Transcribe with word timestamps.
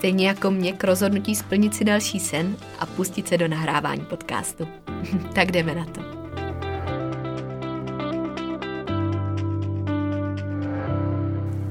Stejně 0.00 0.28
jako 0.28 0.50
mě 0.50 0.72
k 0.72 0.84
rozhodnutí 0.84 1.36
splnit 1.36 1.74
si 1.74 1.84
další 1.84 2.20
sen 2.20 2.56
a 2.78 2.86
pustit 2.86 3.28
se 3.28 3.38
do 3.38 3.48
nahrávání 3.48 4.04
podcastu. 4.04 4.68
tak 5.34 5.52
jdeme 5.52 5.74
na 5.74 5.84
to. 5.84 6.00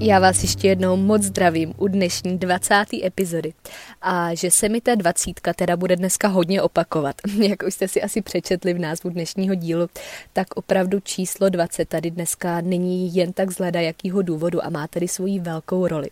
Já 0.02 0.20
vás 0.20 0.42
ještě 0.42 0.68
jednou 0.68 0.98
moc 0.98 1.22
zdravím 1.22 1.74
u 1.78 1.88
dnešní 1.88 2.38
20. 2.38 2.86
epizody 3.04 3.54
a 4.02 4.36
že 4.36 4.52
se 4.52 4.70
mi 4.70 4.82
ta 4.82 4.96
dvacítka 4.96 5.54
teda 5.54 5.78
bude 5.78 5.96
dneska 5.96 6.28
hodně 6.28 6.62
opakovat. 6.62 7.16
Jak 7.48 7.64
už 7.68 7.74
jste 7.74 7.88
si 7.88 8.02
asi 8.02 8.22
přečetli 8.22 8.74
v 8.74 8.80
názvu 8.80 9.10
dnešního 9.10 9.56
dílu, 9.56 9.88
tak 10.34 10.48
opravdu 10.56 11.00
číslo 11.00 11.50
20 11.50 11.90
tady 11.90 12.12
dneska 12.12 12.62
není 12.62 13.16
jen 13.16 13.34
tak 13.34 13.52
z 13.52 13.72
jakýho 13.74 14.22
důvodu 14.22 14.66
a 14.66 14.70
má 14.70 14.88
tady 14.88 15.08
svoji 15.08 15.40
velkou 15.40 15.88
roli. 15.88 16.10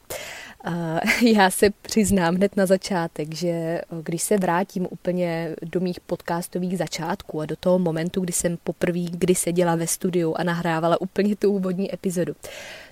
Já 1.35 1.49
se 1.49 1.69
přiznám 1.69 2.35
hned 2.35 2.57
na 2.57 2.65
začátek, 2.65 3.33
že 3.33 3.81
když 4.01 4.21
se 4.21 4.37
vrátím 4.37 4.87
úplně 4.89 5.55
do 5.61 5.79
mých 5.79 5.99
podcastových 5.99 6.77
začátků 6.77 7.41
a 7.41 7.45
do 7.45 7.55
toho 7.55 7.79
momentu, 7.79 8.21
kdy 8.21 8.33
jsem 8.33 8.57
poprvé 8.63 8.99
kdy 9.09 9.35
seděla 9.35 9.75
ve 9.75 9.87
studiu 9.87 10.35
a 10.37 10.43
nahrávala 10.43 11.01
úplně 11.01 11.35
tu 11.35 11.51
úvodní 11.51 11.93
epizodu, 11.93 12.35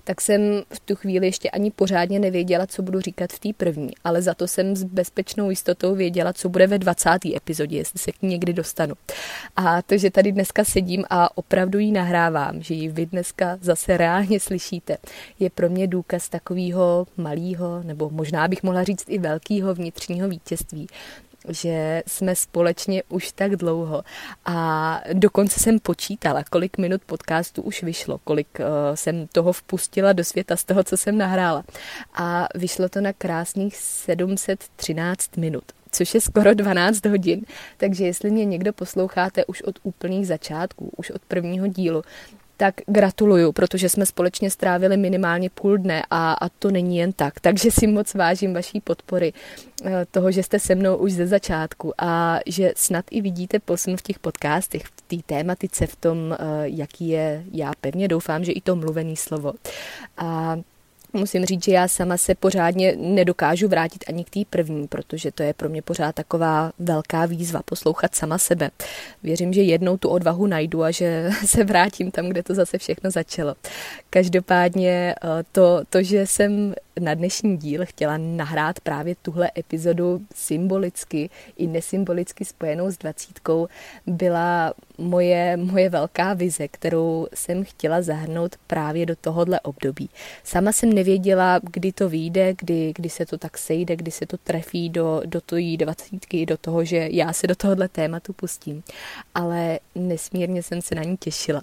tak 0.06 0.20
jsem 0.20 0.62
v 0.72 0.80
tu 0.80 0.96
chvíli 0.96 1.26
ještě 1.26 1.50
ani 1.50 1.70
pořádně 1.70 2.18
nevěděla, 2.18 2.66
co 2.66 2.82
budu 2.82 3.00
říkat 3.00 3.32
v 3.32 3.38
té 3.38 3.48
první, 3.56 3.90
ale 4.04 4.22
za 4.22 4.34
to 4.34 4.48
jsem 4.48 4.76
s 4.76 4.84
bezpečnou 4.84 5.50
jistotou 5.50 5.94
věděla, 5.94 6.32
co 6.32 6.48
bude 6.48 6.66
ve 6.66 6.78
20. 6.78 7.10
epizodě, 7.36 7.76
jestli 7.76 7.98
se 7.98 8.12
k 8.12 8.22
ní 8.22 8.28
někdy 8.28 8.52
dostanu. 8.52 8.94
A 9.56 9.82
to, 9.82 9.98
že 9.98 10.10
tady 10.10 10.32
dneska 10.32 10.64
sedím 10.64 11.04
a 11.10 11.36
opravdu 11.36 11.78
ji 11.78 11.92
nahrávám, 11.92 12.62
že 12.62 12.74
ji 12.74 12.88
vy 12.88 13.06
dneska 13.06 13.58
zase 13.60 13.96
reálně 13.96 14.40
slyšíte, 14.40 14.98
je 15.38 15.50
pro 15.50 15.68
mě 15.68 15.86
důkaz 15.86 16.28
takového 16.28 17.06
malého, 17.16 17.82
nebo 17.82 18.10
možná 18.10 18.48
bych 18.48 18.62
mohla 18.62 18.84
říct 18.84 19.04
i 19.08 19.18
velkého 19.18 19.74
vnitřního 19.74 20.28
vítězství, 20.28 20.86
že 21.48 22.02
jsme 22.06 22.34
společně 22.34 23.02
už 23.08 23.32
tak 23.32 23.56
dlouho 23.56 24.02
a 24.44 25.00
dokonce 25.12 25.60
jsem 25.60 25.78
počítala, 25.78 26.44
kolik 26.50 26.78
minut 26.78 27.02
podcastu 27.06 27.62
už 27.62 27.82
vyšlo, 27.82 28.20
kolik 28.24 28.48
uh, 28.60 28.66
jsem 28.94 29.26
toho 29.26 29.52
vpustila 29.52 30.12
do 30.12 30.24
světa 30.24 30.56
z 30.56 30.64
toho, 30.64 30.84
co 30.84 30.96
jsem 30.96 31.18
nahrála. 31.18 31.64
A 32.14 32.48
vyšlo 32.54 32.88
to 32.88 33.00
na 33.00 33.12
krásných 33.12 33.76
713 33.76 35.36
minut 35.36 35.64
což 35.90 36.14
je 36.14 36.20
skoro 36.20 36.54
12 36.54 37.04
hodin. 37.04 37.42
Takže 37.76 38.04
jestli 38.04 38.30
mě 38.30 38.44
někdo 38.44 38.72
posloucháte 38.72 39.44
už 39.44 39.62
od 39.62 39.78
úplných 39.82 40.26
začátků, 40.26 40.92
už 40.96 41.10
od 41.10 41.22
prvního 41.22 41.66
dílu, 41.66 42.02
tak 42.56 42.74
gratuluju, 42.86 43.52
protože 43.52 43.88
jsme 43.88 44.06
společně 44.06 44.50
strávili 44.50 44.96
minimálně 44.96 45.50
půl 45.50 45.78
dne 45.78 46.02
a, 46.10 46.32
a 46.32 46.48
to 46.48 46.70
není 46.70 46.96
jen 46.96 47.12
tak. 47.12 47.40
Takže 47.40 47.70
si 47.70 47.86
moc 47.86 48.14
vážím 48.14 48.54
vaší 48.54 48.80
podpory, 48.80 49.32
eh, 49.84 50.06
toho, 50.10 50.30
že 50.30 50.42
jste 50.42 50.58
se 50.58 50.74
mnou 50.74 50.96
už 50.96 51.12
ze 51.12 51.26
začátku 51.26 51.92
a 51.98 52.40
že 52.46 52.72
snad 52.76 53.04
i 53.10 53.20
vidíte 53.20 53.58
posun 53.58 53.96
v 53.96 54.02
těch 54.02 54.18
podcastech, 54.18 54.82
v 54.84 55.00
té 55.00 55.16
tématice, 55.26 55.86
v 55.86 55.96
tom, 55.96 56.18
eh, 56.32 56.36
jaký 56.62 57.08
je, 57.08 57.44
já 57.52 57.72
pevně 57.80 58.08
doufám, 58.08 58.44
že 58.44 58.52
i 58.52 58.60
to 58.60 58.76
mluvený 58.76 59.16
slovo. 59.16 59.52
A 60.16 60.58
musím 61.16 61.44
říct, 61.44 61.64
že 61.64 61.72
já 61.72 61.88
sama 61.88 62.16
se 62.16 62.34
pořádně 62.34 62.96
nedokážu 62.96 63.68
vrátit 63.68 64.04
ani 64.08 64.24
k 64.24 64.30
té 64.30 64.40
první, 64.50 64.88
protože 64.88 65.32
to 65.32 65.42
je 65.42 65.54
pro 65.54 65.68
mě 65.68 65.82
pořád 65.82 66.14
taková 66.14 66.72
velká 66.78 67.26
výzva 67.26 67.62
poslouchat 67.64 68.14
sama 68.14 68.38
sebe. 68.38 68.70
Věřím, 69.22 69.52
že 69.52 69.62
jednou 69.62 69.96
tu 69.96 70.08
odvahu 70.08 70.46
najdu 70.46 70.82
a 70.82 70.90
že 70.90 71.30
se 71.44 71.64
vrátím 71.64 72.10
tam, 72.10 72.28
kde 72.28 72.42
to 72.42 72.54
zase 72.54 72.78
všechno 72.78 73.10
začalo. 73.10 73.54
Každopádně 74.10 75.14
eh, 75.22 75.44
to, 75.52 75.80
to 75.90 76.02
že 76.02 76.26
jsem 76.26 76.74
na 77.00 77.14
dnešní 77.14 77.56
díl 77.56 77.86
chtěla 77.86 78.16
nahrát 78.16 78.80
právě 78.80 79.14
tuhle 79.22 79.50
epizodu 79.58 80.20
symbolicky 80.34 81.30
i 81.56 81.66
nesymbolicky 81.66 82.44
spojenou 82.44 82.90
s 82.90 82.98
dvacítkou, 82.98 83.68
byla 84.06 84.74
moje, 84.98 85.56
moje 85.56 85.88
velká 85.88 86.34
vize, 86.34 86.68
kterou 86.68 87.26
jsem 87.34 87.64
chtěla 87.64 88.02
zahrnout 88.02 88.56
právě 88.66 89.06
do 89.06 89.16
tohohle 89.16 89.60
období. 89.60 90.10
Sama 90.44 90.72
jsem 90.72 90.92
nevěděla, 90.92 91.60
kdy 91.62 91.92
to 91.92 92.08
vyjde, 92.08 92.54
kdy, 92.58 92.92
kdy 92.96 93.08
se 93.08 93.26
to 93.26 93.38
tak 93.38 93.58
sejde, 93.58 93.96
kdy 93.96 94.10
se 94.10 94.26
to 94.26 94.36
trefí 94.36 94.88
do, 94.88 95.22
do 95.26 95.40
tý 95.40 95.76
dvacítky, 95.76 96.46
do 96.46 96.56
toho, 96.56 96.84
že 96.84 97.08
já 97.10 97.32
se 97.32 97.46
do 97.46 97.54
tohohle 97.56 97.88
tématu 97.88 98.32
pustím. 98.32 98.82
Ale 99.34 99.78
nesmírně 99.94 100.62
jsem 100.62 100.82
se 100.82 100.94
na 100.94 101.02
ní 101.02 101.16
těšila. 101.16 101.62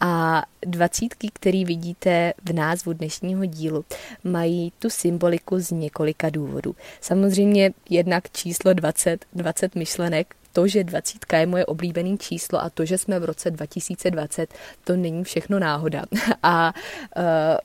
A 0.00 0.42
dvacítky, 0.66 1.30
který 1.32 1.64
vidíte 1.64 2.32
v 2.44 2.52
názvu 2.52 2.92
dnešního 2.92 3.44
dílu, 3.44 3.84
mají 4.24 4.72
tu 4.78 4.90
symboliku 4.90 5.58
z 5.58 5.70
několika 5.70 6.30
důvodů. 6.30 6.76
Samozřejmě 7.00 7.72
jednak 7.90 8.30
číslo 8.30 8.74
20, 8.74 9.24
20 9.32 9.74
myšlenek, 9.74 10.34
to, 10.54 10.68
že 10.68 10.84
20 10.84 11.18
je 11.32 11.46
moje 11.46 11.66
oblíbený 11.66 12.18
číslo 12.18 12.62
a 12.62 12.70
to, 12.70 12.84
že 12.84 12.98
jsme 12.98 13.20
v 13.20 13.24
roce 13.24 13.50
2020, 13.50 14.54
to 14.84 14.96
není 14.96 15.24
všechno 15.24 15.58
náhoda. 15.58 16.04
A 16.42 16.74
uh, 17.16 17.22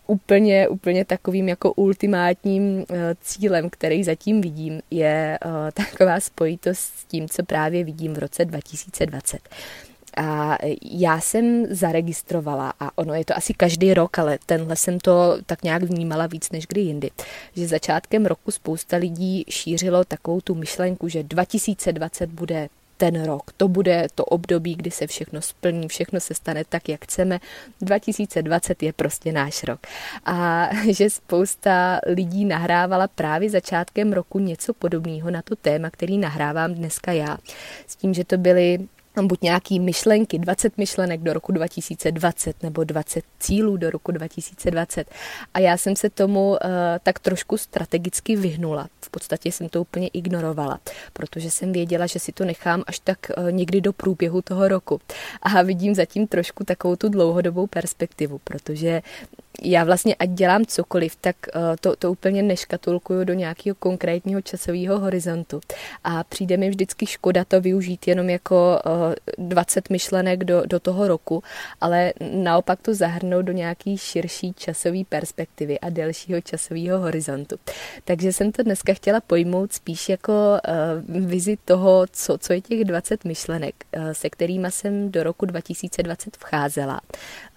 úplně, 0.07 0.67
úplně 0.67 1.05
takovým 1.05 1.49
jako 1.49 1.73
ultimátním 1.73 2.77
uh, 2.77 2.85
cílem, 3.21 3.69
který 3.69 4.03
zatím 4.03 4.41
vidím, 4.41 4.81
je 4.91 5.39
uh, 5.45 5.51
taková 5.73 6.19
spojitost 6.19 6.81
s 6.81 7.05
tím, 7.05 7.29
co 7.29 7.43
právě 7.43 7.83
vidím 7.83 8.13
v 8.13 8.19
roce 8.19 8.45
2020. 8.45 9.39
A 10.17 10.57
já 10.91 11.21
jsem 11.21 11.65
zaregistrovala, 11.69 12.73
a 12.79 12.97
ono 12.97 13.13
je 13.13 13.25
to 13.25 13.37
asi 13.37 13.53
každý 13.53 13.93
rok, 13.93 14.19
ale 14.19 14.39
tenhle 14.45 14.75
jsem 14.75 14.99
to 14.99 15.37
tak 15.45 15.63
nějak 15.63 15.83
vnímala 15.83 16.27
víc 16.27 16.51
než 16.51 16.67
kdy 16.67 16.81
jindy, 16.81 17.11
že 17.55 17.67
začátkem 17.67 18.25
roku 18.25 18.51
spousta 18.51 18.97
lidí 18.97 19.45
šířilo 19.49 20.03
takovou 20.03 20.41
tu 20.41 20.55
myšlenku, 20.55 21.07
že 21.07 21.23
2020 21.23 22.29
bude 22.29 22.69
ten 22.99 23.23
rok. 23.23 23.51
To 23.57 23.67
bude 23.67 24.07
to 24.15 24.25
období, 24.25 24.75
kdy 24.75 24.91
se 24.91 25.07
všechno 25.07 25.41
splní, 25.41 25.87
všechno 25.87 26.19
se 26.19 26.33
stane 26.33 26.63
tak, 26.69 26.89
jak 26.89 27.03
chceme. 27.03 27.39
2020 27.81 28.83
je 28.83 28.93
prostě 28.93 29.31
náš 29.31 29.63
rok. 29.63 29.79
A 30.25 30.69
že 30.89 31.09
spousta 31.09 31.99
lidí 32.05 32.45
nahrávala 32.45 33.07
právě 33.07 33.49
začátkem 33.49 34.13
roku 34.13 34.39
něco 34.39 34.73
podobného 34.73 35.31
na 35.31 35.41
to 35.41 35.55
téma, 35.55 35.89
který 35.89 36.17
nahrávám 36.17 36.73
dneska 36.73 37.11
já. 37.11 37.37
S 37.87 37.95
tím, 37.95 38.13
že 38.13 38.23
to 38.23 38.37
byly 38.37 38.87
buď 39.27 39.41
nějaký 39.41 39.79
myšlenky, 39.79 40.39
20 40.39 40.77
myšlenek 40.77 41.21
do 41.21 41.33
roku 41.33 41.51
2020 41.51 42.63
nebo 42.63 42.83
20 42.83 43.23
cílů 43.39 43.77
do 43.77 43.89
roku 43.89 44.11
2020. 44.11 45.11
A 45.53 45.59
já 45.59 45.77
jsem 45.77 45.95
se 45.95 46.09
tomu 46.09 46.49
uh, 46.49 46.57
tak 47.03 47.19
trošku 47.19 47.57
strategicky 47.57 48.35
vyhnula. 48.35 48.89
V 49.01 49.09
podstatě 49.09 49.51
jsem 49.51 49.69
to 49.69 49.81
úplně 49.81 50.07
ignorovala, 50.07 50.79
protože 51.13 51.51
jsem 51.51 51.71
věděla, 51.71 52.05
že 52.05 52.19
si 52.19 52.31
to 52.31 52.45
nechám 52.45 52.83
až 52.87 52.99
tak 52.99 53.17
uh, 53.37 53.51
někdy 53.51 53.81
do 53.81 53.93
průběhu 53.93 54.41
toho 54.41 54.67
roku. 54.67 55.01
A 55.41 55.61
vidím 55.61 55.95
zatím 55.95 56.27
trošku 56.27 56.63
takovou 56.63 56.95
tu 56.95 57.09
dlouhodobou 57.09 57.67
perspektivu, 57.67 58.39
protože 58.43 59.01
já 59.61 59.83
vlastně 59.83 60.15
ať 60.15 60.29
dělám 60.29 60.65
cokoliv, 60.65 61.15
tak 61.21 61.35
uh, 61.55 61.61
to, 61.81 61.95
to 61.95 62.11
úplně 62.11 62.43
neškatulkuju 62.43 63.23
do 63.23 63.33
nějakého 63.33 63.75
konkrétního 63.75 64.41
časového 64.41 64.99
horizontu. 64.99 65.61
A 66.03 66.23
přijde 66.23 66.57
mi 66.57 66.69
vždycky 66.69 67.05
škoda 67.05 67.45
to 67.45 67.61
využít 67.61 68.07
jenom 68.07 68.29
jako 68.29 68.81
uh, 68.85 69.08
20 69.37 69.89
myšlenek 69.89 70.43
do, 70.43 70.63
do 70.65 70.79
toho 70.79 71.07
roku, 71.07 71.43
ale 71.81 72.13
naopak 72.33 72.81
to 72.81 72.93
zahrnout 72.93 73.45
do 73.45 73.53
nějaký 73.53 73.97
širší 73.97 74.53
časové 74.53 74.99
perspektivy 75.09 75.79
a 75.79 75.89
delšího 75.89 76.41
časového 76.41 76.99
horizontu. 76.99 77.55
Takže 78.05 78.33
jsem 78.33 78.51
to 78.51 78.63
dneska 78.63 78.93
chtěla 78.93 79.21
pojmout 79.21 79.73
spíš 79.73 80.09
jako 80.09 80.33
uh, 81.09 81.25
vizi 81.25 81.57
toho, 81.65 82.05
co, 82.11 82.37
co 82.37 82.53
je 82.53 82.61
těch 82.61 82.85
20 82.85 83.25
myšlenek, 83.25 83.75
uh, 83.97 84.11
se 84.11 84.29
kterými 84.29 84.71
jsem 84.71 85.11
do 85.11 85.23
roku 85.23 85.45
2020 85.45 86.37
vcházela, 86.37 87.01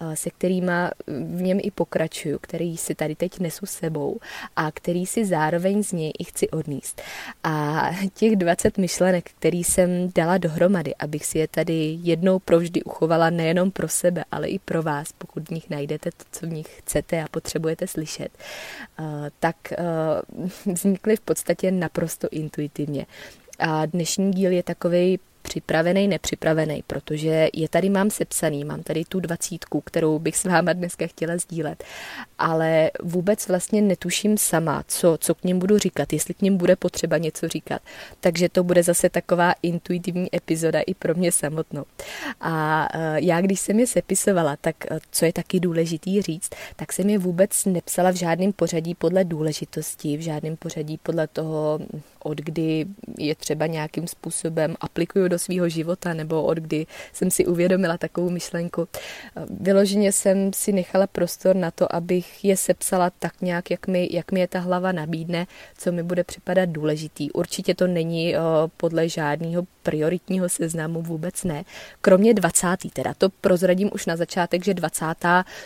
uh, 0.01 0.13
se 0.13 0.29
kterými 0.29 0.71
v 1.07 1.41
něm 1.41 1.59
i 1.61 1.71
pokračuju, 1.71 2.39
který 2.39 2.77
si 2.77 2.95
tady 2.95 3.15
teď 3.15 3.39
nesu 3.39 3.65
sebou 3.65 4.19
a 4.55 4.71
který 4.71 5.05
si 5.05 5.25
zároveň 5.25 5.83
z 5.83 5.91
něj 5.91 6.13
i 6.19 6.23
chci 6.23 6.49
odníst. 6.49 7.01
A 7.43 7.89
těch 8.13 8.35
20 8.35 8.77
myšlenek, 8.77 9.29
který 9.39 9.63
jsem 9.63 10.11
dala 10.15 10.37
dohromady, 10.37 10.95
abych 10.95 11.25
si 11.25 11.37
je 11.37 11.42
tady 11.47 11.97
jednou 12.01 12.39
provždy 12.39 12.83
uchovala 12.83 13.29
nejenom 13.29 13.71
pro 13.71 13.87
sebe, 13.87 14.23
ale 14.31 14.47
i 14.47 14.59
pro 14.59 14.83
vás, 14.83 15.11
pokud 15.11 15.47
v 15.47 15.51
nich 15.51 15.69
najdete 15.69 16.09
to, 16.11 16.23
co 16.31 16.45
v 16.45 16.49
nich 16.49 16.79
chcete 16.79 17.23
a 17.23 17.27
potřebujete 17.27 17.87
slyšet, 17.87 18.29
tak 19.39 19.55
vznikly 20.65 21.15
v 21.15 21.21
podstatě 21.21 21.71
naprosto 21.71 22.27
intuitivně. 22.31 23.05
A 23.59 23.85
dnešní 23.85 24.31
díl 24.31 24.51
je 24.51 24.63
takový 24.63 25.19
připravený, 25.53 26.07
nepřipravený, 26.07 26.83
protože 26.87 27.49
je 27.53 27.69
tady 27.69 27.89
mám 27.89 28.09
sepsaný, 28.09 28.65
mám 28.65 28.83
tady 28.83 29.05
tu 29.05 29.19
dvacítku, 29.19 29.81
kterou 29.81 30.19
bych 30.19 30.37
s 30.37 30.43
váma 30.43 30.73
dneska 30.73 31.07
chtěla 31.07 31.37
sdílet, 31.37 31.83
ale 32.39 32.91
vůbec 33.03 33.47
vlastně 33.47 33.81
netuším 33.81 34.37
sama, 34.37 34.83
co, 34.87 35.17
co 35.19 35.35
k 35.35 35.43
ním 35.43 35.59
budu 35.59 35.77
říkat, 35.77 36.13
jestli 36.13 36.33
k 36.33 36.41
ním 36.41 36.57
bude 36.57 36.75
potřeba 36.75 37.17
něco 37.17 37.47
říkat. 37.47 37.81
Takže 38.19 38.49
to 38.49 38.63
bude 38.63 38.83
zase 38.83 39.09
taková 39.09 39.53
intuitivní 39.63 40.35
epizoda 40.35 40.79
i 40.81 40.93
pro 40.93 41.15
mě 41.15 41.31
samotnou. 41.31 41.85
A 42.41 42.87
e, 42.93 43.21
já, 43.21 43.41
když 43.41 43.59
jsem 43.59 43.79
je 43.79 43.87
sepisovala, 43.87 44.55
tak 44.61 44.75
e, 44.91 44.99
co 45.11 45.25
je 45.25 45.33
taky 45.33 45.59
důležitý 45.59 46.21
říct, 46.21 46.49
tak 46.75 46.93
jsem 46.93 47.09
je 47.09 47.17
vůbec 47.17 47.65
nepsala 47.65 48.11
v 48.11 48.15
žádném 48.15 48.53
pořadí 48.53 48.95
podle 48.95 49.23
důležitosti, 49.23 50.17
v 50.17 50.21
žádném 50.21 50.57
pořadí 50.57 50.97
podle 50.97 51.27
toho, 51.27 51.79
od 52.23 52.37
kdy 52.37 52.85
je 53.17 53.35
třeba 53.35 53.67
nějakým 53.67 54.07
způsobem 54.07 54.75
aplikuju 54.79 55.27
do 55.27 55.39
svého 55.43 55.69
života, 55.69 56.13
nebo 56.13 56.43
od 56.43 56.57
kdy 56.57 56.85
jsem 57.13 57.31
si 57.31 57.45
uvědomila 57.45 57.97
takovou 57.97 58.29
myšlenku. 58.29 58.87
Vyloženě 59.49 60.11
jsem 60.11 60.53
si 60.53 60.71
nechala 60.71 61.07
prostor 61.07 61.55
na 61.55 61.71
to, 61.71 61.95
abych 61.95 62.45
je 62.45 62.57
sepsala 62.57 63.09
tak 63.09 63.41
nějak, 63.41 63.71
jak 63.71 63.87
mi, 63.87 64.09
jak 64.11 64.31
mi 64.31 64.39
je 64.39 64.47
ta 64.47 64.59
hlava 64.59 64.91
nabídne, 64.91 65.47
co 65.77 65.91
mi 65.91 66.03
bude 66.03 66.23
připadat 66.23 66.69
důležitý. 66.69 67.31
Určitě 67.31 67.75
to 67.75 67.87
není 67.87 68.35
podle 68.77 69.09
žádného 69.09 69.65
prioritního 69.83 70.49
seznamu 70.49 71.01
vůbec 71.01 71.43
ne. 71.43 71.63
Kromě 72.01 72.33
20. 72.33 72.67
teda, 72.93 73.13
to 73.13 73.29
prozradím 73.29 73.89
už 73.93 74.05
na 74.05 74.15
začátek, 74.15 74.63
že 74.63 74.73
20. 74.73 75.05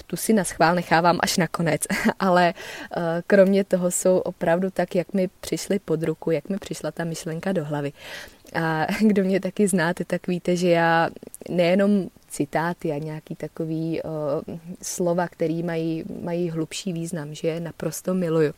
tu 0.07 0.15
si 0.15 0.33
na 0.33 0.43
schvál 0.43 0.75
nechávám 0.75 1.19
až 1.21 1.37
na 1.37 1.47
konec, 1.47 1.81
ale 2.19 2.53
kromě 3.27 3.63
toho 3.63 3.91
jsou 3.91 4.17
opravdu 4.17 4.69
tak, 4.69 4.95
jak 4.95 5.13
mi 5.13 5.29
přišly 5.41 5.79
pod 5.79 6.03
ruku, 6.03 6.31
jak 6.31 6.49
mi 6.49 6.57
přišla 6.57 6.91
ta 6.91 7.03
myšlenka 7.03 7.51
do 7.51 7.65
hlavy. 7.65 7.93
A 8.53 8.87
kdo 9.07 9.23
mě 9.23 9.39
taky 9.39 9.67
znáte, 9.67 10.05
tak 10.05 10.27
víte, 10.27 10.55
že 10.55 10.69
já 10.69 11.09
nejenom 11.49 12.07
citáty 12.37 12.91
a 12.91 12.97
nějaký 12.97 13.35
takový 13.35 14.01
uh, 14.01 14.55
slova, 14.81 15.27
který 15.27 15.63
mají, 15.63 16.03
mají 16.21 16.49
hlubší 16.49 16.93
význam, 16.93 17.33
že 17.33 17.47
je 17.47 17.59
naprosto 17.59 18.13
miluju. 18.13 18.53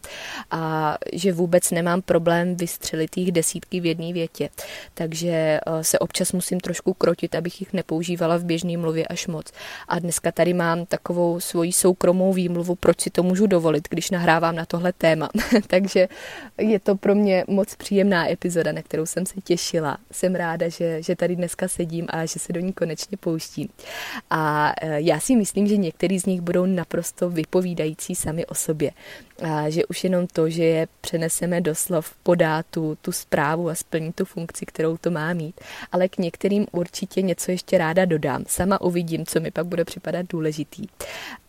A 0.52 0.96
že 1.14 1.34
vůbec 1.34 1.72
nemám 1.72 2.02
problém 2.02 2.56
vystřelit 2.56 3.18
jich 3.18 3.32
desítky 3.32 3.80
v 3.80 3.86
jedné 3.86 4.14
větě. 4.14 4.50
Takže 4.94 5.60
uh, 5.68 5.82
se 5.82 6.00
občas 6.00 6.32
musím 6.32 6.60
trošku 6.60 6.94
krotit, 6.94 7.36
abych 7.36 7.62
jich 7.62 7.74
nepoužívala 7.74 8.38
v 8.38 8.44
běžné 8.46 8.78
mluvě 8.78 9.08
až 9.08 9.28
moc. 9.28 9.52
A 9.88 10.00
dneska 10.00 10.32
tady 10.32 10.54
mám 10.54 10.86
takovou 10.86 11.40
svoji 11.40 11.74
soukromou 11.74 12.34
výmluvu, 12.34 12.76
proč 12.76 13.02
si 13.02 13.10
to 13.10 13.24
můžu 13.24 13.48
dovolit, 13.48 13.88
když 13.90 14.12
nahrávám 14.12 14.56
na 14.56 14.66
tohle 14.66 14.94
téma. 14.94 15.30
Takže 15.68 16.08
je 16.58 16.80
to 16.80 16.96
pro 16.96 17.16
mě 17.16 17.44
moc 17.48 17.76
příjemná 17.76 18.30
epizoda, 18.30 18.72
na 18.72 18.82
kterou 18.82 19.06
jsem 19.06 19.26
se 19.26 19.42
těšila. 19.42 19.98
Jsem 20.12 20.36
ráda, 20.36 20.70
že, 20.70 21.02
že 21.04 21.16
tady 21.16 21.36
dneska 21.36 21.68
sedím 21.68 22.06
a 22.10 22.26
že 22.26 22.40
se 22.40 22.54
do 22.54 22.60
ní 22.60 22.74
konečně 22.74 23.18
pouštím. 23.18 23.69
A 24.30 24.74
e, 24.82 25.02
já 25.02 25.20
si 25.20 25.36
myslím, 25.36 25.68
že 25.68 25.78
některý 25.78 26.20
z 26.20 26.26
nich 26.26 26.42
budou 26.42 26.66
naprosto 26.66 27.30
vypovídající 27.30 28.16
sami 28.16 28.46
o 28.46 28.56
sobě. 28.56 28.92
A 29.42 29.70
že 29.70 29.86
už 29.86 30.04
jenom 30.04 30.28
to, 30.28 30.50
že 30.50 30.64
je 30.64 30.88
přeneseme 31.02 31.62
do 31.62 31.76
slov, 31.76 32.16
podá 32.24 32.64
tu, 32.64 32.98
tu 33.02 33.12
zprávu 33.12 33.70
a 33.70 33.76
splní 33.76 34.12
tu 34.12 34.26
funkci, 34.26 34.66
kterou 34.66 34.98
to 34.98 35.12
má 35.12 35.34
mít. 35.34 35.62
Ale 35.92 36.08
k 36.08 36.18
některým 36.18 36.68
určitě 36.72 37.22
něco 37.22 37.52
ještě 37.52 37.78
ráda 37.78 38.06
dodám. 38.06 38.44
Sama 38.48 38.82
uvidím, 38.82 39.26
co 39.26 39.40
mi 39.40 39.52
pak 39.52 39.66
bude 39.66 39.86
připadat 39.86 40.26
důležitý. 40.30 40.88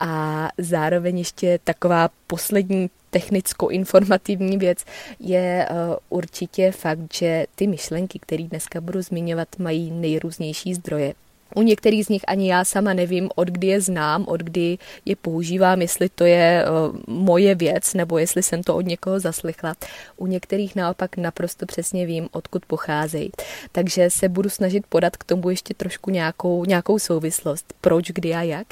A 0.00 0.48
zároveň 0.58 1.18
ještě 1.18 1.58
taková 1.64 2.10
poslední 2.26 2.90
technicko-informativní 3.10 4.58
věc 4.58 4.84
je 5.20 5.68
uh, 5.70 5.96
určitě 6.08 6.72
fakt, 6.72 7.14
že 7.14 7.46
ty 7.54 7.66
myšlenky, 7.66 8.18
které 8.18 8.44
dneska 8.44 8.80
budu 8.80 9.02
zmiňovat, 9.02 9.48
mají 9.58 9.90
nejrůznější 9.90 10.74
zdroje. 10.74 11.14
U 11.54 11.62
některých 11.62 12.06
z 12.06 12.08
nich 12.08 12.22
ani 12.26 12.50
já 12.50 12.64
sama 12.64 12.94
nevím, 12.94 13.30
od 13.34 13.48
kdy 13.48 13.66
je 13.66 13.80
znám, 13.80 14.24
od 14.28 14.40
kdy 14.40 14.78
je 15.04 15.16
používám, 15.16 15.82
jestli 15.82 16.08
to 16.08 16.24
je 16.24 16.64
uh, 16.64 16.96
moje 17.06 17.54
věc, 17.54 17.94
nebo 17.94 18.18
jestli 18.18 18.42
jsem 18.42 18.62
to 18.62 18.76
od 18.76 18.86
někoho 18.86 19.20
zaslychla. 19.20 19.74
U 20.16 20.26
některých 20.26 20.76
naopak 20.76 21.16
naprosto 21.16 21.66
přesně 21.66 22.06
vím, 22.06 22.28
odkud 22.32 22.66
pocházejí. 22.66 23.30
Takže 23.72 24.10
se 24.10 24.28
budu 24.28 24.48
snažit 24.50 24.86
podat 24.88 25.16
k 25.16 25.24
tomu 25.24 25.50
ještě 25.50 25.74
trošku 25.74 26.10
nějakou, 26.10 26.64
nějakou 26.64 26.98
souvislost, 26.98 27.74
proč, 27.80 28.10
kdy 28.10 28.34
a 28.34 28.42
jak. 28.42 28.66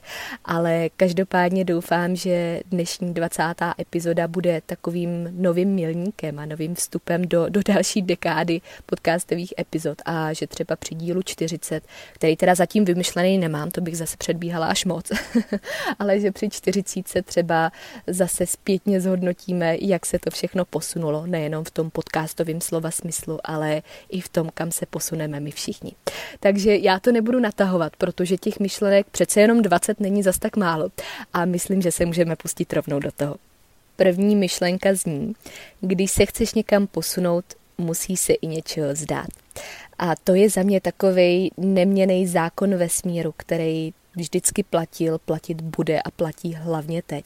Ale 0.44 0.88
každopádně 0.96 1.64
doufám, 1.64 2.16
že 2.16 2.60
dnešní 2.70 3.14
20. 3.14 3.42
epizoda 3.78 4.28
bude 4.28 4.62
takovým 4.66 5.28
novým 5.32 5.68
milníkem 5.68 6.38
a 6.38 6.46
novým 6.46 6.74
vstupem 6.74 7.22
do, 7.22 7.48
do 7.48 7.60
další 7.66 8.02
dekády 8.02 8.60
podcastových 8.86 9.54
epizod 9.58 9.98
a 10.04 10.32
že 10.32 10.46
třeba 10.46 10.76
při 10.76 10.94
dílu 10.94 11.22
40, 11.22 11.84
který 12.12 12.36
teda 12.36 12.54
za 12.54 12.66
zatím 12.68 12.84
vymyšlený 12.84 13.38
nemám, 13.38 13.70
to 13.70 13.80
bych 13.80 13.96
zase 13.96 14.16
předbíhala 14.16 14.66
až 14.66 14.84
moc, 14.84 15.12
ale 15.98 16.20
že 16.20 16.32
při 16.32 16.48
40 16.50 17.26
třeba 17.26 17.72
zase 18.06 18.46
zpětně 18.46 19.00
zhodnotíme, 19.00 19.76
jak 19.80 20.06
se 20.06 20.18
to 20.18 20.30
všechno 20.30 20.64
posunulo, 20.64 21.26
nejenom 21.26 21.64
v 21.64 21.70
tom 21.70 21.90
podcastovém 21.90 22.60
slova 22.60 22.90
smyslu, 22.90 23.38
ale 23.44 23.82
i 24.08 24.20
v 24.20 24.28
tom, 24.28 24.50
kam 24.54 24.70
se 24.70 24.86
posuneme 24.86 25.40
my 25.40 25.50
všichni. 25.50 25.92
Takže 26.40 26.76
já 26.76 26.98
to 26.98 27.12
nebudu 27.12 27.40
natahovat, 27.40 27.96
protože 27.96 28.36
těch 28.36 28.60
myšlenek 28.60 29.06
přece 29.10 29.40
jenom 29.40 29.62
20 29.62 30.00
není 30.00 30.22
zas 30.22 30.38
tak 30.38 30.56
málo 30.56 30.88
a 31.32 31.44
myslím, 31.44 31.82
že 31.82 31.92
se 31.92 32.06
můžeme 32.06 32.36
pustit 32.36 32.72
rovnou 32.72 32.98
do 32.98 33.10
toho. 33.12 33.36
První 33.96 34.36
myšlenka 34.36 34.94
zní, 34.94 35.32
když 35.80 36.10
se 36.10 36.26
chceš 36.26 36.54
někam 36.54 36.86
posunout, 36.86 37.44
musí 37.78 38.16
se 38.16 38.32
i 38.32 38.46
něčeho 38.46 38.92
vzdát. 38.92 39.28
A 39.98 40.16
to 40.16 40.34
je 40.34 40.50
za 40.50 40.62
mě 40.62 40.80
takový 40.80 41.50
neměný 41.56 42.26
zákon 42.26 42.76
vesmíru, 42.76 43.34
který 43.36 43.92
vždycky 44.16 44.62
platil, 44.62 45.18
platit 45.18 45.60
bude 45.60 46.00
a 46.00 46.10
platí 46.10 46.54
hlavně 46.54 47.02
teď. 47.02 47.24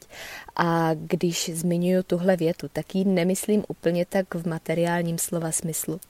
A 0.56 0.90
když 0.94 1.50
zmiňuji 1.54 2.02
tuhle 2.02 2.36
větu, 2.36 2.68
tak 2.72 2.94
ji 2.94 3.04
nemyslím 3.04 3.64
úplně 3.68 4.06
tak 4.06 4.34
v 4.34 4.48
materiálním 4.48 5.18
slova 5.18 5.52
smyslu. 5.52 6.00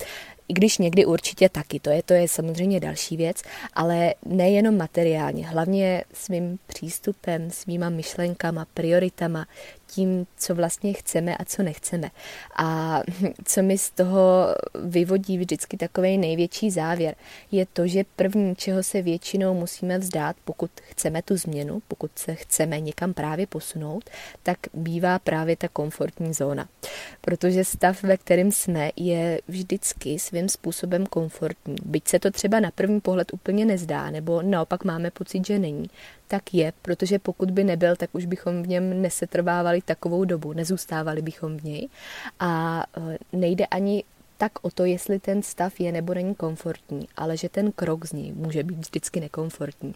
I 0.48 0.54
když 0.54 0.78
někdy 0.78 1.06
určitě 1.06 1.48
taky, 1.48 1.80
to 1.80 1.90
je, 1.90 2.02
to 2.02 2.14
je 2.14 2.28
samozřejmě 2.28 2.80
další 2.80 3.16
věc, 3.16 3.42
ale 3.72 4.14
nejenom 4.26 4.76
materiálně, 4.76 5.46
hlavně 5.46 6.04
svým 6.12 6.58
přístupem, 6.66 7.50
svýma 7.50 7.88
myšlenkama, 7.88 8.66
prioritama, 8.74 9.46
tím, 9.92 10.26
co 10.36 10.54
vlastně 10.54 10.92
chceme 10.92 11.36
a 11.36 11.44
co 11.44 11.62
nechceme. 11.62 12.10
A 12.56 13.00
co 13.44 13.62
mi 13.62 13.78
z 13.78 13.90
toho 13.90 14.46
vyvodí 14.84 15.38
vždycky 15.38 15.76
takový 15.76 16.18
největší 16.18 16.70
závěr, 16.70 17.14
je 17.50 17.66
to, 17.66 17.86
že 17.86 18.04
první, 18.16 18.56
čeho 18.56 18.82
se 18.82 19.02
většinou 19.02 19.54
musíme 19.54 19.98
vzdát, 19.98 20.36
pokud 20.44 20.70
chceme 20.90 21.22
tu 21.22 21.36
změnu, 21.36 21.82
pokud 21.88 22.10
se 22.14 22.34
chceme 22.34 22.80
někam 22.80 23.14
právě 23.14 23.46
posunout, 23.46 24.10
tak 24.42 24.58
bývá 24.74 25.18
právě 25.18 25.56
ta 25.56 25.68
komfortní 25.68 26.34
zóna. 26.34 26.68
Protože 27.20 27.64
stav, 27.64 28.02
ve 28.02 28.16
kterém 28.16 28.52
jsme, 28.52 28.90
je 28.96 29.40
vždycky 29.48 30.18
svým 30.18 30.48
způsobem 30.48 31.06
komfortní. 31.06 31.76
Byť 31.84 32.08
se 32.08 32.18
to 32.18 32.30
třeba 32.30 32.60
na 32.60 32.70
první 32.70 33.00
pohled 33.00 33.32
úplně 33.32 33.64
nezdá, 33.64 34.10
nebo 34.10 34.42
naopak 34.42 34.84
máme 34.84 35.10
pocit, 35.10 35.46
že 35.46 35.58
není, 35.58 35.90
tak 36.32 36.54
je, 36.54 36.72
protože 36.82 37.18
pokud 37.18 37.50
by 37.50 37.64
nebyl, 37.64 37.96
tak 37.96 38.10
už 38.12 38.24
bychom 38.26 38.62
v 38.62 38.68
něm 38.68 39.02
nesetrvávali 39.02 39.82
takovou 39.82 40.24
dobu, 40.24 40.52
nezůstávali 40.52 41.22
bychom 41.22 41.56
v 41.56 41.64
něj. 41.64 41.88
A 42.40 42.82
e, 42.96 43.18
nejde 43.32 43.66
ani 43.66 44.04
tak 44.38 44.52
o 44.62 44.70
to, 44.70 44.84
jestli 44.84 45.18
ten 45.18 45.42
stav 45.42 45.80
je 45.80 45.92
nebo 45.92 46.14
není 46.14 46.34
komfortní, 46.34 47.08
ale 47.16 47.36
že 47.36 47.48
ten 47.48 47.72
krok 47.72 48.04
z 48.04 48.12
něj 48.12 48.32
může 48.32 48.62
být 48.62 48.78
vždycky 48.78 49.20
nekomfortní. 49.20 49.94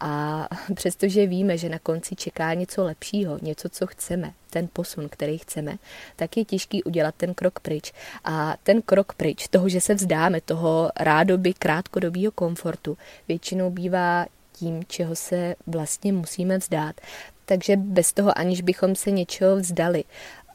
A 0.00 0.48
přestože 0.74 1.26
víme, 1.26 1.58
že 1.58 1.68
na 1.68 1.78
konci 1.78 2.16
čeká 2.16 2.54
něco 2.54 2.84
lepšího, 2.84 3.38
něco, 3.42 3.68
co 3.68 3.86
chceme, 3.86 4.32
ten 4.50 4.68
posun, 4.72 5.08
který 5.08 5.38
chceme, 5.38 5.76
tak 6.16 6.36
je 6.36 6.44
těžký 6.44 6.84
udělat 6.84 7.14
ten 7.14 7.34
krok 7.34 7.60
pryč. 7.60 7.92
A 8.24 8.56
ten 8.62 8.82
krok 8.82 9.14
pryč, 9.14 9.48
toho, 9.48 9.68
že 9.68 9.80
se 9.80 9.94
vzdáme, 9.94 10.40
toho 10.40 10.90
rádoby 11.00 11.54
krátkodobého 11.54 12.32
komfortu, 12.32 12.98
většinou 13.28 13.70
bývá 13.70 14.26
tím, 14.58 14.82
čeho 14.88 15.16
se 15.16 15.54
vlastně 15.66 16.12
musíme 16.12 16.58
vzdát. 16.58 17.00
Takže 17.44 17.76
bez 17.76 18.12
toho, 18.12 18.38
aniž 18.38 18.60
bychom 18.60 18.94
se 18.94 19.10
něčeho 19.10 19.56
vzdali, 19.56 20.04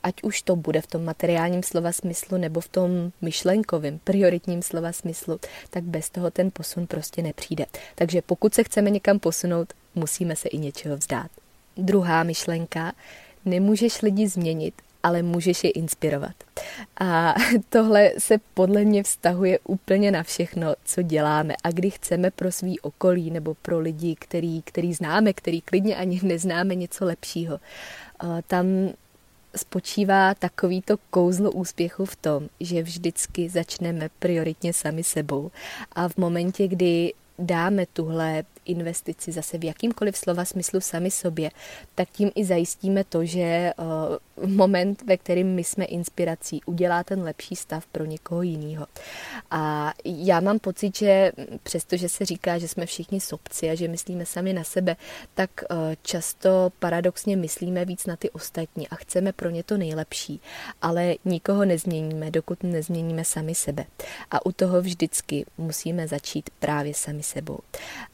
ať 0.03 0.24
už 0.24 0.41
to 0.41 0.55
bude 0.55 0.81
v 0.81 0.88
tom 0.88 1.03
materiálním 1.03 1.63
slova 1.63 1.91
smyslu 1.91 2.38
nebo 2.38 2.62
v 2.62 2.67
tom 2.67 3.12
myšlenkovém, 3.22 4.00
prioritním 4.03 4.62
slova 4.62 4.91
smyslu, 4.91 5.39
tak 5.69 5.83
bez 5.83 6.10
toho 6.10 6.31
ten 6.31 6.51
posun 6.51 6.88
prostě 6.88 7.22
nepřijde. 7.22 7.65
Takže 7.95 8.22
pokud 8.22 8.53
se 8.53 8.63
chceme 8.63 8.89
někam 8.89 9.19
posunout, 9.19 9.74
musíme 9.95 10.36
se 10.36 10.50
i 10.50 10.57
něčeho 10.57 10.98
vzdát. 10.98 11.31
Druhá 11.77 12.24
myšlenka, 12.24 12.93
nemůžeš 13.45 14.01
lidi 14.01 14.27
změnit, 14.27 14.74
ale 15.03 15.22
můžeš 15.22 15.63
je 15.63 15.69
inspirovat. 15.69 16.36
A 17.00 17.36
tohle 17.69 18.12
se 18.17 18.38
podle 18.53 18.83
mě 18.83 19.03
vztahuje 19.03 19.60
úplně 19.63 20.12
na 20.12 20.24
všechno, 20.24 20.75
co 20.86 21.01
děláme. 21.01 21.55
A 21.63 21.72
kdy 21.72 21.89
chceme 21.89 22.31
pro 22.31 22.51
svý 22.51 22.79
okolí 22.79 23.31
nebo 23.31 23.53
pro 23.53 23.79
lidi, 23.79 24.15
který, 24.19 24.62
který 24.62 24.93
známe, 24.93 25.33
který 25.33 25.62
klidně 25.62 25.95
ani 25.95 26.19
neznáme 26.24 26.75
něco 26.75 27.05
lepšího, 27.05 27.60
tam 28.48 28.65
spočívá 29.55 30.33
takovýto 30.33 30.98
kouzlo 31.10 31.51
úspěchu 31.51 32.05
v 32.05 32.15
tom, 32.15 32.50
že 32.60 32.83
vždycky 32.83 33.50
začneme 33.50 34.10
prioritně 34.19 34.74
sami 34.74 35.03
sebou. 35.03 35.51
A 35.91 36.10
v 36.10 36.17
momentě, 36.17 36.67
kdy 36.67 37.13
dáme 37.39 37.86
tuhle 37.93 38.43
investici 38.65 39.32
zase 39.32 39.58
v 39.58 39.63
jakýmkoliv 39.63 40.17
slova 40.17 40.46
smyslu 40.46 40.82
sami 40.82 41.12
sobě, 41.12 41.51
tak 41.96 42.10
tím 42.10 42.32
i 42.36 42.46
zajistíme 42.46 43.03
to, 43.03 43.25
že 43.25 43.41
eh, 43.41 43.74
moment, 44.46 45.01
ve 45.01 45.17
kterým 45.17 45.48
my 45.48 45.63
jsme 45.63 45.86
inspirací, 45.86 46.62
udělá 46.65 47.03
ten 47.03 47.24
lepší 47.24 47.55
stav 47.55 47.86
pro 47.86 48.05
někoho 48.05 48.41
jiného. 48.41 48.88
A 49.51 49.93
já 50.05 50.39
mám 50.39 50.60
pocit, 50.60 50.98
že 50.98 51.32
přestože 51.63 52.10
se 52.10 52.25
říká, 52.25 52.58
že 52.58 52.67
jsme 52.67 52.86
všichni 52.86 53.20
sobci 53.20 53.70
a 53.70 53.75
že 53.75 53.88
myslíme 53.88 54.25
sami 54.25 54.53
na 54.53 54.63
sebe, 54.63 54.96
tak 55.34 55.50
eh, 55.63 55.75
často 56.01 56.72
paradoxně 56.79 57.38
myslíme 57.38 57.86
víc 57.86 58.05
na 58.05 58.15
ty 58.15 58.29
ostatní 58.29 58.88
a 58.88 58.96
chceme 58.96 59.34
pro 59.34 59.50
ně 59.50 59.63
to 59.63 59.77
nejlepší, 59.77 60.41
ale 60.82 61.15
nikoho 61.25 61.65
nezměníme, 61.65 62.32
dokud 62.32 62.63
nezměníme 62.63 63.25
sami 63.25 63.55
sebe. 63.55 63.86
A 64.32 64.46
u 64.46 64.51
toho 64.51 64.82
vždycky 64.82 65.46
musíme 65.58 66.08
začít 66.08 66.50
právě 66.60 66.93
sami 66.93 67.24
sebou. 67.24 67.60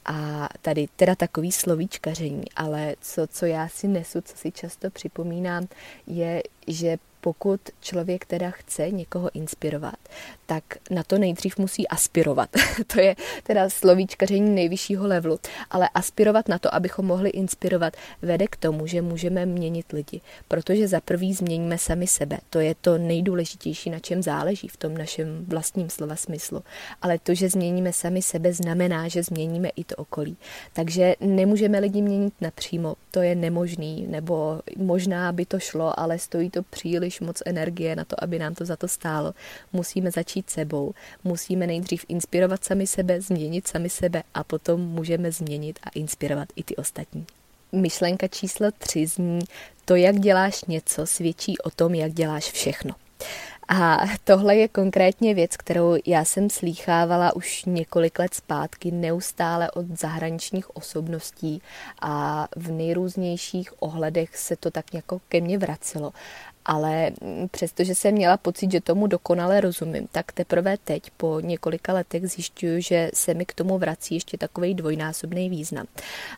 A 0.04 0.39
tady 0.62 0.88
teda 0.96 1.14
takový 1.14 1.52
slovíčkaření, 1.52 2.44
ale 2.56 2.94
co, 3.00 3.26
co 3.26 3.46
já 3.46 3.68
si 3.68 3.88
nesu, 3.88 4.20
co 4.20 4.36
si 4.36 4.52
často 4.52 4.90
připomínám, 4.90 5.68
je, 6.06 6.42
že 6.72 6.98
pokud 7.20 7.60
člověk 7.80 8.24
teda 8.24 8.50
chce 8.50 8.90
někoho 8.90 9.30
inspirovat, 9.34 9.94
tak 10.46 10.64
na 10.90 11.02
to 11.02 11.18
nejdřív 11.18 11.58
musí 11.58 11.88
aspirovat. 11.88 12.50
to 12.86 13.00
je 13.00 13.16
teda 13.42 13.70
slovíčkaření 13.70 14.54
nejvyššího 14.54 15.06
levelu, 15.06 15.38
ale 15.70 15.88
aspirovat 15.94 16.48
na 16.48 16.58
to, 16.58 16.74
abychom 16.74 17.06
mohli 17.06 17.30
inspirovat, 17.30 17.96
vede 18.22 18.46
k 18.46 18.56
tomu, 18.56 18.86
že 18.86 19.02
můžeme 19.02 19.46
měnit 19.46 19.92
lidi, 19.92 20.20
protože 20.48 20.88
za 20.88 21.00
prvý 21.00 21.34
změníme 21.34 21.78
sami 21.78 22.06
sebe. 22.06 22.38
To 22.50 22.60
je 22.60 22.74
to 22.80 22.98
nejdůležitější, 22.98 23.90
na 23.90 23.98
čem 23.98 24.22
záleží 24.22 24.68
v 24.68 24.76
tom 24.76 24.98
našem 24.98 25.44
vlastním 25.48 25.90
slova 25.90 26.16
smyslu. 26.16 26.62
Ale 27.02 27.18
to, 27.18 27.34
že 27.34 27.48
změníme 27.48 27.92
sami 27.92 28.22
sebe, 28.22 28.52
znamená, 28.52 29.08
že 29.08 29.22
změníme 29.22 29.68
i 29.76 29.84
to 29.84 29.96
okolí. 29.96 30.36
Takže 30.72 31.14
nemůžeme 31.20 31.78
lidi 31.78 32.02
měnit 32.02 32.34
napřímo, 32.40 32.94
to 33.10 33.20
je 33.20 33.34
nemožný, 33.34 34.06
nebo 34.06 34.60
možná 34.76 35.32
by 35.32 35.46
to 35.46 35.58
šlo, 35.58 36.00
ale 36.00 36.18
stojí 36.18 36.50
to 36.50 36.59
příliš 36.62 37.00
příliš 37.00 37.20
moc 37.20 37.42
energie 37.46 37.96
na 37.96 38.04
to, 38.04 38.24
aby 38.24 38.38
nám 38.38 38.54
to 38.54 38.64
za 38.64 38.76
to 38.76 38.88
stálo. 38.88 39.34
Musíme 39.72 40.10
začít 40.10 40.50
sebou. 40.50 40.94
Musíme 41.24 41.66
nejdřív 41.66 42.04
inspirovat 42.08 42.64
sami 42.64 42.86
sebe, 42.86 43.20
změnit 43.20 43.68
sami 43.68 43.88
sebe 43.88 44.22
a 44.34 44.44
potom 44.44 44.80
můžeme 44.80 45.32
změnit 45.32 45.78
a 45.82 45.88
inspirovat 45.94 46.48
i 46.56 46.62
ty 46.62 46.76
ostatní. 46.76 47.26
Myšlenka 47.72 48.28
číslo 48.28 48.70
tři 48.78 49.06
zní, 49.06 49.40
to, 49.84 49.96
jak 49.96 50.20
děláš 50.20 50.64
něco, 50.64 51.06
svědčí 51.06 51.58
o 51.58 51.70
tom, 51.70 51.94
jak 51.94 52.12
děláš 52.12 52.52
všechno. 52.52 52.94
A 53.72 53.98
tohle 54.24 54.56
je 54.56 54.68
konkrétně 54.68 55.34
věc, 55.34 55.56
kterou 55.56 55.96
já 56.06 56.24
jsem 56.24 56.50
slýchávala 56.50 57.36
už 57.36 57.64
několik 57.64 58.18
let 58.18 58.34
zpátky 58.34 58.90
neustále 58.90 59.70
od 59.70 59.86
zahraničních 59.98 60.76
osobností 60.76 61.62
a 62.02 62.48
v 62.56 62.70
nejrůznějších 62.70 63.82
ohledech 63.82 64.36
se 64.36 64.56
to 64.56 64.70
tak 64.70 64.94
jako 64.94 65.20
ke 65.28 65.40
mně 65.40 65.58
vracelo 65.58 66.12
ale 66.70 67.10
přestože 67.50 67.94
jsem 67.94 68.14
měla 68.14 68.36
pocit, 68.36 68.72
že 68.72 68.80
tomu 68.80 69.06
dokonale 69.06 69.60
rozumím, 69.60 70.08
tak 70.12 70.32
teprve 70.32 70.76
teď 70.84 71.10
po 71.16 71.40
několika 71.40 71.92
letech 71.92 72.28
zjišťuju, 72.28 72.80
že 72.80 73.10
se 73.14 73.34
mi 73.34 73.44
k 73.44 73.54
tomu 73.54 73.78
vrací 73.78 74.14
ještě 74.14 74.38
takový 74.38 74.74
dvojnásobný 74.74 75.50
význam. 75.50 75.86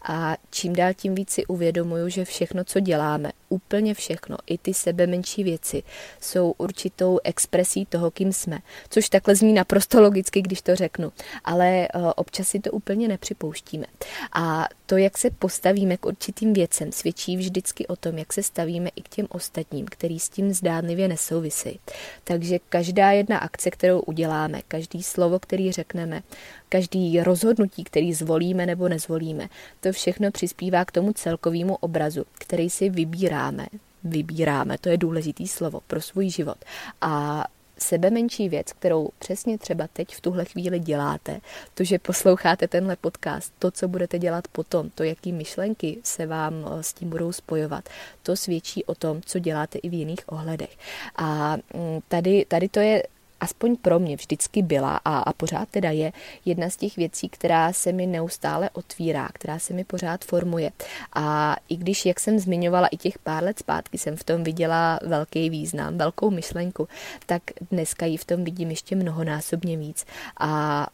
A 0.09 0.37
čím 0.51 0.77
dál 0.77 0.95
tím 0.95 1.15
víc 1.15 1.31
si 1.31 1.47
uvědomuju, 1.47 2.09
že 2.09 2.25
všechno, 2.25 2.65
co 2.65 2.81
děláme, 2.81 3.33
úplně 3.49 3.95
všechno, 3.95 4.37
i 4.47 4.59
ty 4.59 4.75
sebe 4.75 5.07
menší 5.07 5.45
věci, 5.45 5.83
jsou 6.21 6.55
určitou 6.59 7.19
expresí 7.25 7.87
toho, 7.87 8.11
kým 8.11 8.33
jsme. 8.33 8.59
Což 8.89 9.09
takhle 9.09 9.37
zní 9.37 9.53
naprosto 9.53 10.03
logicky, 10.03 10.43
když 10.43 10.63
to 10.63 10.77
řeknu, 10.77 11.13
ale 11.45 11.69
eh, 11.69 11.89
občas 12.17 12.49
si 12.49 12.61
to 12.61 12.71
úplně 12.71 13.09
nepřipouštíme. 13.09 13.87
A 14.33 14.69
to, 14.93 14.97
jak 14.97 15.19
se 15.19 15.31
postavíme 15.31 15.97
k 15.97 16.07
určitým 16.07 16.53
věcem, 16.53 16.93
svědčí 16.93 17.37
vždycky 17.37 17.87
o 17.87 17.97
tom, 17.97 18.19
jak 18.19 18.33
se 18.33 18.43
stavíme 18.43 18.91
i 18.97 19.03
k 19.03 19.09
těm 19.09 19.27
ostatním, 19.31 19.87
který 19.87 20.19
s 20.19 20.29
tím 20.29 20.53
zdánlivě 20.53 21.09
nesouvisí. 21.09 21.81
Takže 22.25 22.59
každá 22.69 23.11
jedna 23.11 23.39
akce, 23.39 23.71
kterou 23.71 24.01
uděláme, 24.01 24.61
každý 24.69 25.03
slovo, 25.03 25.39
který 25.39 25.73
řekneme, 25.73 26.23
každý 26.69 27.21
rozhodnutí, 27.21 27.85
který 27.85 28.15
zvolíme 28.15 28.67
nebo 28.67 28.89
nezvolíme, 28.89 29.49
to 29.81 29.93
všechno 29.93 30.31
přispívá 30.31 30.85
k 30.85 30.93
tomu 30.93 31.13
celkovému 31.13 31.75
obrazu, 31.77 32.25
který 32.33 32.71
si 32.71 32.91
vybíráme. 32.91 33.67
Vybíráme, 34.05 34.79
to 34.79 34.89
je 34.89 34.97
důležitý 34.97 35.49
slovo 35.49 35.81
pro 35.87 36.01
svůj 36.01 36.31
život. 36.31 36.59
A 37.01 37.45
sebe 37.83 38.11
menší 38.11 38.49
věc, 38.49 38.73
kterou 38.73 39.09
přesně 39.19 39.59
třeba 39.59 39.89
teď 39.93 40.15
v 40.15 40.21
tuhle 40.21 40.45
chvíli 40.45 40.79
děláte, 40.79 41.41
to, 41.75 41.85
že 41.85 41.99
posloucháte 41.99 42.69
tenhle 42.69 42.97
podcast, 42.97 43.53
to, 43.59 43.71
co 43.71 43.89
budete 43.89 44.19
dělat 44.19 44.49
potom, 44.49 44.91
to, 44.91 45.03
jaký 45.03 45.33
myšlenky 45.33 45.99
se 46.03 46.27
vám 46.27 46.55
eh, 46.55 46.83
s 46.83 46.93
tím 46.93 47.11
budou 47.11 47.33
spojovat, 47.33 47.89
to 48.23 48.37
svědčí 48.37 48.85
o 48.85 48.95
tom, 48.95 49.21
co 49.27 49.39
děláte 49.39 49.79
i 49.79 49.89
v 49.89 49.93
jiných 49.93 50.21
ohledech. 50.27 50.77
A 51.17 51.57
mm, 51.57 52.01
tady, 52.09 52.45
tady 52.49 52.69
to 52.69 52.81
je 52.81 53.03
aspoň 53.43 53.77
pro 53.77 53.99
mě 53.99 54.17
vždycky 54.17 54.63
byla 54.63 55.01
a, 55.05 55.19
a 55.19 55.33
pořád 55.33 55.69
teda 55.69 55.91
je 55.91 56.13
jedna 56.45 56.71
z 56.71 56.77
těch 56.77 56.97
věcí, 56.97 57.29
která 57.29 57.73
se 57.73 57.93
mi 57.93 58.07
neustále 58.07 58.71
otvírá, 58.71 59.29
která 59.33 59.59
se 59.59 59.75
mi 59.75 59.85
pořád 59.85 60.25
formuje. 60.25 60.71
A 61.15 61.57
i 61.69 61.77
když, 61.77 62.07
jak 62.07 62.21
jsem 62.21 62.39
zmiňovala, 62.39 62.89
i 62.89 62.97
těch 62.97 63.19
pár 63.19 63.43
let 63.45 63.59
zpátky 63.59 63.99
jsem 63.99 64.17
v 64.17 64.25
tom 64.25 64.45
viděla 64.45 64.99
velký 65.07 65.51
význam, 65.51 65.99
velkou 65.99 66.31
myšlenku, 66.31 66.89
tak 67.27 67.43
dneska 67.71 68.07
ji 68.07 68.17
v 68.17 68.25
tom 68.25 68.45
vidím 68.45 68.71
ještě 68.71 68.97
mnohonásobně 68.97 69.77
víc. 69.77 70.07
A 70.41 70.87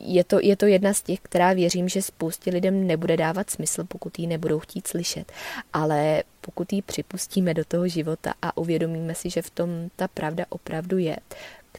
je, 0.00 0.24
to, 0.24 0.38
je 0.42 0.56
to 0.56 0.66
jedna 0.66 0.94
z 0.94 1.02
těch, 1.02 1.20
která 1.20 1.52
věřím, 1.52 1.88
že 1.88 2.02
spoustě 2.02 2.50
lidem 2.50 2.86
nebude 2.86 3.16
dávat 3.16 3.50
smysl, 3.50 3.84
pokud 3.84 4.18
ji 4.18 4.26
nebudou 4.26 4.58
chtít 4.58 4.86
slyšet. 4.86 5.32
Ale 5.72 6.22
pokud 6.40 6.72
ji 6.72 6.82
připustíme 6.82 7.54
do 7.54 7.64
toho 7.64 7.88
života 7.88 8.34
a 8.42 8.56
uvědomíme 8.56 9.14
si, 9.14 9.30
že 9.30 9.42
v 9.42 9.50
tom 9.50 9.68
ta 9.96 10.08
pravda 10.08 10.44
opravdu 10.48 10.98
je, 10.98 11.16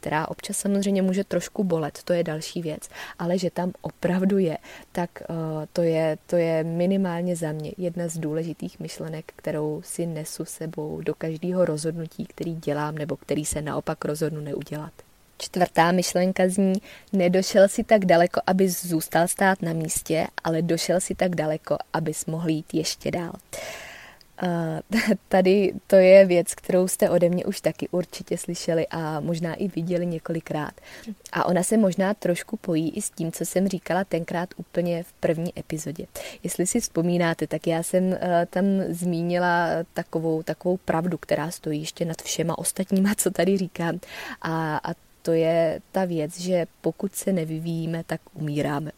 která 0.04 0.28
občas 0.28 0.58
samozřejmě 0.58 1.02
může 1.02 1.24
trošku 1.24 1.64
bolet, 1.64 2.00
to 2.04 2.14
je 2.14 2.24
další 2.24 2.62
věc, 2.62 2.90
ale 3.20 3.38
že 3.38 3.50
tam 3.50 3.72
opravdu 3.82 4.38
je, 4.38 4.58
tak 4.92 5.10
uh, 5.30 5.36
to 5.74 5.82
je, 5.82 6.18
to 6.26 6.36
je 6.36 6.64
minimálně 6.64 7.36
za 7.36 7.52
mě 7.52 7.72
jedna 7.78 8.08
z 8.08 8.18
důležitých 8.18 8.80
myšlenek, 8.80 9.34
kterou 9.36 9.82
si 9.86 10.06
nesu 10.06 10.46
sebou 10.46 11.02
do 11.02 11.16
každého 11.16 11.66
rozhodnutí, 11.66 12.26
který 12.26 12.56
dělám 12.56 12.96
nebo 12.96 13.16
který 13.16 13.46
se 13.46 13.62
naopak 13.62 14.06
rozhodnu 14.06 14.42
neudělat. 14.42 14.94
Čtvrtá 15.38 15.92
myšlenka 15.92 16.50
zní, 16.50 16.74
nedošel 17.14 17.68
si 17.68 17.84
tak 17.84 18.06
daleko, 18.06 18.42
abys 18.48 18.86
zůstal 18.86 19.28
stát 19.28 19.62
na 19.62 19.74
místě, 19.74 20.28
ale 20.44 20.62
došel 20.62 21.00
si 21.02 21.16
tak 21.16 21.36
daleko, 21.36 21.78
abys 21.94 22.26
mohl 22.26 22.50
jít 22.50 22.74
ještě 22.74 23.12
dál. 23.12 23.34
Uh, 23.34 23.83
tady 25.28 25.74
to 25.88 25.96
je 25.96 26.26
věc, 26.26 26.56
kterou 26.56 26.88
jste 26.88 27.10
ode 27.10 27.30
mě 27.30 27.46
už 27.46 27.62
taky 27.62 27.88
určitě 27.92 28.38
slyšeli 28.38 28.88
a 28.88 29.20
možná 29.20 29.54
i 29.54 29.68
viděli 29.68 30.06
několikrát. 30.06 30.74
A 31.32 31.46
ona 31.46 31.64
se 31.64 31.78
možná 31.78 32.14
trošku 32.14 32.58
pojí 32.58 32.90
i 32.90 33.02
s 33.02 33.10
tím, 33.10 33.32
co 33.32 33.46
jsem 33.46 33.68
říkala 33.68 34.04
tenkrát 34.04 34.50
úplně 34.58 35.04
v 35.04 35.14
první 35.14 35.60
epizodě. 35.60 36.06
Jestli 36.44 36.68
si 36.68 36.80
vzpomínáte, 36.80 37.48
tak 37.48 37.68
já 37.68 37.84
jsem 37.84 38.14
eh, 38.14 38.48
tam 38.50 38.66
zmínila 38.90 39.68
takovou, 39.94 40.44
takovou 40.44 40.78
pravdu, 40.78 41.18
která 41.18 41.52
stojí 41.52 41.80
ještě 41.80 42.06
nad 42.06 42.22
všema 42.22 42.58
ostatníma, 42.58 43.16
co 43.18 43.32
tady 43.32 43.58
říkám. 43.58 44.00
A, 44.42 44.78
a 44.78 44.94
to 45.24 45.32
je 45.32 45.82
ta 45.92 46.06
věc, 46.06 46.40
že 46.40 46.66
pokud 46.82 47.16
se 47.16 47.34
nevyvíjíme, 47.34 48.04
tak 48.04 48.22
umíráme. 48.34 48.92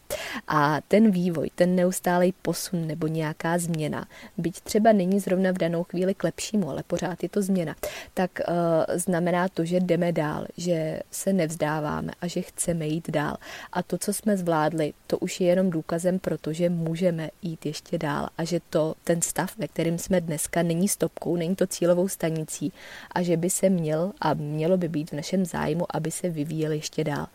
A 0.48 0.80
ten 0.88 1.10
vývoj, 1.10 1.50
ten 1.54 1.76
neustálý 1.76 2.34
posun 2.42 2.86
nebo 2.86 3.06
nějaká 3.06 3.58
změna, 3.58 4.08
byť 4.36 4.60
třeba 4.60 4.92
není 4.92 5.20
zrovna 5.20 5.50
v 5.50 5.58
danou 5.58 5.84
chvíli 5.84 6.14
k 6.14 6.24
lepšímu, 6.24 6.70
ale 6.70 6.82
pořád 6.82 7.22
je 7.22 7.28
to 7.28 7.42
změna, 7.42 7.76
tak 8.14 8.30
uh, 8.48 8.54
znamená 8.98 9.48
to, 9.48 9.64
že 9.64 9.80
jdeme 9.80 10.12
dál, 10.12 10.46
že 10.56 11.00
se 11.10 11.32
nevzdáváme 11.32 12.12
a 12.20 12.26
že 12.26 12.42
chceme 12.42 12.86
jít 12.86 13.10
dál. 13.10 13.36
A 13.72 13.82
to, 13.82 13.98
co 13.98 14.12
jsme 14.12 14.36
zvládli, 14.36 14.92
to 15.06 15.18
už 15.18 15.40
je 15.40 15.46
jenom 15.46 15.70
důkazem, 15.70 16.18
protože 16.18 16.70
můžeme 16.70 17.30
jít 17.42 17.66
ještě 17.66 17.98
dál 17.98 18.28
a 18.38 18.44
že 18.44 18.60
to, 18.70 18.94
ten 19.04 19.22
stav, 19.22 19.58
ve 19.58 19.68
kterém 19.68 19.98
jsme 19.98 20.20
dneska, 20.20 20.62
není 20.62 20.88
stopkou, 20.88 21.36
není 21.36 21.56
to 21.56 21.66
cílovou 21.66 22.08
stanicí 22.08 22.72
a 23.12 23.22
že 23.22 23.36
by 23.36 23.50
se 23.50 23.70
měl 23.70 24.12
a 24.20 24.34
mělo 24.34 24.76
by 24.76 24.88
být 24.88 25.10
v 25.10 25.16
našem 25.16 25.44
zájmu, 25.44 25.86
aby 25.90 26.10
se 26.16 26.28
vyvíjel 26.28 26.72
ještě 26.72 27.04
dál. 27.04 27.26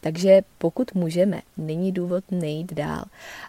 Takže 0.00 0.42
pokud 0.58 0.94
můžeme, 0.94 1.40
není 1.56 1.92
důvod 1.92 2.24
nejít 2.30 2.72
dál. 2.72 3.04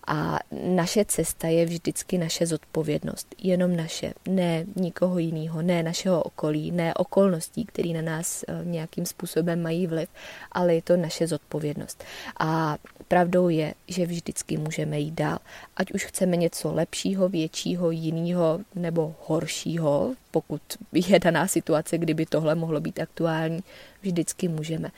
A 0.07 0.39
naše 0.63 1.05
cesta 1.05 1.47
je 1.47 1.65
vždycky 1.65 2.17
naše 2.17 2.45
zodpovědnost. 2.45 3.35
Jenom 3.43 3.75
naše, 3.75 4.13
ne 4.27 4.65
nikoho 4.75 5.19
jiného, 5.19 5.61
ne 5.61 5.83
našeho 5.83 6.23
okolí, 6.23 6.71
ne 6.71 6.93
okolností, 6.93 7.65
které 7.65 7.89
na 7.89 8.01
nás 8.01 8.43
eh, 8.47 8.61
nějakým 8.63 9.05
způsobem 9.05 9.61
mají 9.61 9.87
vliv, 9.87 10.09
ale 10.51 10.75
je 10.75 10.81
to 10.81 10.97
naše 10.97 11.27
zodpovědnost. 11.27 12.03
A 12.39 12.77
pravdou 13.07 13.49
je, 13.49 13.73
že 13.87 14.05
vždycky 14.05 14.57
můžeme 14.57 14.99
jít 14.99 15.13
dál. 15.13 15.39
Ať 15.77 15.91
už 15.91 16.05
chceme 16.05 16.37
něco 16.37 16.73
lepšího, 16.73 17.29
většího, 17.29 17.91
jiného 17.91 18.59
nebo 18.75 19.15
horšího, 19.27 20.15
pokud 20.31 20.61
je 20.93 21.19
daná 21.19 21.47
situace, 21.47 21.97
kdyby 21.97 22.25
tohle 22.25 22.55
mohlo 22.55 22.81
být 22.81 22.99
aktuální, 22.99 23.63
vždycky 24.05 24.47
můžeme 24.47 24.91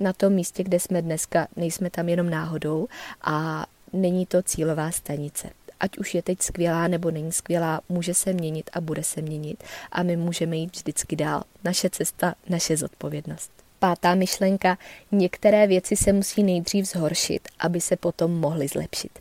na 0.00 0.12
tom 0.12 0.32
místě, 0.32 0.62
kde 0.62 0.80
jsme 0.80 1.02
dneska, 1.02 1.48
nejsme 1.56 1.90
tam 1.90 2.08
jenom 2.08 2.30
náhodou 2.30 2.88
a 3.22 3.66
není 3.92 4.26
to 4.26 4.42
cílová 4.42 4.90
stanice. 4.90 5.50
Ať 5.80 5.98
už 5.98 6.14
je 6.14 6.22
teď 6.22 6.42
skvělá 6.42 6.88
nebo 6.88 7.10
není 7.10 7.32
skvělá, 7.32 7.80
může 7.88 8.14
se 8.14 8.32
měnit 8.32 8.70
a 8.72 8.80
bude 8.80 9.04
se 9.04 9.22
měnit 9.22 9.64
a 9.92 10.02
my 10.02 10.16
můžeme 10.16 10.56
jít 10.56 10.76
vždycky 10.76 11.16
dál. 11.16 11.42
Naše 11.64 11.90
cesta, 11.90 12.34
naše 12.48 12.76
zodpovědnost. 12.76 13.50
Pátá 13.78 14.14
myšlenka, 14.14 14.78
některé 15.12 15.66
věci 15.66 15.96
se 15.96 16.12
musí 16.12 16.42
nejdřív 16.42 16.84
zhoršit, 16.84 17.48
aby 17.58 17.80
se 17.80 17.96
potom 17.96 18.40
mohly 18.40 18.68
zlepšit. 18.68 19.18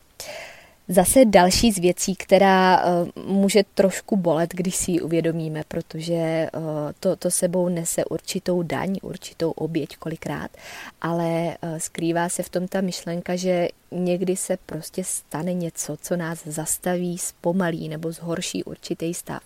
Zase 0.87 1.25
další 1.25 1.71
z 1.71 1.77
věcí, 1.77 2.15
která 2.15 2.85
uh, 2.85 3.09
může 3.25 3.63
trošku 3.73 4.17
bolet, 4.17 4.53
když 4.53 4.75
si 4.75 4.91
ji 4.91 5.01
uvědomíme, 5.01 5.63
protože 5.67 6.49
uh, 6.55 6.63
to, 6.99 7.15
to 7.15 7.31
sebou 7.31 7.69
nese 7.69 8.05
určitou 8.05 8.63
daň, 8.63 8.95
určitou 9.01 9.51
oběť 9.51 9.97
kolikrát, 9.97 10.51
ale 11.01 11.57
uh, 11.63 11.77
skrývá 11.77 12.29
se 12.29 12.43
v 12.43 12.49
tom 12.49 12.67
ta 12.67 12.81
myšlenka, 12.81 13.35
že 13.35 13.67
někdy 13.93 14.35
se 14.35 14.57
prostě 14.65 15.03
stane 15.03 15.53
něco, 15.53 15.97
co 16.01 16.17
nás 16.17 16.43
zastaví, 16.45 17.17
zpomalí 17.17 17.89
nebo 17.89 18.12
zhorší 18.12 18.63
určitý 18.63 19.13
stav, 19.13 19.43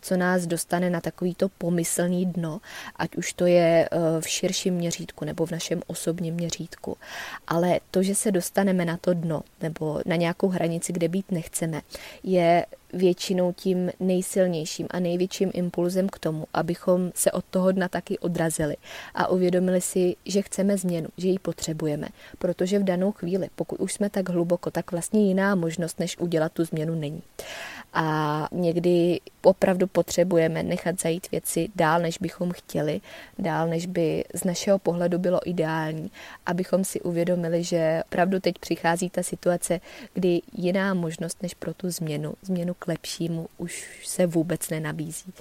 co 0.00 0.16
nás 0.16 0.46
dostane 0.46 0.90
na 0.90 1.00
takovýto 1.00 1.48
pomyslný 1.48 2.26
dno, 2.26 2.60
ať 2.96 3.16
už 3.16 3.32
to 3.32 3.46
je 3.46 3.88
v 4.20 4.28
širším 4.28 4.74
měřítku 4.74 5.24
nebo 5.24 5.46
v 5.46 5.50
našem 5.50 5.82
osobním 5.86 6.34
měřítku. 6.34 6.96
Ale 7.46 7.80
to, 7.90 8.02
že 8.02 8.14
se 8.14 8.32
dostaneme 8.32 8.84
na 8.84 8.96
to 8.96 9.14
dno 9.14 9.42
nebo 9.62 10.00
na 10.06 10.16
nějakou 10.16 10.48
hranici, 10.48 10.92
kde 10.92 11.08
být 11.08 11.32
nechceme, 11.32 11.82
je 12.22 12.66
většinou 12.92 13.52
tím 13.52 13.90
nejsilnějším 14.00 14.86
a 14.90 15.00
největším 15.00 15.50
impulzem 15.54 16.08
k 16.08 16.18
tomu, 16.18 16.46
abychom 16.54 17.10
se 17.14 17.32
od 17.32 17.44
toho 17.44 17.72
dna 17.72 17.88
taky 17.88 18.18
odrazili 18.18 18.76
a 19.14 19.28
uvědomili 19.28 19.80
si, 19.80 20.16
že 20.26 20.42
chceme 20.42 20.76
změnu, 20.76 21.08
že 21.16 21.28
ji 21.28 21.38
potřebujeme, 21.38 22.08
protože 22.38 22.78
v 22.78 22.84
danou 22.84 23.12
chvíli, 23.12 23.48
pokud 23.54 23.80
už 23.80 23.92
jsme 23.92 24.10
tak 24.10 24.28
hluboko, 24.28 24.70
tak 24.70 24.92
vlastně 24.92 25.26
jiná 25.26 25.54
možnost, 25.54 25.98
než 25.98 26.18
udělat 26.18 26.52
tu 26.52 26.64
změnu 26.64 26.94
není. 26.94 27.22
A 27.92 28.48
někdy 28.52 29.20
opravdu 29.42 29.86
potřebujeme 29.86 30.62
nechat 30.62 31.00
zajít 31.00 31.30
věci 31.30 31.68
dál, 31.76 32.00
než 32.00 32.18
bychom 32.18 32.50
chtěli, 32.50 33.00
dál, 33.38 33.68
než 33.68 33.86
by 33.86 34.24
z 34.34 34.44
našeho 34.44 34.78
pohledu 34.78 35.18
bylo 35.18 35.40
ideální, 35.44 36.10
abychom 36.46 36.84
si 36.84 37.00
uvědomili, 37.00 37.64
že 37.64 38.02
opravdu 38.06 38.40
teď 38.40 38.58
přichází 38.58 39.10
ta 39.10 39.22
situace, 39.22 39.80
kdy 40.14 40.40
jiná 40.52 40.94
možnost 40.94 41.42
než 41.42 41.54
pro 41.54 41.74
tu 41.74 41.90
změnu, 41.90 42.34
změnu 42.42 42.74
k 42.74 42.88
lepšímu 42.88 43.48
už 43.58 44.00
se 44.06 44.26
vůbec 44.26 44.70
nenabízí. 44.70 45.32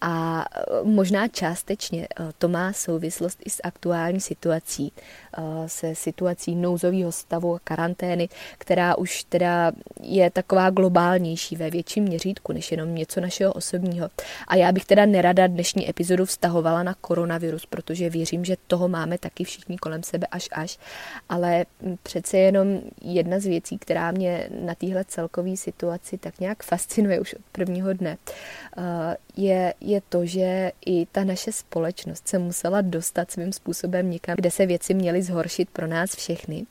A 0.00 0.44
e, 0.44 0.84
možná 0.84 1.28
částečně 1.28 2.04
e, 2.04 2.06
to 2.38 2.48
má 2.48 2.72
souvislost 2.72 3.38
i 3.44 3.50
s 3.50 3.60
aktuální 3.64 4.20
situací, 4.20 4.92
e, 4.92 5.68
se 5.68 5.94
situací 5.94 6.54
nouzového 6.54 7.12
stavu 7.12 7.54
a 7.54 7.58
karantény, 7.64 8.28
která 8.58 8.98
už 8.98 9.24
teda 9.24 9.72
je 10.00 10.30
taková 10.30 10.70
globálnější 10.70 11.56
ve 11.56 11.70
větším 11.94 12.04
měřítku, 12.04 12.52
než 12.52 12.70
jenom 12.70 12.94
něco 12.94 13.20
našeho 13.20 13.52
osobního. 13.52 14.08
A 14.48 14.56
já 14.56 14.72
bych 14.72 14.84
teda 14.84 15.06
nerada 15.06 15.46
dnešní 15.46 15.90
epizodu 15.90 16.24
vztahovala 16.24 16.82
na 16.82 16.94
koronavirus, 17.00 17.66
protože 17.66 18.10
věřím, 18.10 18.44
že 18.44 18.56
toho 18.66 18.88
máme 18.88 19.18
taky 19.18 19.44
všichni 19.44 19.78
kolem 19.78 20.02
sebe 20.02 20.26
až 20.30 20.48
až, 20.52 20.78
ale 21.28 21.66
přece 22.02 22.38
jenom 22.38 22.80
jedna 23.02 23.38
z 23.38 23.46
věcí, 23.46 23.78
která 23.78 24.10
mě 24.10 24.48
na 24.60 24.74
téhle 24.74 25.04
celkové 25.04 25.56
situaci 25.56 26.18
tak 26.18 26.40
nějak 26.40 26.62
fascinuje 26.62 27.20
už 27.20 27.34
od 27.34 27.42
prvního 27.52 27.92
dne, 27.92 28.16
je, 29.36 29.74
je 29.80 30.00
to, 30.08 30.26
že 30.26 30.72
i 30.86 31.06
ta 31.06 31.24
naše 31.24 31.52
společnost 31.52 32.28
se 32.28 32.38
musela 32.38 32.80
dostat 32.80 33.30
svým 33.30 33.52
způsobem 33.52 34.10
někam, 34.10 34.34
kde 34.36 34.50
se 34.50 34.66
věci 34.66 34.94
měly 34.94 35.22
zhoršit 35.22 35.70
pro 35.70 35.86
nás 35.86 36.16
všechny 36.16 36.66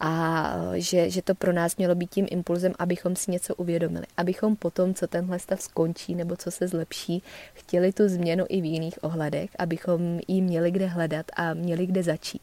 a 0.00 0.52
eh, 0.74 0.80
že, 0.80 1.10
že 1.10 1.22
to 1.22 1.34
pro 1.34 1.52
nás 1.52 1.76
mělo 1.76 1.94
být 1.94 2.10
tím 2.10 2.26
impulzem, 2.30 2.72
abychom 2.78 3.16
si 3.16 3.30
něco 3.30 3.54
uvědomili, 3.54 4.06
abychom 4.16 4.56
potom, 4.56 4.94
co 4.94 5.06
tenhle 5.06 5.38
stav 5.38 5.62
skončí 5.62 6.14
nebo 6.14 6.36
co 6.36 6.50
se 6.50 6.68
zlepší, 6.68 7.22
chtěli 7.54 7.92
tu 7.92 8.08
změnu 8.08 8.44
i 8.48 8.60
v 8.60 8.64
jiných 8.64 9.04
ohledech, 9.04 9.50
abychom 9.58 10.20
ji 10.28 10.42
měli 10.42 10.70
kde 10.70 10.86
hledat 10.86 11.26
a 11.36 11.54
měli 11.54 11.86
kde 11.86 12.02
začít. 12.02 12.42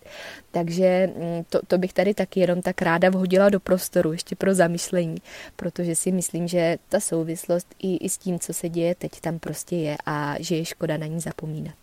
Takže 0.51 1.09
mm, 1.15 1.43
to, 1.49 1.59
to 1.67 1.77
bych 1.77 1.93
tady 1.93 2.13
taky 2.13 2.39
jenom 2.39 2.61
tak 2.61 2.81
ráda 2.81 3.09
vhodila 3.09 3.49
do 3.49 3.59
prostoru 3.59 4.11
ještě 4.11 4.35
pro 4.35 4.53
zamyšlení, 4.53 5.17
protože 5.55 5.95
si 5.95 6.11
myslím, 6.11 6.47
že 6.47 6.77
ta 6.89 6.99
souvislost 6.99 7.67
i, 7.79 7.97
i 7.97 8.09
s 8.09 8.17
tím, 8.17 8.39
co 8.39 8.53
se 8.53 8.69
děje 8.69 8.95
teď, 9.03 9.19
tam 9.19 9.39
prostě 9.39 9.75
je 9.75 9.97
a 10.05 10.35
že 10.39 10.55
je 10.55 10.65
škoda 10.65 10.97
na 10.97 11.05
ní 11.05 11.19
zapomínat. 11.19 11.75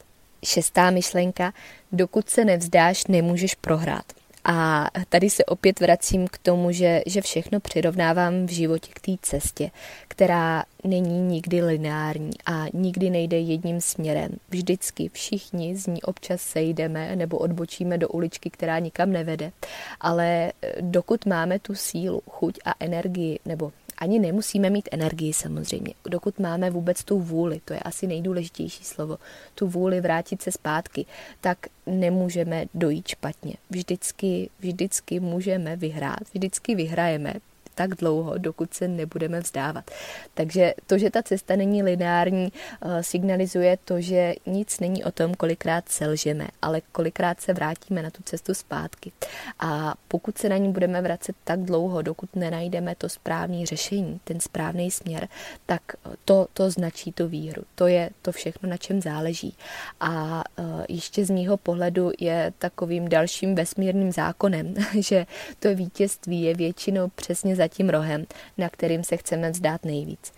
Šestá 0.45 0.91
myšlenka, 0.91 1.53
dokud 1.93 2.31
se 2.31 2.45
nevzdáš, 2.45 3.07
nemůžeš 3.07 3.55
prohrát. 3.55 4.05
A 4.45 4.87
tady 5.09 5.31
se 5.31 5.45
opět 5.45 5.81
vracím 5.81 6.29
k 6.29 6.39
tomu, 6.39 6.73
že, 6.73 7.03
že 7.07 7.21
všechno 7.21 7.61
přirovnávám 7.61 8.47
v 8.47 8.51
životě 8.51 8.91
k 8.95 9.01
té 9.01 9.13
cestě, 9.23 9.71
která 10.09 10.65
není 10.85 11.21
nikdy 11.21 11.63
lineární 11.63 12.31
a 12.47 12.65
nikdy 12.73 13.11
nejde 13.11 13.39
jedním 13.39 13.81
směrem. 13.81 14.31
Vždycky 14.51 15.11
všichni 15.13 15.77
z 15.77 15.87
ní 15.87 16.03
občas 16.03 16.41
sejdeme 16.41 17.17
nebo 17.17 17.39
odbočíme 17.39 17.99
do 17.99 18.09
uličky, 18.09 18.51
která 18.51 18.79
nikam 18.79 19.13
nevede. 19.13 19.53
Ale 20.01 20.53
dokud 20.81 21.27
máme 21.27 21.59
tu 21.59 21.75
sílu, 21.75 22.23
chuť 22.31 22.59
a 22.65 22.75
energii, 22.81 23.39
nebo 23.45 23.73
ani 24.01 24.19
nemusíme 24.19 24.71
mít 24.71 24.89
energii 24.93 25.33
samozřejmě, 25.33 25.95
dokud 26.09 26.39
máme 26.39 26.71
vůbec 26.71 27.05
tu 27.05 27.21
vůli, 27.21 27.61
to 27.65 27.73
je 27.73 27.81
asi 27.81 28.07
nejdůležitější 28.07 28.85
slovo, 28.85 29.19
tu 29.55 29.69
vůli 29.69 30.01
vrátit 30.01 30.43
se 30.43 30.53
zpátky, 30.53 31.07
tak 31.41 31.59
nemůžeme 31.87 32.65
dojít 32.75 33.09
špatně. 33.09 33.55
Vždycky, 33.71 34.51
vždycky 34.61 35.21
můžeme 35.21 35.77
vyhrát, 35.77 36.23
vždycky 36.35 36.75
vyhrajeme, 36.75 37.35
tak 37.81 37.95
dlouho, 37.95 38.39
dokud 38.39 38.75
se 38.75 38.89
nebudeme 38.89 39.41
vzdávat. 39.41 39.91
Takže 40.35 40.75
to, 40.87 40.99
že 40.99 41.11
ta 41.11 41.23
cesta 41.23 41.57
není 41.57 41.83
lineární, 41.83 42.53
eh, 42.53 43.03
signalizuje 43.03 43.79
to, 43.85 44.01
že 44.01 44.35
nic 44.47 44.81
není 44.81 45.05
o 45.05 45.11
tom, 45.11 45.35
kolikrát 45.35 45.89
selžeme, 45.89 46.49
ale 46.63 46.81
kolikrát 46.93 47.41
se 47.41 47.53
vrátíme 47.53 48.03
na 48.03 48.11
tu 48.11 48.23
cestu 48.23 48.55
zpátky. 48.55 49.13
A 49.61 49.95
pokud 50.09 50.39
se 50.39 50.49
na 50.49 50.57
ní 50.57 50.73
budeme 50.73 51.03
vracet 51.03 51.37
tak 51.45 51.61
dlouho, 51.61 52.03
dokud 52.03 52.37
nenajdeme 52.37 52.95
to 52.95 53.09
správné 53.09 53.67
řešení, 53.67 54.21
ten 54.25 54.41
správný 54.41 54.91
směr, 54.91 55.29
tak 55.67 55.83
to, 56.25 56.47
to 56.53 56.71
značí 56.71 57.13
tu 57.13 57.29
výhru. 57.29 57.63
To 57.75 57.87
je 57.87 58.11
to 58.23 58.33
všechno, 58.33 58.69
na 58.69 58.77
čem 58.77 59.01
záleží. 59.01 59.57
A 60.01 60.45
eh, 60.59 60.63
ještě 60.89 61.25
z 61.25 61.31
mýho 61.31 61.57
pohledu 61.57 62.13
je 62.21 62.53
takovým 62.59 63.09
dalším 63.09 63.55
vesmírným 63.55 64.13
zákonem, 64.13 64.75
že 64.99 65.27
to 65.59 65.75
vítězství 65.75 66.43
je 66.43 66.55
většinou 66.55 67.09
přesně 67.09 67.57
za 67.57 67.70
tím 67.71 67.89
rohem, 67.89 68.27
na 68.59 68.69
kterým 68.69 69.05
se 69.05 69.17
chceme 69.17 69.51
vzdát 69.51 69.85
nejvíc. 69.85 70.33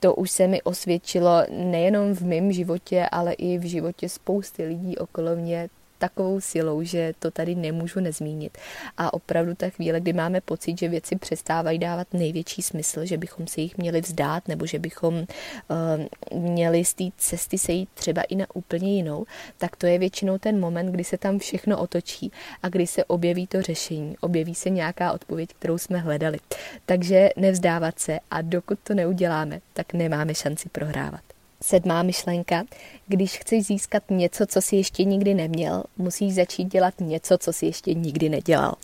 To 0.00 0.14
už 0.14 0.30
se 0.30 0.48
mi 0.48 0.62
osvědčilo 0.62 1.42
nejenom 1.50 2.14
v 2.14 2.20
mém 2.20 2.52
životě, 2.52 3.06
ale 3.12 3.32
i 3.32 3.58
v 3.58 3.62
životě 3.62 4.08
spousty 4.08 4.64
lidí 4.64 4.98
okolo 4.98 5.36
mě 5.36 5.68
takovou 5.98 6.40
silou, 6.40 6.82
že 6.82 7.12
to 7.18 7.30
tady 7.30 7.54
nemůžu 7.54 8.00
nezmínit. 8.00 8.58
A 8.96 9.14
opravdu 9.14 9.54
ta 9.54 9.68
chvíle, 9.70 10.00
kdy 10.00 10.12
máme 10.12 10.40
pocit, 10.40 10.78
že 10.78 10.88
věci 10.88 11.16
přestávají 11.16 11.78
dávat 11.78 12.06
největší 12.12 12.62
smysl, 12.62 13.04
že 13.04 13.16
bychom 13.16 13.46
se 13.46 13.60
jich 13.60 13.78
měli 13.78 14.00
vzdát, 14.00 14.48
nebo 14.48 14.66
že 14.66 14.78
bychom 14.78 15.14
uh, 15.14 16.40
měli 16.40 16.84
z 16.84 16.94
té 16.94 17.04
cesty 17.16 17.58
sejít 17.58 17.88
třeba 17.94 18.22
i 18.22 18.36
na 18.36 18.46
úplně 18.54 18.94
jinou, 18.96 19.26
tak 19.58 19.76
to 19.76 19.86
je 19.86 19.98
většinou 19.98 20.38
ten 20.38 20.60
moment, 20.60 20.86
kdy 20.92 21.04
se 21.04 21.18
tam 21.18 21.38
všechno 21.38 21.78
otočí 21.78 22.32
a 22.62 22.68
kdy 22.68 22.86
se 22.86 23.04
objeví 23.04 23.46
to 23.46 23.62
řešení, 23.62 24.16
objeví 24.20 24.54
se 24.54 24.70
nějaká 24.70 25.12
odpověď, 25.12 25.50
kterou 25.58 25.78
jsme 25.78 25.98
hledali. 25.98 26.38
Takže 26.86 27.30
nevzdávat 27.36 27.98
se 27.98 28.18
a 28.30 28.42
dokud 28.42 28.78
to 28.84 28.94
neuděláme, 28.94 29.60
tak 29.72 29.92
nemáme 29.92 30.34
šanci 30.34 30.68
prohrávat. 30.68 31.33
Sedmá 31.64 32.02
myšlenka. 32.02 32.64
Když 33.06 33.38
chceš 33.38 33.66
získat 33.66 34.02
něco, 34.10 34.46
co 34.46 34.60
si 34.60 34.76
ještě 34.76 35.04
nikdy 35.04 35.34
neměl, 35.34 35.82
musíš 35.96 36.34
začít 36.34 36.64
dělat 36.64 36.94
něco, 37.00 37.38
co 37.38 37.52
si 37.52 37.66
ještě 37.66 37.94
nikdy 37.94 38.28
nedělal. 38.28 38.74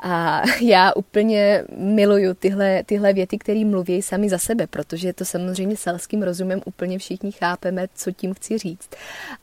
A 0.00 0.42
já 0.60 0.92
úplně 0.92 1.64
miluju 1.76 2.34
tyhle, 2.34 2.82
tyhle 2.86 3.12
věty, 3.12 3.38
které 3.38 3.64
mluví 3.64 4.02
sami 4.02 4.28
za 4.28 4.38
sebe, 4.38 4.66
protože 4.66 5.12
to 5.12 5.24
samozřejmě 5.24 5.76
selským 5.76 6.22
rozumem 6.22 6.60
úplně 6.64 6.98
všichni 6.98 7.32
chápeme, 7.32 7.86
co 7.94 8.12
tím 8.12 8.34
chci 8.34 8.58
říct. 8.58 8.90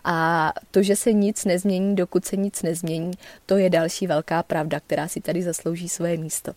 A 0.04 0.54
to, 0.72 0.84
že 0.84 0.96
se 0.96 1.14
nic 1.14 1.46
nezmění, 1.46 1.96
dokud 1.96 2.26
se 2.26 2.38
nic 2.38 2.62
nezmění, 2.62 3.12
to 3.46 3.58
je 3.58 3.70
další 3.70 4.08
velká 4.08 4.44
pravda, 4.44 4.80
která 4.80 5.08
si 5.08 5.22
tady 5.22 5.44
zaslouží 5.44 5.90
svoje 5.90 6.18
místo. 6.18 6.52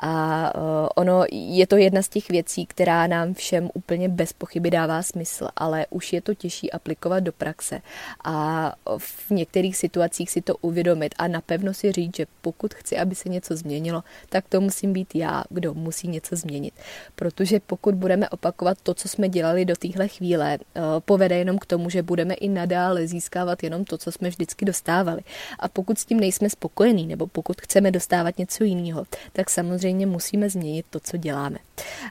A 0.00 0.52
ono 0.96 1.24
je 1.30 1.66
to 1.66 1.76
jedna 1.76 2.02
z 2.02 2.08
těch 2.08 2.28
věcí, 2.28 2.66
která 2.66 3.06
nám 3.06 3.34
všem 3.34 3.70
úplně 3.74 4.08
bez 4.08 4.32
pochyby 4.32 4.70
dává 4.70 5.02
smysl 5.02 5.48
ale 5.58 5.86
už 5.90 6.12
je 6.12 6.20
to 6.20 6.34
těžší 6.34 6.72
aplikovat 6.72 7.20
do 7.20 7.32
praxe 7.32 7.80
a 8.24 8.74
v 8.98 9.30
některých 9.30 9.76
situacích 9.76 10.30
si 10.30 10.42
to 10.42 10.56
uvědomit 10.56 11.14
a 11.18 11.28
napevno 11.28 11.74
si 11.74 11.92
říct, 11.92 12.16
že 12.16 12.26
pokud 12.40 12.74
chci, 12.74 12.98
aby 12.98 13.14
se 13.14 13.28
něco 13.28 13.56
změnilo, 13.56 14.02
tak 14.28 14.44
to 14.48 14.60
musím 14.60 14.92
být 14.92 15.14
já, 15.14 15.44
kdo 15.50 15.74
musí 15.74 16.08
něco 16.08 16.36
změnit. 16.36 16.74
Protože 17.14 17.60
pokud 17.60 17.94
budeme 17.94 18.28
opakovat 18.28 18.78
to, 18.82 18.94
co 18.94 19.08
jsme 19.08 19.28
dělali 19.28 19.64
do 19.64 19.76
téhle 19.76 20.08
chvíle, 20.08 20.58
eh, 20.58 20.80
povede 21.00 21.38
jenom 21.38 21.58
k 21.58 21.66
tomu, 21.66 21.90
že 21.90 22.02
budeme 22.02 22.34
i 22.34 22.48
nadále 22.48 23.06
získávat 23.06 23.62
jenom 23.62 23.84
to, 23.84 23.98
co 23.98 24.12
jsme 24.12 24.28
vždycky 24.28 24.64
dostávali. 24.64 25.20
A 25.58 25.68
pokud 25.68 25.98
s 25.98 26.04
tím 26.04 26.20
nejsme 26.20 26.50
spokojení, 26.50 27.06
nebo 27.06 27.26
pokud 27.26 27.60
chceme 27.60 27.90
dostávat 27.90 28.38
něco 28.38 28.64
jiného, 28.64 29.04
tak 29.32 29.50
samozřejmě 29.50 30.06
musíme 30.06 30.50
změnit 30.50 30.86
to, 30.90 31.00
co 31.00 31.16
děláme. 31.16 31.58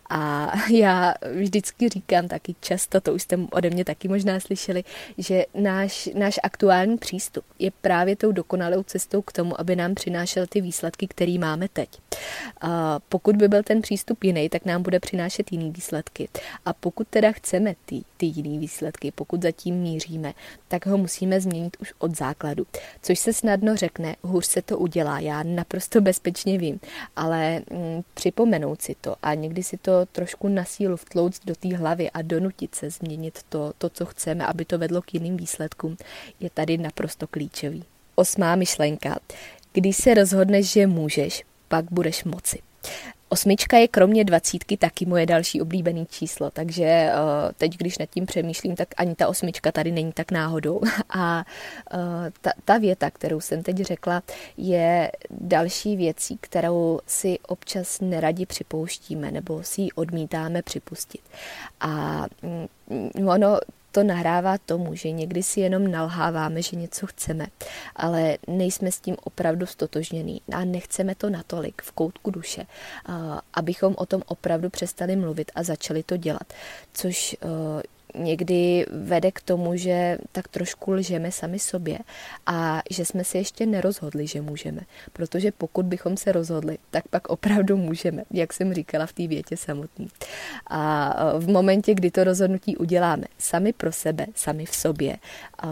A 0.10 0.52
já 0.72 1.14
vždycky 1.34 1.90
říkám 1.90 2.28
taky 2.28 2.56
často, 2.62 3.02
to 3.02 3.14
už 3.14 3.22
jste 3.22 3.37
ode 3.52 3.70
mě 3.70 3.86
taky 3.86 4.08
možná 4.08 4.40
slyšeli, 4.40 4.84
že 5.18 5.46
náš, 5.54 6.10
náš 6.16 6.40
aktuální 6.44 6.98
přístup 6.98 7.46
je 7.60 7.72
právě 7.82 8.16
tou 8.16 8.32
dokonalou 8.32 8.84
cestou 8.84 9.22
k 9.22 9.32
tomu, 9.32 9.62
aby 9.62 9.76
nám 9.76 9.96
přinášel 9.96 10.46
ty 10.48 10.62
výsledky, 10.62 11.08
které 11.08 11.38
máme 11.40 11.68
teď. 11.74 11.90
A 12.62 13.00
pokud 13.10 13.36
by 13.36 13.48
byl 13.48 13.64
ten 13.64 13.82
přístup 13.82 14.24
jiný, 14.24 14.50
tak 14.50 14.66
nám 14.66 14.84
bude 14.84 15.00
přinášet 15.00 15.52
jiný 15.52 15.72
výsledky. 15.72 16.30
A 16.66 16.74
pokud 16.74 17.08
teda 17.08 17.32
chceme 17.32 17.76
ty, 17.86 18.04
ty 18.18 18.26
jiný 18.26 18.60
výsledky, 18.60 19.12
pokud 19.12 19.42
zatím 19.42 19.76
míříme, 19.76 20.34
tak 20.68 20.86
ho 20.86 20.98
musíme 20.98 21.42
změnit 21.42 21.78
už 21.80 21.94
od 22.00 22.18
základu. 22.18 22.66
Což 23.02 23.20
se 23.20 23.34
snadno 23.34 23.76
řekne, 23.76 24.16
hůř 24.22 24.46
se 24.46 24.62
to 24.62 24.78
udělá, 24.78 25.20
já 25.20 25.44
naprosto 25.44 26.02
bezpečně 26.02 26.58
vím, 26.58 26.80
ale 27.16 27.60
mm, 27.60 28.02
připomenout 28.14 28.82
si 28.82 28.96
to 29.02 29.16
a 29.22 29.34
někdy 29.34 29.64
si 29.64 29.78
to 29.78 30.06
trošku 30.06 30.48
na 30.48 30.66
sílu 30.66 30.98
vtlouct 30.98 31.46
do 31.46 31.56
té 31.56 31.76
hlavy 31.76 32.12
a 32.12 32.22
donutit 32.22 32.76
se 32.76 32.90
změnit 32.90 33.27
to, 33.50 33.74
to, 33.78 33.90
co 33.90 34.06
chceme, 34.06 34.46
aby 34.46 34.66
to 34.66 34.78
vedlo 34.78 35.02
k 35.02 35.14
jiným 35.14 35.38
výsledkům, 35.38 35.98
je 36.40 36.50
tady 36.50 36.78
naprosto 36.78 37.28
klíčový. 37.28 37.84
Osmá 38.16 38.56
myšlenka. 38.56 39.20
Když 39.74 39.96
se 39.96 40.14
rozhodneš, 40.14 40.72
že 40.72 40.88
můžeš, 40.88 41.44
pak 41.68 41.86
budeš 41.92 42.24
moci. 42.24 42.60
Osmička 43.30 43.78
je 43.78 43.88
kromě 43.88 44.24
dvacítky 44.24 44.78
taky 44.78 45.06
moje 45.06 45.26
další 45.26 45.62
oblíbené 45.62 46.06
číslo, 46.06 46.52
takže 46.52 46.84
eh, 46.84 47.14
teď, 47.58 47.78
když 47.78 47.98
nad 47.98 48.10
tím 48.10 48.26
přemýšlím, 48.26 48.76
tak 48.76 48.88
ani 48.98 49.16
ta 49.16 49.28
osmička 49.28 49.72
tady 49.72 49.92
není 49.92 50.12
tak 50.12 50.32
náhodou. 50.32 50.82
A 51.10 51.46
eh, 51.94 52.32
ta, 52.42 52.52
ta 52.66 52.78
věta, 52.78 53.12
kterou 53.12 53.40
jsem 53.40 53.64
teď 53.64 53.78
řekla, 53.78 54.24
je 54.58 55.12
další 55.30 55.96
věcí, 55.96 56.38
kterou 56.42 57.00
si 57.08 57.40
občas 57.48 58.02
neradi 58.02 58.46
připouštíme 58.46 59.32
nebo 59.32 59.64
si 59.64 59.82
ji 59.82 59.92
odmítáme 59.92 60.62
připustit. 60.62 61.22
A 61.80 62.24
mm, 62.42 63.28
ono 63.30 63.60
to 63.98 64.04
nahrává 64.04 64.58
tomu, 64.58 64.96
že 64.96 65.12
někdy 65.12 65.44
si 65.44 65.60
jenom 65.60 65.92
nalháváme, 65.92 66.62
že 66.62 66.76
něco 66.76 67.08
chceme, 67.08 67.48
ale 67.96 68.38
nejsme 68.48 68.92
s 68.92 69.00
tím 69.00 69.16
opravdu 69.24 69.66
stotožněný 69.66 70.42
a 70.54 70.66
nechceme 70.66 71.16
to 71.16 71.30
natolik 71.30 71.82
v 71.82 71.92
koutku 71.92 72.32
duše, 72.32 72.66
abychom 73.54 73.96
o 73.98 74.06
tom 74.06 74.22
opravdu 74.28 74.70
přestali 74.70 75.16
mluvit 75.16 75.52
a 75.56 75.64
začali 75.64 76.04
to 76.04 76.18
dělat, 76.18 76.54
což 76.94 77.38
někdy 78.16 78.86
vede 78.92 79.32
k 79.32 79.42
tomu, 79.42 79.76
že 79.76 80.18
tak 80.32 80.48
trošku 80.48 80.92
lžeme 80.92 81.32
sami 81.32 81.60
sobě 81.60 82.00
a 82.46 82.82
že 82.90 83.06
jsme 83.06 83.24
se 83.24 83.38
ještě 83.38 83.66
nerozhodli, 83.66 84.28
že 84.28 84.42
můžeme. 84.42 84.82
Protože 85.14 85.52
pokud 85.52 85.86
bychom 85.86 86.18
se 86.18 86.32
rozhodli, 86.32 86.78
tak 86.92 87.08
pak 87.08 87.28
opravdu 87.28 87.78
můžeme, 87.78 88.24
jak 88.32 88.54
jsem 88.54 88.74
říkala 88.74 89.06
v 89.06 89.14
té 89.14 89.28
větě 89.28 89.58
samotný. 89.58 90.08
A 90.68 91.14
v 91.40 91.48
momentě, 91.50 91.94
kdy 91.94 92.12
to 92.12 92.24
rozhodnutí 92.24 92.78
uděláme 92.78 93.24
sami 93.38 93.74
pro 93.74 93.92
sebe, 93.92 94.26
sami 94.36 94.66
v 94.66 94.76
sobě, 94.76 95.18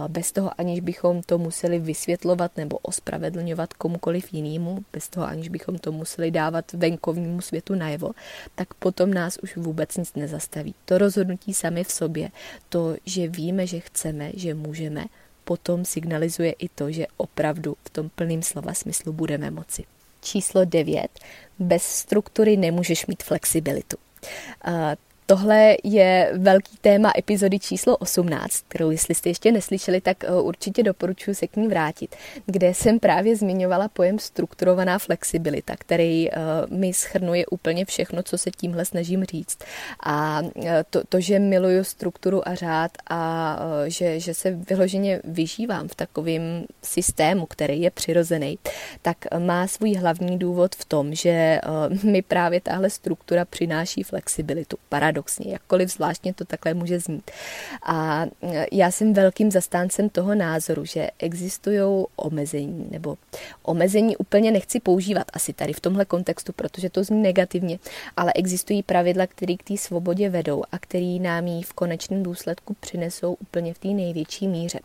bez 0.08 0.32
toho 0.32 0.52
aniž 0.58 0.80
bychom 0.80 1.22
to 1.22 1.38
museli 1.38 1.80
vysvětlovat 1.80 2.58
nebo 2.58 2.78
ospravedlňovat 2.78 3.74
komukoliv 3.74 4.34
jinému, 4.34 4.80
bez 4.94 5.10
toho 5.10 5.28
aniž 5.28 5.50
bychom 5.50 5.78
to 5.78 5.92
museli 5.92 6.32
dávat 6.32 6.74
venkovnímu 6.74 7.42
světu 7.42 7.76
najevo, 7.76 8.12
tak 8.56 8.74
potom 8.74 9.14
nás 9.14 9.38
už 9.44 9.58
vůbec 9.58 9.98
nic 9.98 10.14
nezastaví. 10.16 10.76
To 10.86 10.98
rozhodnutí 10.98 11.54
sami 11.54 11.84
v 11.84 11.92
sobě 11.92 12.25
to, 12.70 12.96
že 13.06 13.28
víme, 13.28 13.68
že 13.68 13.80
chceme, 13.80 14.32
že 14.36 14.54
můžeme, 14.54 15.06
potom 15.44 15.86
signalizuje 15.86 16.52
i 16.52 16.70
to, 16.70 16.92
že 16.92 17.08
opravdu 17.18 17.78
v 17.86 17.90
tom 17.90 18.10
plným 18.10 18.42
slova 18.44 18.74
smyslu 18.74 19.14
budeme 19.14 19.52
moci. 19.52 19.84
Číslo 20.22 20.66
9. 20.66 21.08
Bez 21.60 21.84
struktury 21.84 22.58
nemůžeš 22.58 23.06
mít 23.06 23.24
flexibilitu. 23.24 23.98
Tohle 25.28 25.76
je 25.84 26.32
velký 26.38 26.78
téma 26.82 27.12
epizody 27.18 27.60
číslo 27.60 27.98
18, 27.98 28.64
kterou 28.68 28.92
jestli 28.92 29.16
jste 29.16 29.30
ještě 29.30 29.52
neslyšeli, 29.52 30.02
tak 30.02 30.24
eh, 30.24 30.32
určitě 30.32 30.84
doporučuji 30.84 31.36
se 31.36 31.48
k 31.48 31.56
ní 31.56 31.68
vrátit, 31.68 32.16
kde 32.46 32.74
jsem 32.74 33.00
právě 33.00 33.36
zmiňovala 33.36 33.88
pojem 33.88 34.20
strukturovaná 34.20 35.00
flexibilita, 35.00 35.76
který 35.76 36.32
eh, 36.32 36.38
mi 36.70 36.94
schrnuje 36.94 37.46
úplně 37.46 37.86
všechno, 37.86 38.24
co 38.24 38.38
se 38.38 38.52
tímhle 38.52 38.86
snažím 38.86 39.24
říct. 39.24 39.58
A 40.06 40.42
eh, 40.66 40.84
to, 40.90 41.02
to 41.10 41.20
že 41.20 41.40
miluju 41.40 41.84
strukturu 41.84 42.48
a 42.48 42.56
řád 42.56 42.92
a 43.10 43.60
že, 43.88 44.20
že 44.20 44.34
se 44.34 44.52
vyloženě 44.52 45.22
vyžívám 45.24 45.88
v 45.88 45.96
takovém 45.96 46.66
systému, 46.84 47.46
který 47.46 47.82
je 47.82 47.92
přirozený, 47.92 48.60
tak 49.02 49.18
má 49.40 49.68
svůj 49.68 49.94
hlavní 49.94 50.40
důvod 50.40 50.76
v 50.76 50.86
tom, 50.86 51.16
že 51.16 51.60
mi 52.04 52.22
právě 52.22 52.62
tahle 52.62 52.90
struktura 52.90 53.46
přináší 53.46 54.04
flexibilitu. 54.04 54.78
Paradox 54.90 55.15
paradoxně, 55.16 55.52
jakkoliv 55.52 55.92
zvláštně 55.92 56.34
to 56.34 56.46
takhle 56.46 56.74
může 56.74 57.00
znít. 57.00 57.32
A 57.86 58.26
e, 58.44 58.66
já 58.72 58.92
jsem 58.92 59.14
velkým 59.14 59.52
zastáncem 59.52 60.10
toho 60.10 60.36
názoru, 60.36 60.86
že 60.86 61.10
existují 61.20 62.06
omezení, 62.16 62.88
nebo 62.92 63.18
omezení 63.64 64.18
úplně 64.18 64.52
nechci 64.52 64.80
používat 64.80 65.28
asi 65.34 65.54
tady 65.54 65.74
v 65.74 65.80
tomhle 65.80 66.06
kontextu, 66.06 66.54
protože 66.54 66.90
to 66.90 67.04
zní 67.04 67.22
negativně, 67.22 67.80
ale 68.18 68.34
existují 68.36 68.84
pravidla, 68.84 69.28
které 69.28 69.56
k 69.56 69.64
té 69.64 69.78
svobodě 69.78 70.30
vedou 70.30 70.64
a 70.72 70.80
které 70.80 71.18
nám 71.22 71.48
ji 71.48 71.64
v 71.64 71.74
konečném 71.74 72.24
důsledku 72.24 72.76
přinesou 72.80 73.34
úplně 73.34 73.74
v 73.74 73.80
té 73.80 73.88
největší 73.88 74.48
míře. 74.48 74.80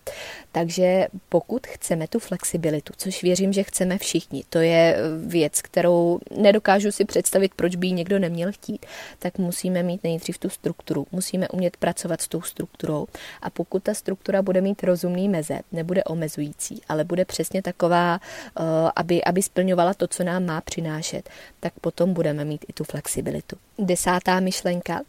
Takže 0.53 1.07
pokud 1.29 1.67
chceme 1.67 2.09
tu 2.09 2.19
flexibilitu, 2.19 2.93
což 2.97 3.23
věřím, 3.23 3.53
že 3.53 3.63
chceme 3.63 3.99
všichni, 3.99 4.45
to 4.51 4.59
je 4.59 4.97
věc, 5.27 5.63
kterou 5.63 6.19
nedokážu 6.37 6.93
si 6.93 7.05
představit, 7.05 7.53
proč 7.57 7.77
by 7.77 7.87
ji 7.87 7.93
někdo 7.93 8.19
neměl 8.19 8.53
chtít, 8.53 8.87
tak 9.19 9.39
musíme 9.39 9.83
mít 9.83 10.05
nejdřív 10.05 10.20
nejdřív 10.21 10.39
tu 10.39 10.49
strukturu. 10.49 11.07
Musíme 11.13 11.49
umět 11.49 11.77
pracovat 11.77 12.21
s 12.21 12.29
tou 12.29 12.43
strukturou 12.43 13.07
a 13.43 13.51
pokud 13.51 13.83
ta 13.83 13.95
struktura 13.95 14.43
bude 14.43 14.61
mít 14.61 14.85
rozumný 14.85 15.29
meze, 15.29 15.61
nebude 15.73 16.05
omezující, 16.05 16.83
ale 16.89 17.05
bude 17.05 17.25
přesně 17.25 17.63
taková, 17.63 18.21
eh, 18.21 18.63
aby, 18.97 19.25
aby 19.25 19.43
splňovala 19.43 19.95
to, 19.95 20.07
co 20.07 20.25
nám 20.25 20.45
má 20.45 20.61
přinášet, 20.61 21.31
tak 21.61 21.73
potom 21.81 22.13
budeme 22.13 22.45
mít 22.45 22.65
i 22.69 22.73
tu 22.73 22.85
flexibilitu. 22.85 23.57
Desátá 23.79 24.41
myšlenka. 24.41 25.01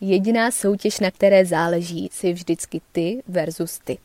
Jediná 0.00 0.50
soutěž, 0.50 1.00
na 1.00 1.10
které 1.10 1.46
záleží, 1.46 2.10
si 2.12 2.32
vždycky 2.32 2.80
ty 2.92 3.22
versus 3.28 3.78
ty. 3.78 3.98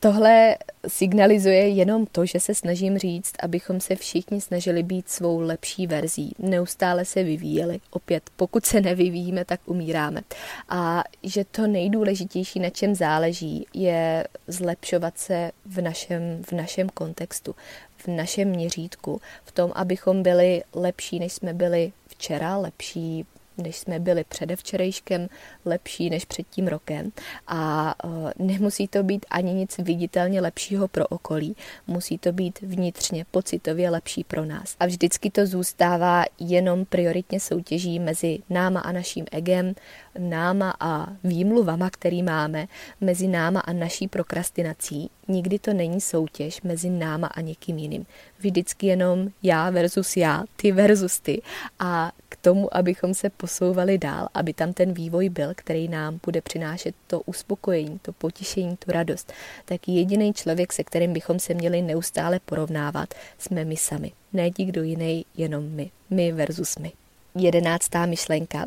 Tohle 0.00 0.56
signalizuje 0.88 1.68
jenom 1.68 2.06
to, 2.06 2.26
že 2.26 2.40
se 2.40 2.54
snažím 2.54 2.98
říct, 2.98 3.32
abychom 3.42 3.80
se 3.80 3.96
všichni 3.96 4.40
snažili 4.40 4.82
být 4.82 5.08
svou 5.08 5.40
lepší 5.40 5.86
verzí. 5.86 6.34
Neustále 6.38 7.04
se 7.04 7.22
vyvíjeli. 7.22 7.80
Opět, 7.90 8.22
pokud 8.36 8.66
se 8.66 8.80
nevyvíjíme, 8.80 9.44
tak 9.44 9.60
umíráme. 9.66 10.20
A 10.68 11.04
že 11.22 11.44
to 11.44 11.66
nejdůležitější, 11.66 12.60
na 12.60 12.70
čem 12.70 12.94
záleží, 12.94 13.66
je 13.74 14.24
zlepšovat 14.46 15.18
se 15.18 15.50
v 15.66 15.80
našem, 15.80 16.42
v 16.42 16.52
našem 16.52 16.88
kontextu, 16.88 17.54
v 17.96 18.08
našem 18.08 18.48
měřítku, 18.48 19.20
v 19.44 19.52
tom, 19.52 19.72
abychom 19.74 20.22
byli 20.22 20.62
lepší, 20.74 21.18
než 21.18 21.32
jsme 21.32 21.54
byli 21.54 21.92
včera, 22.08 22.56
lepší 22.56 23.26
než 23.58 23.76
jsme 23.76 24.00
byli 24.00 24.24
předevčerejškem, 24.24 25.28
lepší 25.64 26.10
než 26.10 26.24
před 26.24 26.46
tím 26.50 26.68
rokem. 26.68 27.12
A 27.46 27.94
uh, 28.04 28.30
nemusí 28.38 28.88
to 28.88 29.02
být 29.02 29.26
ani 29.30 29.54
nic 29.54 29.78
viditelně 29.78 30.40
lepšího 30.40 30.88
pro 30.88 31.06
okolí, 31.06 31.56
musí 31.86 32.18
to 32.18 32.32
být 32.32 32.60
vnitřně, 32.60 33.24
pocitově 33.30 33.90
lepší 33.90 34.24
pro 34.24 34.44
nás. 34.44 34.76
A 34.80 34.86
vždycky 34.86 35.30
to 35.30 35.46
zůstává 35.46 36.24
jenom 36.38 36.84
prioritně 36.84 37.40
soutěží 37.40 37.98
mezi 37.98 38.38
náma 38.50 38.80
a 38.80 38.92
naším 38.92 39.26
egem, 39.32 39.74
náma 40.18 40.74
a 40.80 41.12
výmluvama, 41.24 41.90
který 41.90 42.22
máme, 42.22 42.66
mezi 43.00 43.28
náma 43.28 43.60
a 43.60 43.72
naší 43.72 44.08
prokrastinací. 44.08 45.10
Nikdy 45.30 45.58
to 45.58 45.72
není 45.72 46.00
soutěž 46.00 46.62
mezi 46.62 46.90
náma 46.90 47.26
a 47.26 47.40
někým 47.40 47.78
jiným. 47.78 48.06
Vždycky 48.38 48.86
jenom 48.86 49.28
já 49.42 49.70
versus 49.70 50.16
já, 50.16 50.44
ty 50.56 50.72
versus 50.72 51.20
ty. 51.20 51.42
A 51.78 52.12
k 52.28 52.36
tomu, 52.36 52.76
abychom 52.76 53.14
se 53.14 53.30
posouvali 53.30 53.98
dál, 53.98 54.28
aby 54.34 54.52
tam 54.52 54.72
ten 54.72 54.92
vývoj 54.92 55.28
byl, 55.28 55.52
který 55.56 55.88
nám 55.88 56.20
bude 56.26 56.40
přinášet 56.40 56.94
to 57.06 57.20
uspokojení, 57.20 57.98
to 58.02 58.12
potěšení, 58.12 58.76
tu 58.76 58.92
radost, 58.92 59.32
tak 59.64 59.88
jediný 59.88 60.32
člověk, 60.32 60.72
se 60.72 60.84
kterým 60.84 61.12
bychom 61.12 61.38
se 61.38 61.54
měli 61.54 61.82
neustále 61.82 62.40
porovnávat, 62.44 63.14
jsme 63.38 63.64
my 63.64 63.76
sami. 63.76 64.12
Ne 64.32 64.50
nikdo 64.58 64.82
jiný, 64.82 65.24
jenom 65.36 65.64
my. 65.64 65.90
My 66.10 66.32
versus 66.32 66.78
my. 66.78 66.92
Jedenáctá 67.34 68.06
myšlenka. 68.06 68.64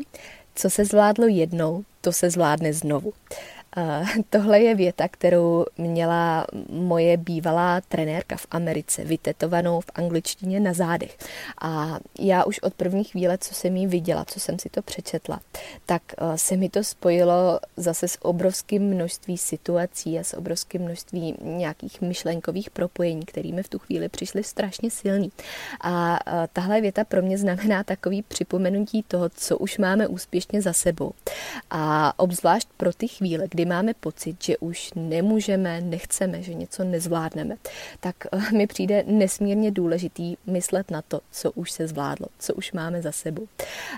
Co 0.54 0.70
se 0.70 0.84
zvládlo 0.84 1.26
jednou, 1.26 1.84
to 2.00 2.12
se 2.12 2.30
zvládne 2.30 2.72
znovu. 2.72 3.12
Tohle 4.30 4.60
je 4.60 4.74
věta, 4.74 5.08
kterou 5.08 5.64
měla 5.78 6.46
moje 6.68 7.16
bývalá 7.16 7.80
trenérka 7.80 8.36
v 8.36 8.46
Americe, 8.50 9.04
vytetovanou 9.04 9.80
v 9.80 9.90
angličtině 9.94 10.60
na 10.60 10.72
zádech. 10.72 11.18
A 11.60 11.98
já 12.20 12.44
už 12.44 12.58
od 12.58 12.74
první 12.74 13.04
chvíle, 13.04 13.38
co 13.38 13.54
jsem 13.54 13.76
jí 13.76 13.86
viděla, 13.86 14.24
co 14.24 14.40
jsem 14.40 14.58
si 14.58 14.68
to 14.68 14.82
přečetla, 14.82 15.40
tak 15.86 16.02
eh, 16.18 16.38
se 16.38 16.56
mi 16.56 16.68
to 16.68 16.84
spojilo 16.84 17.60
zase 17.76 18.08
s 18.08 18.24
obrovským 18.24 18.82
množství 18.82 19.38
situací 19.38 20.18
a 20.18 20.24
s 20.24 20.36
obrovským 20.36 20.82
množství 20.82 21.34
nějakých 21.42 22.00
myšlenkových 22.00 22.70
propojení, 22.70 23.24
kterými 23.24 23.62
v 23.62 23.68
tu 23.68 23.78
chvíli 23.78 24.08
přišly 24.08 24.44
strašně 24.44 24.90
silný. 24.90 25.32
A 25.80 26.18
eh, 26.26 26.48
tahle 26.52 26.80
věta 26.80 27.04
pro 27.04 27.22
mě 27.22 27.38
znamená 27.38 27.84
takový 27.84 28.22
připomenutí 28.22 29.04
toho, 29.08 29.28
co 29.28 29.58
už 29.58 29.78
máme 29.78 30.06
úspěšně 30.06 30.62
za 30.62 30.72
sebou. 30.72 31.12
A 31.70 32.12
obzvlášť 32.16 32.68
pro 32.76 32.92
ty 32.92 33.08
chvíle, 33.08 33.46
kdy 33.48 33.63
máme 33.64 33.94
pocit, 33.94 34.44
že 34.44 34.56
už 34.56 34.92
nemůžeme, 34.96 35.80
nechceme, 35.80 36.42
že 36.42 36.54
něco 36.54 36.84
nezvládneme, 36.84 37.56
tak 38.00 38.16
eh, 38.32 38.52
mi 38.52 38.66
přijde 38.66 39.04
nesmírně 39.06 39.70
důležitý 39.70 40.36
myslet 40.46 40.90
na 40.90 41.02
to, 41.02 41.20
co 41.30 41.52
už 41.52 41.70
se 41.70 41.86
zvládlo, 41.88 42.26
co 42.38 42.54
už 42.54 42.72
máme 42.72 43.02
za 43.02 43.12
sebou. 43.12 43.46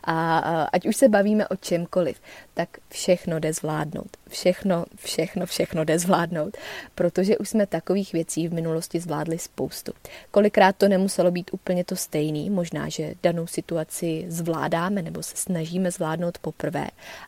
A 0.05 0.39
ať 0.73 0.87
už 0.87 0.97
se 0.97 1.09
bavíme 1.09 1.49
o 1.49 1.57
čemkoliv, 1.57 2.21
tak 2.57 2.69
všechno 2.89 3.39
jde 3.39 3.53
zvládnout. 3.53 4.17
Všechno, 4.29 4.85
všechno, 4.97 5.47
všechno 5.47 5.85
jde 5.85 5.99
zvládnout, 5.99 6.57
protože 6.95 7.39
už 7.39 7.49
jsme 7.49 7.67
takových 7.67 8.13
věcí 8.13 8.49
v 8.49 8.55
minulosti 8.55 9.01
zvládli 9.01 9.39
spoustu. 9.39 9.93
Kolikrát 10.31 10.77
to 10.77 10.89
nemuselo 10.89 11.31
být 11.31 11.51
úplně 11.53 11.85
to 11.85 11.97
stejný, 11.97 12.51
možná, 12.51 12.89
že 12.89 13.15
danou 13.23 13.47
situaci 13.47 14.25
zvládáme 14.29 15.03
nebo 15.03 15.23
se 15.23 15.37
snažíme 15.37 15.91
zvládnout 15.91 16.39
poprvé, 16.39 16.87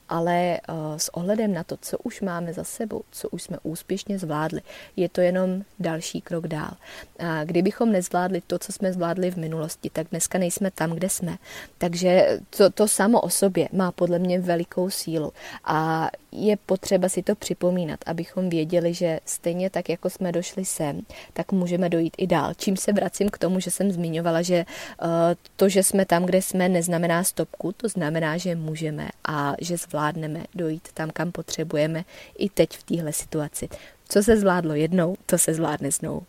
ale 0.09 0.61
uh, 0.69 0.97
s 0.97 1.15
ohledem 1.15 1.55
na 1.55 1.65
to, 1.65 1.77
co 1.77 1.99
už 1.99 2.21
máme 2.21 2.53
za 2.53 2.65
sebou, 2.65 3.03
co 3.11 3.29
už 3.29 3.43
jsme 3.43 3.59
úspěšně 3.63 4.19
zvládli, 4.19 4.61
je 4.97 5.09
to 5.09 5.21
jenom 5.21 5.63
další 5.79 6.21
krok 6.21 6.49
dál. 6.49 6.73
A 7.19 7.45
kdybychom 7.45 7.93
nezvládli 7.93 8.43
to, 8.47 8.59
co 8.59 8.73
jsme 8.73 8.93
zvládli 8.93 9.31
v 9.31 9.37
minulosti, 9.37 9.91
tak 9.91 10.07
dneska 10.11 10.39
nejsme 10.39 10.71
tam, 10.71 10.91
kde 10.91 11.09
jsme. 11.09 11.39
Takže 11.79 12.41
to, 12.57 12.71
to 12.71 12.89
samo 12.89 13.21
o 13.21 13.31
sobě 13.31 13.69
má 13.73 13.93
podle 13.93 14.19
mě 14.19 14.41
velikou 14.41 14.91
sílu 14.91 15.18
a 15.65 16.11
je 16.33 16.57
potřeba 16.57 17.09
si 17.09 17.23
to 17.23 17.35
připomínat, 17.35 18.01
abychom 18.07 18.49
věděli, 18.49 18.95
že 18.95 19.21
stejně 19.25 19.71
tak, 19.71 19.89
jako 19.89 20.11
jsme 20.11 20.33
došli 20.33 20.65
sem, 20.65 21.01
tak 21.33 21.53
můžeme 21.53 21.89
dojít 21.89 22.15
i 22.19 22.27
dál. 22.27 22.55
Čím 22.57 22.77
se 22.77 22.93
vracím 22.93 23.29
k 23.29 23.39
tomu, 23.39 23.61
že 23.61 23.71
jsem 23.71 23.93
zmiňovala, 23.93 24.43
že 24.43 24.65
uh, 25.03 25.09
to, 25.57 25.69
že 25.69 25.83
jsme 25.83 26.07
tam, 26.07 26.25
kde 26.25 26.43
jsme, 26.43 26.69
neznamená 26.69 27.25
stopku, 27.25 27.73
to 27.73 27.89
znamená, 27.89 28.37
že 28.37 28.55
můžeme 28.55 29.09
a 29.29 29.55
že 29.61 29.77
zvládneme 29.77 30.45
dojít 30.55 30.89
tam, 30.95 31.11
kam 31.11 31.33
potřebujeme 31.33 32.05
i 32.39 32.49
teď 32.49 32.71
v 32.79 32.83
téhle 32.83 33.13
situaci. 33.13 33.69
Co 34.09 34.23
se 34.23 34.37
zvládlo 34.37 34.75
jednou, 34.75 35.17
to 35.27 35.39
se 35.39 35.55
zvládne 35.55 35.91
znovu. 35.91 36.23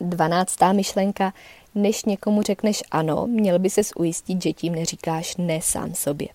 Dvanáctá 0.00 0.72
myšlenka. 0.72 1.32
Než 1.74 2.04
někomu 2.04 2.42
řekneš 2.42 2.82
ano, 2.90 3.26
měl 3.26 3.58
by 3.58 3.70
ses 3.70 3.92
ujistit, 3.96 4.42
že 4.42 4.52
tím 4.52 4.74
neříkáš 4.74 5.36
ne 5.36 5.60
sám 5.62 5.94
sobě. 5.94 6.28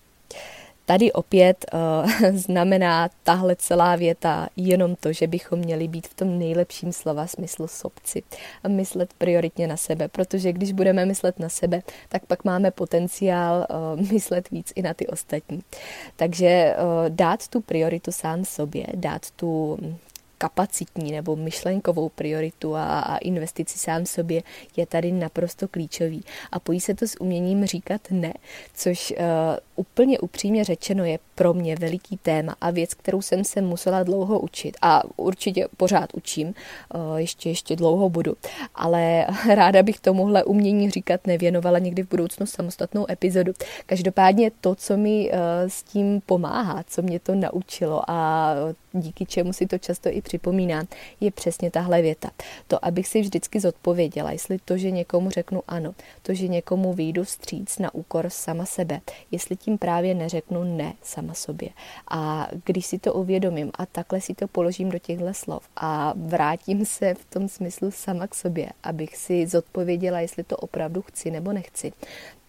Tady 0.84 1.12
opět 1.12 1.66
uh, 1.72 2.30
znamená 2.36 3.10
tahle 3.22 3.56
celá 3.56 3.96
věta 3.96 4.48
jenom 4.56 4.96
to, 4.96 5.12
že 5.12 5.26
bychom 5.26 5.58
měli 5.58 5.88
být 5.88 6.06
v 6.06 6.14
tom 6.14 6.38
nejlepším 6.38 6.92
slova 6.92 7.26
smyslu 7.26 7.68
sobci 7.68 8.22
a 8.64 8.68
myslet 8.68 9.12
prioritně 9.18 9.66
na 9.66 9.76
sebe, 9.76 10.08
protože 10.08 10.52
když 10.52 10.72
budeme 10.72 11.06
myslet 11.06 11.38
na 11.38 11.48
sebe, 11.48 11.82
tak 12.08 12.26
pak 12.26 12.44
máme 12.44 12.70
potenciál 12.70 13.66
uh, 13.70 14.10
myslet 14.12 14.50
víc 14.50 14.72
i 14.74 14.82
na 14.82 14.94
ty 14.94 15.06
ostatní. 15.06 15.62
Takže 16.16 16.76
uh, 16.76 17.08
dát 17.08 17.48
tu 17.48 17.60
prioritu 17.60 18.12
sám 18.12 18.44
sobě, 18.44 18.86
dát 18.94 19.30
tu 19.30 19.78
kapacitní 20.42 21.12
nebo 21.12 21.36
myšlenkovou 21.36 22.08
prioritu 22.08 22.76
a, 22.76 23.00
a 23.00 23.16
investici 23.16 23.78
sám 23.78 24.06
sobě 24.06 24.42
je 24.76 24.86
tady 24.86 25.12
naprosto 25.12 25.68
klíčový. 25.68 26.24
A 26.52 26.58
pojí 26.58 26.80
se 26.80 26.94
to 26.94 27.06
s 27.06 27.20
uměním 27.20 27.66
říkat 27.66 28.00
ne, 28.10 28.34
což 28.74 29.10
uh, 29.12 29.26
úplně 29.76 30.18
upřímně 30.18 30.64
řečeno 30.64 31.04
je 31.04 31.18
pro 31.34 31.54
mě 31.54 31.76
veliký 31.76 32.16
téma 32.16 32.56
a 32.60 32.70
věc, 32.70 32.94
kterou 32.94 33.22
jsem 33.22 33.44
se 33.44 33.60
musela 33.60 34.02
dlouho 34.02 34.40
učit 34.40 34.76
a 34.82 35.02
určitě 35.16 35.68
pořád 35.76 36.14
učím, 36.14 36.54
uh, 36.94 37.16
ještě, 37.16 37.48
ještě 37.48 37.76
dlouho 37.76 38.08
budu, 38.08 38.36
ale 38.74 39.26
ráda 39.54 39.82
bych 39.82 40.00
tomuhle 40.00 40.44
umění 40.44 40.90
říkat 40.90 41.26
nevěnovala 41.26 41.78
někdy 41.78 42.02
v 42.02 42.08
budoucnu 42.08 42.46
samostatnou 42.46 43.06
epizodu. 43.10 43.52
Každopádně 43.86 44.50
to, 44.60 44.74
co 44.74 44.96
mi 44.96 45.30
uh, 45.30 45.38
s 45.68 45.82
tím 45.82 46.20
pomáhá, 46.26 46.84
co 46.86 47.02
mě 47.02 47.20
to 47.20 47.34
naučilo 47.34 48.10
a 48.10 48.54
díky 48.92 49.26
čemu 49.26 49.52
si 49.52 49.66
to 49.66 49.78
často 49.78 50.08
i 50.12 50.22
připomínám, 50.22 50.86
je 51.20 51.30
přesně 51.30 51.70
tahle 51.70 52.02
věta. 52.02 52.30
To, 52.68 52.84
abych 52.84 53.08
si 53.08 53.20
vždycky 53.20 53.60
zodpověděla, 53.60 54.32
jestli 54.32 54.58
to, 54.64 54.76
že 54.76 54.90
někomu 54.90 55.30
řeknu 55.30 55.62
ano, 55.68 55.94
to, 56.22 56.34
že 56.34 56.48
někomu 56.48 56.92
výjdu 56.92 57.24
vstříc 57.24 57.78
na 57.78 57.94
úkor 57.94 58.30
sama 58.30 58.64
sebe, 58.64 59.00
jestli 59.30 59.56
tím 59.62 59.78
právě 59.78 60.14
neřeknu 60.14 60.64
ne 60.64 60.92
sama 61.02 61.34
sobě. 61.34 61.68
A 62.10 62.48
když 62.64 62.86
si 62.86 62.98
to 62.98 63.14
uvědomím 63.14 63.70
a 63.74 63.86
takhle 63.86 64.20
si 64.20 64.34
to 64.34 64.48
položím 64.48 64.90
do 64.90 64.98
těchto 64.98 65.34
slov 65.34 65.68
a 65.76 66.14
vrátím 66.16 66.84
se 66.84 67.14
v 67.14 67.24
tom 67.24 67.48
smyslu 67.48 67.90
sama 67.90 68.26
k 68.26 68.34
sobě, 68.34 68.68
abych 68.82 69.16
si 69.16 69.46
zodpověděla, 69.46 70.20
jestli 70.20 70.44
to 70.44 70.56
opravdu 70.56 71.02
chci 71.02 71.30
nebo 71.30 71.52
nechci, 71.52 71.92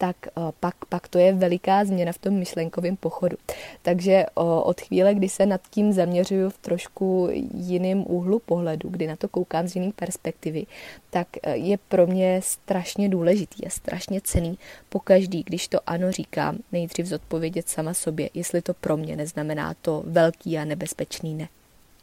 tak 0.04 0.28
eh, 0.28 0.32
pak, 0.60 0.76
pak 0.90 1.08
to 1.08 1.18
je 1.18 1.34
veliká 1.34 1.86
změna 1.86 2.12
v 2.12 2.18
tom 2.18 2.34
myšlenkovém 2.34 2.96
pochodu. 2.96 3.38
Takže 3.82 4.26
od 4.64 4.82
chvíle, 4.82 5.14
kdy 5.14 5.30
se 5.30 5.46
nad 5.46 5.62
tím 5.70 5.94
zaměřuju 5.94 6.50
v 6.50 6.58
trošku 6.58 7.30
jiném 7.54 8.04
úhlu 8.08 8.40
pohledu, 8.40 8.90
kdy 8.90 9.08
na 9.08 9.16
to 9.16 9.28
koukám 9.28 9.68
z 9.68 9.76
jiné 9.76 9.92
perspektivy, 9.96 10.66
tak 11.10 11.28
eh, 11.44 11.58
je 11.58 11.78
pro 11.78 12.08
mě 12.08 12.42
strašně 12.44 13.10
důležitý 13.10 13.66
a 13.66 13.70
strašně 13.70 14.22
cený 14.22 14.58
pokaždý, 14.90 15.44
když 15.44 15.68
to 15.68 15.80
ano 15.88 16.12
říkám, 16.12 16.58
nejdřív 16.72 17.06
zodpovědět 17.06 17.70
sama 17.70 17.94
sobě, 17.94 18.30
jestli 18.34 18.62
to 18.62 18.74
pro 18.74 18.98
mě 18.98 19.16
neznamená 19.16 19.74
to 19.82 20.04
velký 20.06 20.58
a 20.58 20.66
nebezpečný 20.66 21.36
ne. 21.36 21.48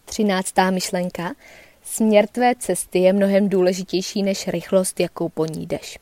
Třináctá 0.04 0.70
myšlenka. 0.70 1.34
Směr 1.82 2.26
tvé 2.26 2.54
cesty 2.58 2.98
je 2.98 3.12
mnohem 3.12 3.48
důležitější 3.48 4.22
než 4.22 4.48
rychlost, 4.48 5.00
jakou 5.00 5.28
po 5.28 5.46
ní 5.46 5.66
jdeš. 5.66 5.98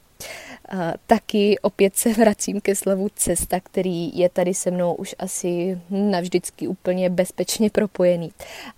Taky 1.07 1.59
opět 1.59 1.97
se 1.97 2.13
vracím 2.13 2.61
ke 2.61 2.75
slovu 2.77 3.09
cesta, 3.15 3.61
který 3.61 4.19
je 4.19 4.29
tady 4.29 4.55
se 4.55 4.71
mnou 4.71 4.95
už 4.95 5.15
asi 5.19 5.81
navždycky 5.91 6.69
úplně 6.69 7.11
bezpečně 7.11 7.71
propojený. 7.71 8.31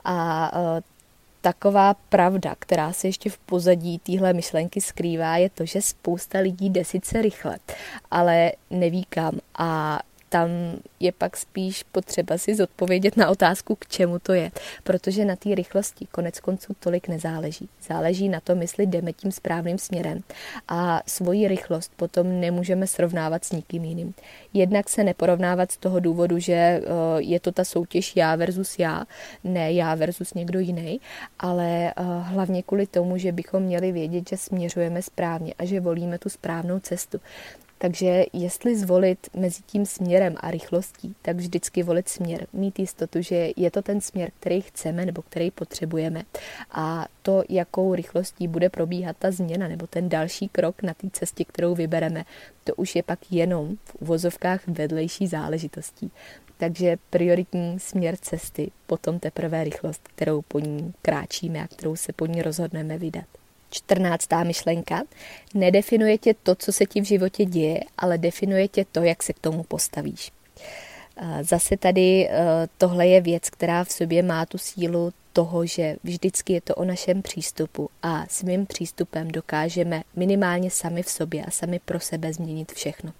A 0.04 0.52
taková 1.40 1.94
pravda, 1.94 2.54
která 2.58 2.92
se 2.92 3.08
ještě 3.08 3.30
v 3.30 3.38
pozadí 3.38 3.98
téhle 3.98 4.32
myšlenky 4.32 4.80
skrývá, 4.80 5.36
je 5.36 5.50
to, 5.50 5.66
že 5.66 5.82
spousta 5.82 6.38
lidí 6.38 6.70
jde 6.70 6.84
sice 6.84 7.22
rychle, 7.22 7.58
ale 8.10 8.52
neví 8.70 9.04
kam. 9.08 9.38
A 9.58 10.00
tam 10.30 10.50
je 11.00 11.12
pak 11.12 11.36
spíš 11.36 11.82
potřeba 11.82 12.38
si 12.38 12.54
zodpovědět 12.54 13.16
na 13.16 13.28
otázku, 13.28 13.74
k 13.74 13.86
čemu 13.86 14.18
to 14.18 14.32
je. 14.32 14.50
Protože 14.84 15.24
na 15.24 15.36
té 15.36 15.54
rychlosti 15.54 16.06
konec 16.12 16.40
konců 16.40 16.72
tolik 16.80 17.08
nezáleží. 17.08 17.68
Záleží 17.88 18.28
na 18.28 18.40
tom, 18.40 18.62
jestli 18.62 18.86
jdeme 18.86 19.12
tím 19.12 19.32
správným 19.32 19.78
směrem. 19.78 20.22
A 20.68 21.02
svoji 21.06 21.48
rychlost 21.48 21.92
potom 21.96 22.40
nemůžeme 22.40 22.86
srovnávat 22.86 23.44
s 23.44 23.52
nikým 23.52 23.84
jiným. 23.84 24.14
Jednak 24.54 24.88
se 24.88 25.04
neporovnávat 25.04 25.72
z 25.72 25.76
toho 25.76 26.00
důvodu, 26.00 26.38
že 26.38 26.52
eh, 26.52 26.82
je 27.18 27.40
to 27.40 27.52
ta 27.52 27.64
soutěž 27.64 28.16
já 28.16 28.36
versus 28.36 28.78
já, 28.78 29.04
ne 29.44 29.72
já 29.72 29.94
versus 29.94 30.34
někdo 30.34 30.58
jiný, 30.60 31.00
ale 31.38 31.90
eh, 31.90 31.92
hlavně 32.22 32.62
kvůli 32.62 32.86
tomu, 32.86 33.18
že 33.18 33.32
bychom 33.32 33.62
měli 33.62 33.92
vědět, 33.92 34.28
že 34.28 34.36
směřujeme 34.36 35.02
správně 35.02 35.54
a 35.58 35.64
že 35.64 35.80
volíme 35.80 36.18
tu 36.18 36.28
správnou 36.28 36.78
cestu. 36.80 37.20
Takže 37.82 38.24
jestli 38.32 38.76
zvolit 38.76 39.18
mezi 39.36 39.62
tím 39.62 39.86
směrem 39.86 40.34
a 40.40 40.50
rychlostí, 40.50 41.14
tak 41.22 41.36
vždycky 41.36 41.82
volit 41.82 42.08
směr. 42.08 42.46
Mít 42.52 42.78
jistotu, 42.78 43.22
že 43.22 43.50
je 43.56 43.70
to 43.70 43.82
ten 43.82 44.00
směr, 44.00 44.30
který 44.40 44.60
chceme 44.60 45.06
nebo 45.06 45.22
který 45.22 45.50
potřebujeme. 45.50 46.22
A 46.70 47.06
to, 47.22 47.42
jakou 47.48 47.94
rychlostí 47.94 48.48
bude 48.48 48.68
probíhat 48.68 49.16
ta 49.18 49.30
změna 49.30 49.68
nebo 49.68 49.86
ten 49.86 50.08
další 50.08 50.48
krok 50.48 50.82
na 50.82 50.94
té 50.94 51.10
cestě, 51.12 51.44
kterou 51.44 51.74
vybereme, 51.74 52.24
to 52.64 52.74
už 52.74 52.96
je 52.96 53.02
pak 53.02 53.18
jenom 53.32 53.76
v 53.84 53.94
uvozovkách 54.00 54.60
vedlejší 54.66 55.26
záležitostí. 55.26 56.10
Takže 56.56 56.96
prioritní 57.10 57.78
směr 57.78 58.16
cesty, 58.16 58.70
potom 58.86 59.18
teprve 59.18 59.64
rychlost, 59.64 60.08
kterou 60.08 60.42
po 60.42 60.58
ní 60.58 60.94
kráčíme 61.02 61.64
a 61.64 61.66
kterou 61.66 61.96
se 61.96 62.12
po 62.12 62.26
ní 62.26 62.42
rozhodneme 62.42 62.98
vydat. 62.98 63.39
Čtrnáctá 63.70 64.44
myšlenka. 64.44 65.02
Nedefinuje 65.54 66.18
tě 66.18 66.34
to, 66.42 66.54
co 66.54 66.72
se 66.72 66.86
ti 66.86 67.00
v 67.00 67.04
životě 67.04 67.44
děje, 67.44 67.80
ale 67.98 68.18
definuje 68.18 68.68
tě 68.68 68.84
to, 68.92 69.02
jak 69.02 69.22
se 69.22 69.32
k 69.32 69.38
tomu 69.38 69.62
postavíš. 69.62 70.32
Zase 71.42 71.76
tady 71.76 72.28
eh, 72.28 72.68
tohle 72.78 73.06
je 73.06 73.20
věc, 73.20 73.50
která 73.50 73.84
v 73.84 73.92
sobě 73.92 74.22
má 74.22 74.46
tu 74.46 74.58
sílu 74.58 75.12
toho, 75.32 75.66
že 75.66 75.96
vždycky 76.04 76.52
je 76.52 76.60
to 76.60 76.74
o 76.74 76.84
našem 76.84 77.22
přístupu 77.22 77.90
a 78.02 78.24
svým 78.28 78.66
přístupem 78.66 79.30
dokážeme 79.30 80.02
minimálně 80.16 80.70
sami 80.70 81.02
v 81.02 81.10
sobě 81.10 81.44
a 81.44 81.50
sami 81.50 81.80
pro 81.84 82.00
sebe 82.00 82.32
změnit 82.32 82.72
všechno. 82.72 83.12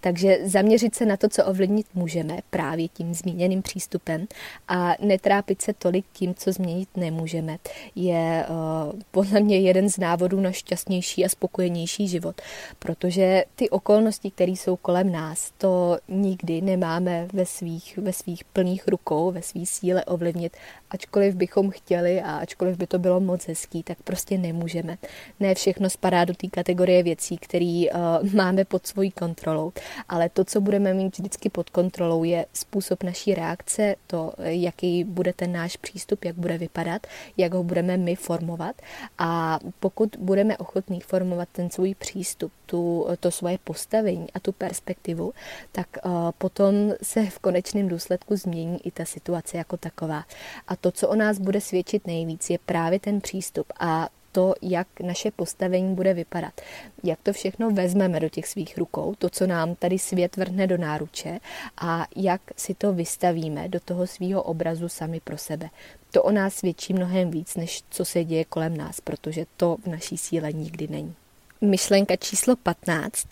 Takže 0.00 0.38
zaměřit 0.44 0.94
se 0.94 1.06
na 1.06 1.16
to, 1.16 1.28
co 1.28 1.44
ovlivnit 1.44 1.86
můžeme 1.94 2.38
právě 2.50 2.88
tím 2.88 3.14
zmíněným 3.14 3.62
přístupem 3.62 4.26
a 4.68 4.94
netrápit 5.00 5.62
se 5.62 5.72
tolik 5.72 6.04
tím, 6.12 6.34
co 6.34 6.52
změnit 6.52 6.88
nemůžeme, 6.96 7.58
je 7.94 8.46
uh, 8.48 9.00
podle 9.10 9.40
mě 9.40 9.58
jeden 9.58 9.90
z 9.90 9.98
návodů 9.98 10.40
na 10.40 10.52
šťastnější 10.52 11.24
a 11.24 11.28
spokojenější 11.28 12.08
život, 12.08 12.42
protože 12.78 13.44
ty 13.54 13.70
okolnosti, 13.70 14.30
které 14.30 14.52
jsou 14.52 14.76
kolem 14.76 15.12
nás, 15.12 15.52
to 15.58 15.98
nikdy 16.08 16.60
nemáme 16.60 17.28
ve 17.32 17.46
svých, 17.46 17.98
ve 17.98 18.12
svých 18.12 18.44
plných 18.44 18.88
rukou, 18.88 19.32
ve 19.32 19.42
své 19.42 19.66
síle 19.66 20.04
ovlivnit, 20.04 20.56
ačkoliv 20.90 21.34
bychom 21.46 21.70
chtěli 21.70 22.20
a 22.20 22.36
ačkoliv 22.36 22.76
by 22.76 22.86
to 22.86 22.98
bylo 22.98 23.20
moc 23.20 23.46
hezký, 23.46 23.82
tak 23.82 23.98
prostě 24.04 24.38
nemůžeme. 24.38 24.98
Ne 25.40 25.54
všechno 25.54 25.90
spadá 25.90 26.24
do 26.24 26.34
té 26.34 26.46
kategorie 26.48 27.02
věcí, 27.02 27.38
které 27.38 27.84
uh, 27.94 28.34
máme 28.34 28.64
pod 28.64 28.86
svojí 28.86 29.10
kontrolou 29.10 29.72
ale 30.08 30.28
to, 30.28 30.44
co 30.44 30.60
budeme 30.60 30.94
mít 30.94 31.18
vždycky 31.18 31.50
pod 31.50 31.70
kontrolou, 31.70 32.24
je 32.24 32.46
způsob 32.52 33.02
naší 33.02 33.34
reakce, 33.34 33.96
to, 34.06 34.32
jaký 34.38 35.04
bude 35.04 35.32
ten 35.32 35.52
náš 35.52 35.76
přístup, 35.76 36.24
jak 36.24 36.36
bude 36.36 36.58
vypadat, 36.58 37.06
jak 37.36 37.54
ho 37.54 37.62
budeme 37.62 37.96
my 37.96 38.14
formovat. 38.14 38.82
A 39.18 39.58
pokud 39.80 40.16
budeme 40.18 40.58
ochotní 40.58 41.00
formovat 41.00 41.48
ten 41.52 41.70
svůj 41.70 41.94
přístup, 41.94 42.52
tu, 42.66 43.06
to 43.20 43.30
svoje 43.30 43.58
postavení 43.64 44.26
a 44.34 44.40
tu 44.40 44.52
perspektivu, 44.52 45.32
tak 45.72 45.86
uh, 46.04 46.12
potom 46.38 46.92
se 47.02 47.26
v 47.26 47.38
konečném 47.38 47.88
důsledku 47.88 48.36
změní 48.36 48.86
i 48.86 48.90
ta 48.90 49.04
situace 49.04 49.56
jako 49.56 49.76
taková. 49.76 50.24
A 50.68 50.76
to, 50.76 50.92
co 50.92 51.08
o 51.08 51.14
nás 51.14 51.35
bude 51.38 51.60
svědčit 51.60 52.06
nejvíc, 52.06 52.50
je 52.50 52.58
právě 52.66 53.00
ten 53.00 53.20
přístup. 53.20 53.72
A 53.80 54.08
to, 54.36 54.54
jak 54.62 54.86
naše 55.00 55.30
postavení 55.30 55.94
bude 55.94 56.14
vypadat. 56.14 56.60
Jak 57.04 57.18
to 57.22 57.32
všechno 57.32 57.70
vezmeme 57.70 58.20
do 58.20 58.28
těch 58.28 58.46
svých 58.46 58.78
rukou, 58.78 59.14
to, 59.18 59.30
co 59.30 59.46
nám 59.46 59.74
tady 59.74 59.98
svět 59.98 60.36
vrhne 60.36 60.66
do 60.66 60.78
náruče 60.78 61.38
a 61.76 62.06
jak 62.16 62.40
si 62.56 62.74
to 62.74 62.92
vystavíme 62.92 63.68
do 63.68 63.80
toho 63.80 64.06
svého 64.06 64.42
obrazu 64.42 64.88
sami 64.88 65.20
pro 65.20 65.38
sebe. 65.38 65.70
To 66.10 66.22
o 66.22 66.30
nás 66.30 66.54
svědčí 66.54 66.92
mnohem 66.92 67.30
víc, 67.30 67.56
než 67.56 67.82
co 67.90 68.04
se 68.04 68.24
děje 68.24 68.44
kolem 68.44 68.76
nás, 68.76 69.00
protože 69.00 69.46
to 69.56 69.76
v 69.82 69.86
naší 69.86 70.16
síle 70.16 70.52
nikdy 70.52 70.88
není. 70.88 71.14
Myšlenka 71.60 72.16
číslo 72.16 72.56
15. 72.56 73.26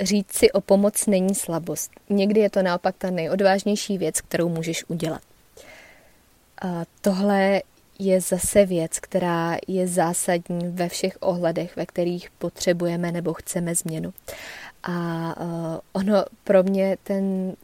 Říct 0.00 0.32
si 0.32 0.52
o 0.52 0.60
pomoc 0.60 1.06
není 1.06 1.34
slabost. 1.34 1.90
Někdy 2.10 2.40
je 2.40 2.50
to 2.50 2.62
naopak 2.62 2.94
ta 2.98 3.10
nejodvážnější 3.10 3.98
věc, 3.98 4.20
kterou 4.20 4.48
můžeš 4.48 4.84
udělat. 4.88 5.22
Tohle 7.00 7.62
je 7.98 8.20
zase 8.20 8.66
věc, 8.66 9.00
která 9.00 9.56
je 9.68 9.86
zásadní 9.86 10.68
ve 10.68 10.88
všech 10.88 11.18
ohledech, 11.20 11.76
ve 11.76 11.86
kterých 11.86 12.30
potřebujeme 12.30 13.12
nebo 13.12 13.34
chceme 13.34 13.74
změnu. 13.74 14.12
A 14.82 14.92
uh, 15.40 15.78
ono 15.92 16.24
pro 16.44 16.62
mě 16.62 16.96
ten 17.02 17.54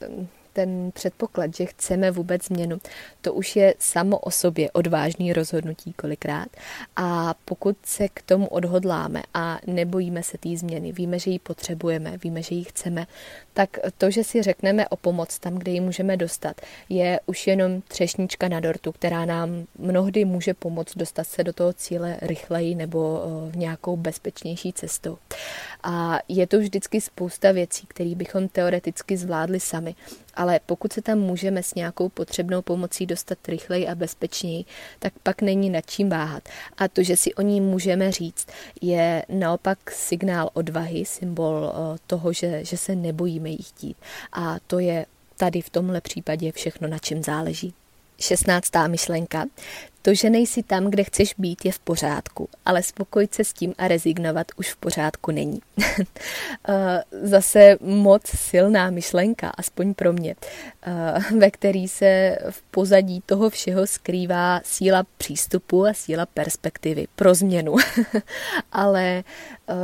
ten 0.53 0.91
předpoklad, 0.95 1.57
že 1.57 1.67
chceme 1.67 2.11
vůbec 2.11 2.45
změnu, 2.45 2.79
to 3.21 3.35
už 3.35 3.57
je 3.57 3.75
samo 3.79 4.19
o 4.19 4.31
sobě 4.31 4.71
odvážný 4.71 5.33
rozhodnutí 5.33 5.93
kolikrát. 5.93 6.49
A 6.97 7.35
pokud 7.45 7.77
se 7.83 8.09
k 8.09 8.23
tomu 8.23 8.47
odhodláme 8.47 9.23
a 9.35 9.59
nebojíme 9.67 10.23
se 10.23 10.39
té 10.39 10.57
změny, 10.57 10.93
víme, 10.93 11.19
že 11.19 11.31
ji 11.31 11.39
potřebujeme, 11.39 12.19
víme, 12.25 12.43
že 12.43 12.55
ji 12.55 12.65
chceme, 12.65 13.07
tak 13.53 13.71
to, 13.99 14.11
že 14.11 14.25
si 14.25 14.43
řekneme 14.43 14.89
o 14.89 14.97
pomoc 14.97 15.39
tam, 15.39 15.55
kde 15.55 15.73
ji 15.73 15.81
můžeme 15.81 16.17
dostat, 16.17 16.61
je 16.89 17.21
už 17.27 17.47
jenom 17.47 17.83
třešnička 17.89 18.49
na 18.49 18.61
dortu, 18.61 18.93
která 18.93 19.25
nám 19.25 19.65
mnohdy 19.79 20.25
může 20.25 20.55
pomoct 20.55 20.97
dostat 20.97 21.27
se 21.27 21.45
do 21.45 21.53
toho 21.53 21.73
cíle 21.73 22.17
rychleji 22.23 22.75
nebo 22.75 23.23
v 23.51 23.57
nějakou 23.57 23.97
bezpečnější 23.97 24.73
cestou. 24.73 25.19
A 25.83 26.19
je 26.29 26.47
to 26.47 26.59
vždycky 26.59 27.01
spousta 27.01 27.53
věcí, 27.53 27.87
které 27.87 28.15
bychom 28.15 28.49
teoreticky 28.49 29.17
zvládli 29.17 29.61
sami, 29.61 29.95
ale 30.35 30.61
pokud 30.66 30.93
se 30.93 31.03
tam 31.03 31.19
můžeme 31.19 31.62
s 31.62 31.75
nějakou 31.75 32.09
potřebnou 32.09 32.62
pomocí 32.62 33.07
dostat 33.07 33.38
rychleji 33.49 33.88
a 33.88 33.95
bezpečněji, 33.95 34.64
tak 34.99 35.12
pak 35.23 35.43
není 35.43 35.71
nad 35.71 35.90
čím 35.90 36.09
váhat. 36.09 36.49
A 36.79 36.88
to, 36.88 37.03
že 37.03 37.16
si 37.16 37.35
o 37.35 37.43
ní 37.43 37.61
můžeme 37.61 38.12
říct, 38.12 38.47
je 38.83 39.25
naopak 39.29 39.90
signál 39.90 40.51
odvahy, 40.53 41.05
symbol 41.05 41.73
eh, 41.75 41.99
toho, 42.07 42.33
že, 42.33 42.64
že 42.64 42.77
se 42.77 42.95
nebojíme 42.95 43.49
jí 43.49 43.62
chtít. 43.62 43.97
A 44.33 44.57
to 44.66 44.79
je 44.79 45.07
tady 45.37 45.61
v 45.61 45.71
tomhle 45.71 46.01
případě 46.01 46.53
všechno, 46.53 46.88
na 46.88 46.99
čem 46.99 47.23
záleží. 47.23 47.75
16. 48.21 48.71
myšlenka. 48.87 49.47
To, 50.03 50.15
že 50.15 50.31
nejsi 50.31 50.63
tam, 50.63 50.91
kde 50.91 51.05
chceš 51.05 51.35
být, 51.39 51.65
je 51.65 51.73
v 51.73 51.79
pořádku, 51.79 52.49
ale 52.65 52.83
spokojit 52.83 53.35
se 53.35 53.45
s 53.45 53.53
tím 53.53 53.75
a 53.79 53.89
rezignovat 53.89 54.47
už 54.57 54.73
v 54.73 54.77
pořádku 54.77 55.31
není. 55.31 55.61
Eh, 56.69 57.03
zase 57.23 57.77
moc 57.81 58.23
silná 58.27 58.91
myšlenka, 58.91 59.53
aspoň 59.57 59.95
pro 59.95 60.13
mě, 60.13 60.35
eh, 60.83 61.19
ve 61.39 61.51
který 61.51 61.89
se 61.89 62.39
v 62.51 62.63
pozadí 62.63 63.23
toho 63.27 63.51
všeho 63.51 63.87
skrývá 63.87 64.61
síla 64.65 65.07
přístupu 65.17 65.87
a 65.87 65.95
síla 65.95 66.27
perspektivy 66.27 67.07
pro 67.17 67.35
změnu. 67.35 67.77
ale 68.73 69.25
eh, 69.69 69.75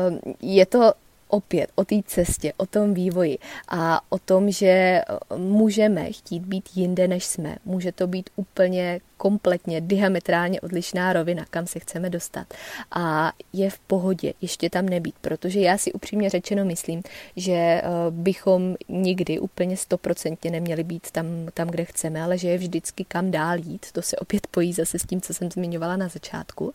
je 0.40 0.66
to 0.66 0.92
opět 1.28 1.70
o 1.74 1.84
té 1.84 1.96
cestě, 2.06 2.52
o 2.56 2.66
tom 2.66 2.94
vývoji 2.94 3.38
a 3.68 4.00
o 4.08 4.18
tom, 4.18 4.50
že 4.50 5.02
můžeme 5.36 6.12
chtít 6.12 6.40
být 6.40 6.68
jinde, 6.74 7.08
než 7.08 7.24
jsme. 7.24 7.56
Může 7.64 7.92
to 7.92 8.06
být 8.06 8.30
úplně 8.36 9.00
kompletně 9.16 9.80
diametrálně 9.80 10.60
odlišná 10.60 11.12
rovina, 11.12 11.44
kam 11.50 11.66
se 11.66 11.78
chceme 11.78 12.10
dostat. 12.10 12.54
A 12.90 13.32
je 13.52 13.70
v 13.70 13.78
pohodě 13.78 14.32
ještě 14.40 14.70
tam 14.70 14.86
nebýt, 14.86 15.14
protože 15.20 15.60
já 15.60 15.78
si 15.78 15.92
upřímně 15.92 16.30
řečeno 16.30 16.64
myslím, 16.64 17.02
že 17.36 17.52
eh, 17.52 17.82
bychom 18.10 18.76
nikdy 18.88 19.38
úplně 19.38 19.76
stoprocentně 19.76 20.50
neměli 20.50 20.84
být 20.84 21.10
tam, 21.10 21.26
tam, 21.54 21.68
kde 21.68 21.84
chceme, 21.84 22.22
ale 22.22 22.38
že 22.38 22.48
je 22.48 22.58
vždycky 22.58 23.04
kam 23.04 23.30
dál 23.30 23.58
jít. 23.58 23.86
To 23.92 24.02
se 24.02 24.16
opět 24.16 24.46
pojí 24.46 24.72
zase 24.72 24.98
s 24.98 25.06
tím, 25.06 25.20
co 25.20 25.34
jsem 25.34 25.50
zmiňovala 25.50 25.96
na 25.96 26.08
začátku. 26.08 26.74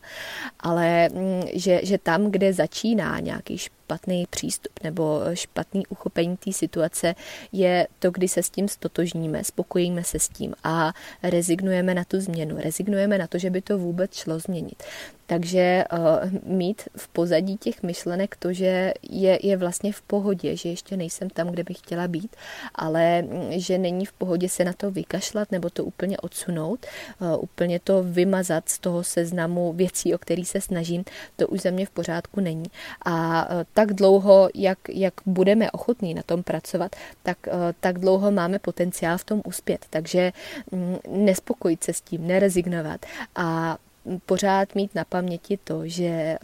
Ale 0.60 1.08
mm, 1.08 1.42
že, 1.52 1.80
že 1.82 1.98
tam, 1.98 2.30
kde 2.30 2.52
začíná 2.52 3.20
nějaký 3.20 3.58
špatný 3.58 4.26
přístup 4.30 4.72
nebo 4.82 5.20
špatný 5.34 5.86
uchopení 5.86 6.36
té 6.36 6.52
situace, 6.52 7.14
je 7.52 7.88
to, 7.98 8.10
kdy 8.10 8.28
se 8.28 8.42
s 8.42 8.50
tím 8.50 8.68
stotožníme, 8.68 9.44
spokojíme 9.44 10.04
se 10.04 10.18
s 10.18 10.28
tím 10.28 10.54
a 10.64 10.92
rezignujeme 11.22 11.94
na 11.94 12.04
tu 12.04 12.20
změnu 12.20 12.31
změnu, 12.32 12.56
rezignujeme 12.56 13.18
na 13.18 13.26
to, 13.26 13.38
že 13.38 13.50
by 13.50 13.60
to 13.60 13.78
vůbec 13.78 14.14
šlo 14.14 14.38
změnit. 14.38 14.82
Takže 15.26 15.84
uh, 15.92 16.52
mít 16.52 16.82
v 16.96 17.08
pozadí 17.08 17.56
těch 17.56 17.82
myšlenek 17.82 18.36
to, 18.36 18.52
že 18.52 18.92
je, 19.10 19.38
je 19.42 19.56
vlastně 19.56 19.92
v 19.92 20.02
pohodě, 20.02 20.56
že 20.56 20.68
ještě 20.68 20.96
nejsem 20.96 21.30
tam, 21.30 21.48
kde 21.48 21.64
bych 21.64 21.78
chtěla 21.78 22.08
být, 22.08 22.36
ale 22.74 23.22
mm, 23.22 23.48
že 23.50 23.78
není 23.78 24.06
v 24.06 24.12
pohodě 24.12 24.48
se 24.48 24.64
na 24.64 24.72
to 24.72 24.90
vykašlat 24.90 25.52
nebo 25.52 25.70
to 25.70 25.84
úplně 25.84 26.18
odsunout, 26.18 26.86
uh, 27.20 27.42
úplně 27.42 27.80
to 27.80 28.02
vymazat 28.02 28.68
z 28.68 28.78
toho 28.78 29.04
seznamu 29.04 29.72
věcí, 29.72 30.14
o 30.14 30.18
který 30.18 30.44
se 30.44 30.60
snažím, 30.60 31.04
to 31.36 31.48
už 31.48 31.60
za 31.60 31.70
mě 31.70 31.86
v 31.86 31.90
pořádku 31.90 32.40
není. 32.40 32.66
A 33.04 33.48
uh, 33.50 33.62
tak 33.72 33.92
dlouho, 33.92 34.48
jak, 34.54 34.78
jak 34.88 35.14
budeme 35.26 35.70
ochotní 35.70 36.14
na 36.14 36.22
tom 36.22 36.42
pracovat, 36.42 36.96
tak, 37.22 37.38
tak 37.80 37.98
dlouho 37.98 38.30
máme 38.30 38.58
potenciál 38.58 39.18
v 39.18 39.24
tom 39.24 39.42
uspět. 39.44 39.86
Takže 39.90 40.32
um, 40.70 40.98
nespokojit 41.08 41.84
se 41.84 41.92
s 41.92 42.00
tím, 42.00 42.21
nerezignovat 42.22 43.06
a 43.34 43.78
pořád 44.26 44.74
mít 44.74 44.94
na 44.94 45.04
paměti 45.04 45.58
to, 45.64 45.80
že 45.84 46.04
eh, 46.04 46.38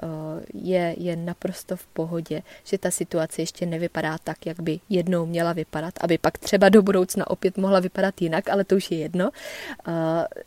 je, 0.55 0.95
je 0.99 1.17
naprosto 1.17 1.77
v 1.77 1.87
pohodě, 1.87 2.43
že 2.65 2.79
ta 2.79 2.91
situace 2.91 3.43
ještě 3.43 3.67
nevypadá 3.67 4.19
tak, 4.19 4.47
jak 4.47 4.61
by 4.61 4.81
jednou 4.89 5.27
měla 5.27 5.53
vypadat, 5.53 5.95
aby 6.01 6.19
pak 6.19 6.39
třeba 6.39 6.69
do 6.69 6.83
budoucna 6.83 7.31
opět 7.31 7.57
mohla 7.57 7.81
vypadat 7.81 8.23
jinak, 8.23 8.49
ale 8.49 8.65
to 8.65 8.77
už 8.77 8.91
je 8.91 8.99
jedno. 8.99 9.31
Eh, 9.89 9.93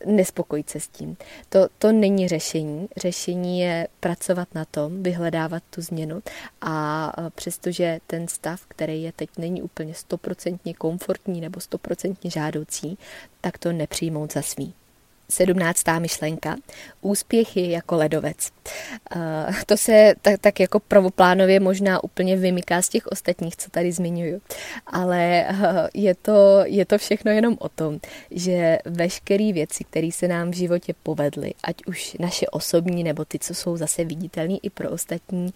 nespokojit 0.06 0.70
se 0.70 0.80
s 0.80 0.88
tím. 0.88 1.16
To, 1.48 1.68
to 1.78 1.92
není 1.92 2.28
řešení. 2.28 2.88
Řešení 2.96 3.60
je 3.60 3.88
pracovat 4.00 4.48
na 4.54 4.64
tom, 4.64 5.02
vyhledávat 5.02 5.62
tu 5.70 5.82
změnu 5.82 6.22
a 6.60 7.12
eh, 7.18 7.30
přestože 7.34 8.00
ten 8.06 8.28
stav, 8.28 8.60
který 8.68 9.02
je 9.02 9.12
teď, 9.12 9.30
není 9.38 9.62
úplně 9.62 9.94
stoprocentně 9.94 10.74
komfortní 10.74 11.40
nebo 11.40 11.60
stoprocentně 11.60 12.30
žádoucí, 12.30 12.98
tak 13.40 13.58
to 13.58 13.72
nepřijmout 13.72 14.32
za 14.32 14.42
svý 14.42 14.74
sedmnáctá 15.32 15.98
myšlenka. 15.98 16.56
Úspěch 17.00 17.56
je 17.56 17.70
jako 17.70 17.96
ledovec. 17.96 18.50
Uh, 19.16 19.54
to 19.66 19.76
se 19.76 20.14
tak, 20.22 20.40
tak 20.40 20.60
jako 20.60 20.80
pravoplánově 20.80 21.60
možná 21.60 22.04
úplně 22.04 22.36
vymyká 22.36 22.82
z 22.82 22.88
těch 22.88 23.06
ostatních, 23.06 23.56
co 23.56 23.70
tady 23.70 23.92
zmiňuju. 23.92 24.40
Ale 24.86 25.46
uh, 25.50 25.58
je, 25.94 26.14
to, 26.14 26.60
je 26.64 26.84
to 26.84 26.98
všechno 26.98 27.30
jenom 27.30 27.56
o 27.58 27.68
tom, 27.68 27.98
že 28.30 28.78
veškeré 28.84 29.52
věci, 29.52 29.84
které 29.84 30.12
se 30.12 30.28
nám 30.28 30.50
v 30.50 30.54
životě 30.54 30.94
povedly, 31.02 31.54
ať 31.62 31.76
už 31.86 32.16
naše 32.20 32.46
osobní 32.46 33.04
nebo 33.04 33.24
ty, 33.24 33.38
co 33.38 33.54
jsou 33.54 33.76
zase 33.76 34.04
viditelné 34.04 34.56
i 34.62 34.70
pro 34.70 34.90
ostatní, 34.90 35.54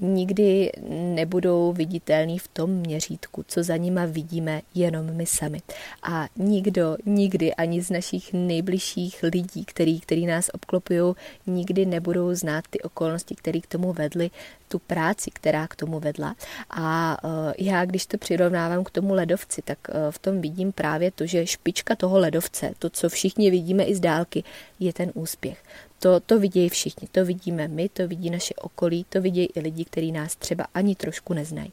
nikdy 0.00 0.72
nebudou 0.88 1.72
viditelné 1.72 2.38
v 2.38 2.48
tom 2.48 2.70
měřítku, 2.70 3.44
co 3.48 3.62
za 3.62 3.76
nima 3.76 4.06
vidíme 4.06 4.62
jenom 4.74 5.06
my 5.14 5.26
sami. 5.26 5.60
A 6.02 6.28
nikdo 6.36 6.96
nikdy 7.06 7.54
ani 7.54 7.82
z 7.82 7.90
našich 7.90 8.32
nejbližších 8.32 9.11
dalších 9.12 9.22
lidí, 9.22 9.64
který, 9.64 10.00
který 10.00 10.26
nás 10.26 10.50
obklopují, 10.52 11.14
nikdy 11.46 11.86
nebudou 11.86 12.34
znát 12.34 12.64
ty 12.70 12.80
okolnosti, 12.80 13.34
které 13.34 13.60
k 13.60 13.66
tomu 13.66 13.92
vedly, 13.92 14.30
tu 14.68 14.78
práci, 14.78 15.30
která 15.30 15.66
k 15.66 15.76
tomu 15.76 16.00
vedla. 16.00 16.34
A 16.70 17.18
uh, 17.24 17.52
já, 17.58 17.84
když 17.84 18.06
to 18.06 18.18
přirovnávám 18.18 18.84
k 18.84 18.90
tomu 18.90 19.14
ledovci, 19.14 19.62
tak 19.62 19.78
uh, 19.88 20.10
v 20.10 20.18
tom 20.18 20.40
vidím 20.40 20.72
právě 20.72 21.10
to, 21.10 21.26
že 21.26 21.46
špička 21.46 21.96
toho 21.96 22.18
ledovce, 22.18 22.72
to, 22.78 22.90
co 22.90 23.08
všichni 23.08 23.50
vidíme 23.50 23.84
i 23.84 23.94
z 23.94 24.00
dálky, 24.00 24.44
je 24.80 24.92
ten 24.92 25.10
úspěch. 25.14 25.58
To, 26.02 26.20
to 26.20 26.38
vidějí 26.38 26.68
všichni, 26.68 27.08
to 27.12 27.24
vidíme 27.24 27.68
my, 27.68 27.88
to 27.88 28.08
vidí 28.08 28.30
naše 28.30 28.54
okolí, 28.54 29.06
to 29.08 29.20
vidějí 29.20 29.48
i 29.54 29.60
lidi, 29.60 29.84
kteří 29.84 30.12
nás 30.12 30.36
třeba 30.36 30.66
ani 30.74 30.94
trošku 30.94 31.34
neznají. 31.34 31.72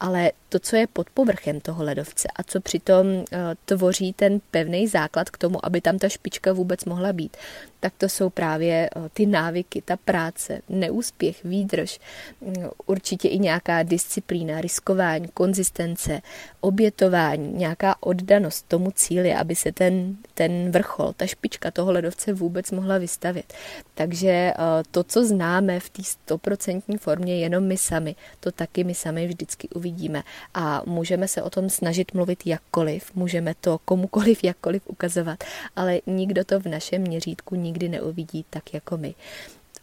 Ale 0.00 0.32
to, 0.48 0.58
co 0.58 0.76
je 0.76 0.86
pod 0.86 1.10
povrchem 1.10 1.60
toho 1.60 1.84
ledovce 1.84 2.28
a 2.36 2.42
co 2.42 2.60
přitom 2.60 3.06
uh, 3.06 3.24
tvoří 3.64 4.12
ten 4.12 4.40
pevný 4.50 4.88
základ 4.88 5.30
k 5.30 5.38
tomu, 5.38 5.66
aby 5.66 5.80
tam 5.80 5.98
ta 5.98 6.08
špička 6.08 6.52
vůbec 6.52 6.84
mohla 6.84 7.12
být, 7.12 7.36
tak 7.80 7.92
to 7.98 8.08
jsou 8.08 8.30
právě 8.30 8.90
uh, 8.96 9.08
ty 9.12 9.26
návyky, 9.26 9.82
ta 9.82 9.96
práce, 9.96 10.62
neúspěch, 10.68 11.44
výdrž, 11.44 12.00
um, 12.40 12.54
určitě 12.86 13.28
i 13.28 13.38
nějaká 13.38 13.82
disciplína, 13.82 14.60
riskování, 14.60 15.28
konzistence, 15.34 16.20
obětování, 16.60 17.52
nějaká 17.52 17.94
oddanost 18.00 18.64
tomu 18.68 18.90
cíli, 18.90 19.34
aby 19.34 19.54
se 19.54 19.72
ten, 19.72 20.16
ten 20.34 20.70
vrchol, 20.70 21.12
ta 21.16 21.26
špička 21.26 21.70
toho 21.70 21.92
ledovce 21.92 22.32
vůbec 22.32 22.70
mohla 22.70 22.98
vystavit. 22.98 23.52
Takže 23.94 24.52
uh, 24.58 24.64
to, 24.90 25.04
co 25.04 25.24
známe 25.24 25.80
v 25.80 25.90
té 25.90 26.02
stoprocentní 26.02 26.98
formě 26.98 27.38
jenom 27.38 27.64
my 27.64 27.76
sami, 27.76 28.14
to 28.40 28.52
taky 28.52 28.84
my 28.84 28.94
sami 28.94 29.26
vždycky 29.26 29.68
uvidíme 29.68 30.22
a 30.54 30.82
můžeme 30.86 31.28
se 31.28 31.42
o 31.42 31.50
tom 31.50 31.70
snažit 31.70 32.14
mluvit 32.14 32.46
jakkoliv, 32.46 33.14
můžeme 33.14 33.54
to 33.60 33.78
komukoliv 33.84 34.44
jakkoliv 34.44 34.82
ukazovat, 34.86 35.44
ale 35.76 36.00
nikdo 36.06 36.44
to 36.44 36.60
v 36.60 36.66
našem 36.66 37.02
měřítku 37.02 37.54
nikdy 37.54 37.69
neuvidí 37.88 38.44
tak 38.50 38.74
jako 38.74 38.96
my. 38.96 39.14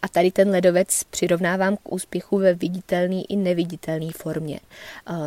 A 0.02 0.08
tady 0.08 0.30
ten 0.30 0.50
ledovec 0.50 1.04
přirovnávám 1.04 1.76
k 1.76 1.92
úspěchu 1.92 2.38
ve 2.38 2.54
viditelné 2.54 3.22
i 3.28 3.36
neviditelné 3.36 4.12
formě. 4.12 4.60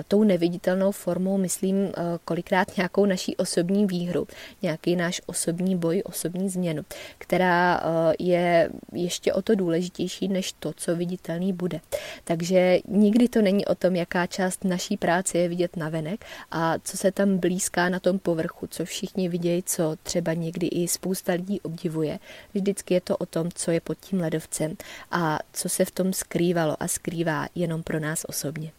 Tou 0.08 0.24
neviditelnou 0.24 0.92
formou 0.92 1.38
myslím 1.38 1.92
kolikrát 2.26 2.78
nějakou 2.78 3.06
naší 3.06 3.36
osobní 3.36 3.86
výhru, 3.86 4.28
nějaký 4.62 4.96
náš 4.96 5.22
osobní 5.26 5.78
boj, 5.78 6.02
osobní 6.06 6.50
změnu, 6.50 6.84
která 7.18 7.84
je 8.20 8.70
ještě 8.94 9.34
o 9.34 9.42
to 9.42 9.56
důležitější 9.56 10.28
než 10.28 10.54
to, 10.54 10.74
co 10.74 10.96
viditelný 10.96 11.54
bude. 11.54 11.80
Takže 12.24 12.80
nikdy 12.88 13.28
to 13.28 13.42
není 13.42 13.66
o 13.66 13.76
tom, 13.76 13.96
jaká 13.96 14.28
část 14.28 14.64
naší 14.64 14.98
práce 14.98 15.38
je 15.38 15.48
vidět 15.48 15.78
na 15.78 15.90
venek 15.90 16.26
a 16.52 16.80
co 16.84 16.98
se 16.98 17.12
tam 17.12 17.38
blízká 17.38 17.90
na 17.90 18.00
tom 18.00 18.20
povrchu, 18.20 18.68
co 18.68 18.86
všichni 18.86 19.30
vidějí, 19.30 19.64
co 19.64 19.96
třeba 20.04 20.34
někdy 20.34 20.68
i 20.68 20.88
spousta 20.88 21.34
lidí 21.34 21.62
obdivuje. 21.62 22.20
Vždycky 22.54 22.94
je 22.94 23.02
to 23.02 23.18
o 23.18 23.26
tom, 23.26 23.50
co 23.54 23.72
je 23.72 23.82
pod 23.82 23.98
tím 23.98 24.20
ledovcem 24.20 24.61
věcem 24.62 24.78
a 25.12 25.40
co 25.54 25.70
se 25.70 25.86
v 25.86 25.92
tom 25.92 26.14
skrývalo 26.14 26.76
a 26.80 26.88
skrývá 26.88 27.48
jenom 27.56 27.84
pro 27.84 28.00
nás 28.00 28.26
osobně. 28.28 28.72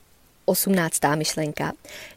Osmnáctá 0.44 1.14
myšlenka. 1.14 1.72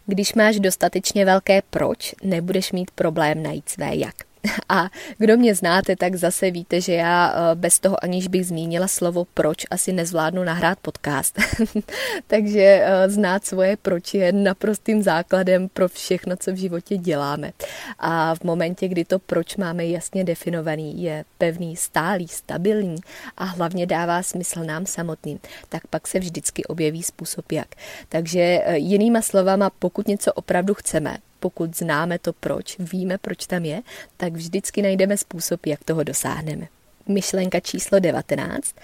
Když 0.05 0.34
máš 0.34 0.59
dostatečně 0.59 1.26
velké 1.26 1.61
proč, 1.70 2.16
nebudeš 2.24 2.72
mít 2.72 2.91
problém 2.91 3.43
najít 3.43 3.70
své 3.70 3.95
jak. 3.95 4.16
A 4.70 4.89
kdo 5.18 5.38
mě 5.38 5.56
znáte, 5.56 5.96
tak 5.96 6.16
zase 6.16 6.52
víte, 6.52 6.82
že 6.82 6.93
já 6.93 7.34
eh, 7.34 7.56
bez 7.56 7.80
toho, 7.80 8.04
aniž 8.04 8.28
bych 8.28 8.48
zmínila 8.48 8.88
slovo 8.88 9.26
proč, 9.34 9.66
asi 9.72 9.93
nezvládnu 9.93 10.43
nahrát 10.43 10.80
podcast. 10.80 11.39
Takže 12.28 12.62
eh, 12.62 13.10
znát 13.10 13.46
svoje 13.46 13.78
proč 13.78 14.14
je 14.14 14.32
naprostým 14.32 15.04
základem 15.04 15.70
pro 15.70 15.88
všechno, 15.88 16.36
co 16.38 16.52
v 16.52 16.56
životě 16.56 16.98
děláme. 16.98 17.52
A 18.00 18.36
v 18.36 18.43
momentě, 18.43 18.88
kdy 18.88 19.06
to 19.06 19.20
proč 19.20 19.56
máme 19.56 19.86
jasně 19.86 20.24
definovaný, 20.24 21.04
je 21.04 21.26
pevný, 21.38 21.76
stálý, 21.76 22.28
stabilní 22.28 22.98
a 23.38 23.43
hlavně 23.43 23.86
dává 23.86 24.24
smysl 24.24 24.64
nám 24.64 24.86
samotným, 24.86 25.39
tak 25.70 25.88
pak 25.88 26.08
se 26.08 26.20
vždycky 26.20 26.66
objeví 26.66 27.04
způsob 27.04 27.52
jak. 27.52 27.68
Takže 28.10 28.39
eh, 28.39 28.78
jinýma 28.78 29.22
slovama, 29.22 29.70
pokud 29.80 30.08
něco 30.08 30.34
opravdu 30.34 30.74
chceme, 30.74 31.18
pokud 31.40 31.78
známe 31.78 32.20
to 32.20 32.34
proč, 32.34 32.76
víme, 32.80 33.18
proč 33.18 33.46
tam 33.46 33.66
je, 33.66 33.82
tak 34.18 34.34
vždycky 34.34 34.82
najdeme 34.82 35.18
způsob, 35.18 35.66
jak 35.66 35.84
toho 35.84 36.04
dosáhneme. 36.04 36.68
Myšlenka 37.08 37.60
číslo 37.60 38.00
19. 38.00 38.76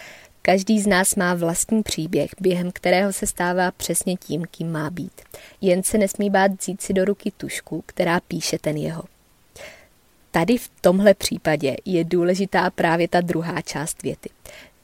Každý 0.42 0.80
z 0.82 0.88
nás 0.88 1.16
má 1.16 1.34
vlastní 1.34 1.84
příběh, 1.84 2.32
během 2.40 2.72
kterého 2.72 3.14
se 3.14 3.28
stává 3.28 3.72
přesně 3.72 4.16
tím, 4.16 4.46
kým 4.52 4.72
má 4.72 4.90
být. 4.90 5.22
Jen 5.62 5.84
se 5.84 5.98
nesmí 5.98 6.30
bát 6.30 6.52
vzít 6.62 6.82
si 6.82 6.94
do 6.94 7.06
ruky 7.06 7.32
tušku, 7.38 7.84
která 7.86 8.20
píše 8.20 8.60
ten 8.60 8.78
jeho. 8.78 9.04
Tady 10.32 10.58
v 10.58 10.70
tomhle 10.82 11.14
případě 11.14 11.76
je 11.86 12.04
důležitá 12.04 12.70
právě 12.70 13.08
ta 13.08 13.22
druhá 13.22 13.62
část 13.62 14.04
věty 14.04 14.30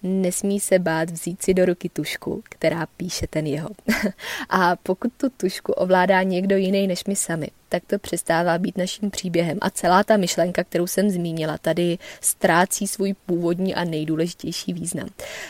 nesmí 0.04 0.60
se 0.60 0.80
bát 0.80 1.10
vzít 1.10 1.42
si 1.42 1.54
do 1.54 1.66
ruky 1.66 1.90
tušku, 1.90 2.42
která 2.44 2.88
píše 2.98 3.28
ten 3.28 3.48
jeho. 3.48 3.70
A 4.50 4.76
pokud 4.76 5.12
tu 5.18 5.30
tušku 5.30 5.72
ovládá 5.72 6.24
někdo 6.24 6.58
jiný 6.58 6.88
než 6.88 7.06
my 7.06 7.16
sami, 7.16 7.48
tak 7.70 7.84
to 7.88 8.00
přestává 8.00 8.58
být 8.58 8.78
naším 8.78 9.10
příběhem. 9.10 9.58
A 9.62 9.70
celá 9.70 10.04
ta 10.04 10.18
myšlenka, 10.18 10.64
kterou 10.64 10.88
jsem 10.88 11.10
zmínila, 11.10 11.58
tady 11.58 11.98
ztrácí 12.22 12.88
svůj 12.88 13.16
původní 13.26 13.76
a 13.76 13.84
nejdůležitější 13.84 14.74
význam. 14.74 15.10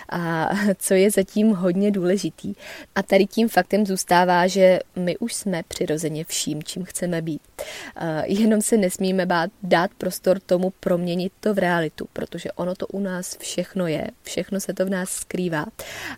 A 0.10 0.50
co 0.78 0.94
je 0.94 1.12
zatím 1.12 1.52
hodně 1.52 1.92
důležitý. 1.92 2.54
A 2.96 3.04
tady 3.04 3.26
tím 3.26 3.50
faktem 3.50 3.86
zůstává, 3.86 4.48
že 4.48 4.80
my 4.96 5.18
už 5.18 5.34
jsme 5.34 5.64
přirozeně 5.68 6.26
vším, 6.26 6.64
čím 6.64 6.84
chceme 6.84 7.22
být. 7.22 7.42
Jenom 8.26 8.62
se 8.62 8.78
nesmíme 8.78 9.26
bát 9.26 9.50
dát 9.64 9.92
prostor 9.98 10.40
tomu 10.40 10.74
proměnit 10.80 11.34
to 11.40 11.54
v 11.54 11.58
realitu, 11.58 12.08
protože 12.14 12.52
ono 12.52 12.76
to 12.76 12.88
u 12.88 13.00
nás 13.00 13.38
všechno 13.38 13.88
je, 13.88 14.08
všechno 14.24 14.60
se 14.60 14.74
to 14.74 14.86
v 14.86 14.90
nás 14.90 15.10
skrývá. 15.10 15.66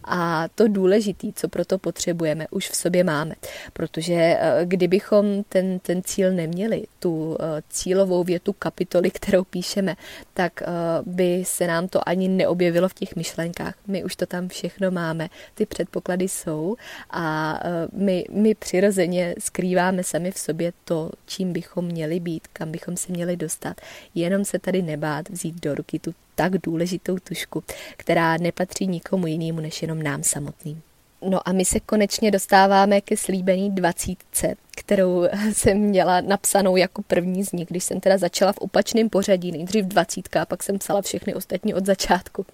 A 0.04 0.48
to 0.56 0.68
důležité, 0.68 1.28
co 1.36 1.48
proto 1.48 1.78
potřebujeme, 1.78 2.48
už 2.52 2.70
v 2.70 2.76
sobě 2.76 3.04
máme. 3.04 3.36
Protože 3.74 4.38
kdybychom 4.64 5.44
ten 5.44 5.80
ten 5.90 6.04
cíl 6.04 6.34
neměli, 6.34 6.84
tu 7.00 7.38
cílovou 7.70 8.24
větu 8.24 8.54
kapitoly, 8.54 9.12
kterou 9.12 9.44
píšeme, 9.44 9.96
tak 10.34 10.64
by 11.06 11.44
se 11.46 11.68
nám 11.68 11.88
to 11.88 12.10
ani 12.10 12.28
neobjevilo 12.28 12.90
v 12.90 12.94
těch 12.94 13.16
myšlenkách. 13.16 13.76
My 13.88 14.04
už 14.04 14.16
to 14.16 14.26
tam 14.26 14.48
všechno 14.48 14.92
máme, 14.92 15.30
ty 15.56 15.66
předpoklady 15.66 16.28
jsou 16.28 16.76
a 17.12 17.60
my, 17.92 18.26
my 18.32 18.56
přirozeně 18.56 19.36
skrýváme 19.40 20.04
sami 20.04 20.32
v 20.32 20.38
sobě 20.40 20.74
to, 20.86 21.12
čím 21.26 21.54
bychom 21.54 21.86
měli 21.86 22.20
být, 22.20 22.48
kam 22.54 22.72
bychom 22.72 22.98
se 22.98 23.12
měli 23.12 23.38
dostat. 23.38 23.82
Jenom 24.16 24.46
se 24.46 24.60
tady 24.60 24.82
nebát 24.82 25.30
vzít 25.30 25.62
do 25.62 25.76
ruky 25.76 26.00
tu 26.00 26.14
tak 26.36 26.58
důležitou 26.58 27.18
tušku, 27.20 27.64
která 27.98 28.38
nepatří 28.38 28.88
nikomu 28.88 29.28
jinému 29.28 29.60
než 29.60 29.82
jenom 29.82 30.04
nám 30.04 30.24
samotným. 30.24 30.82
No 31.22 31.48
a 31.50 31.52
my 31.52 31.66
se 31.66 31.80
konečně 31.80 32.32
dostáváme 32.32 33.02
ke 33.02 33.18
slíbený 33.18 33.72
dvacítce, 33.72 34.56
kterou 34.78 35.26
jsem 35.54 35.78
měla 35.78 36.22
napsanou 36.22 36.76
jako 36.76 37.02
první 37.02 37.44
z 37.44 37.52
nich, 37.52 37.68
když 37.68 37.84
jsem 37.84 38.00
teda 38.00 38.18
začala 38.18 38.54
v 38.54 38.58
opačném 38.58 39.10
pořadí, 39.10 39.52
nejdřív 39.52 39.86
dvacítka, 39.86 40.46
pak 40.46 40.64
jsem 40.64 40.80
psala 40.80 41.02
všechny 41.02 41.36
ostatní 41.36 41.74
od 41.74 41.86
začátku. 41.86 42.46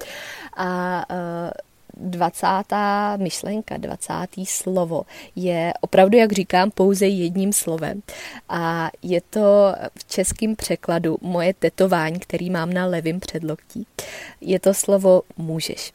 A 0.57 1.05
uh, 1.09 1.51
20. 1.97 2.47
myšlenka, 3.17 3.77
20. 3.77 4.13
slovo 4.43 5.05
je 5.35 5.73
opravdu, 5.81 6.17
jak 6.17 6.31
říkám, 6.31 6.71
pouze 6.71 7.07
jedním 7.07 7.53
slovem. 7.53 8.01
A 8.49 8.91
je 9.03 9.21
to 9.21 9.75
v 9.99 10.05
českém 10.07 10.55
překladu 10.55 11.17
moje 11.21 11.53
tetování, 11.53 12.19
který 12.19 12.49
mám 12.49 12.73
na 12.73 12.85
levém 12.85 13.19
předloktí. 13.19 13.87
Je 14.41 14.59
to 14.59 14.73
slovo 14.73 15.21
můžeš. 15.37 15.91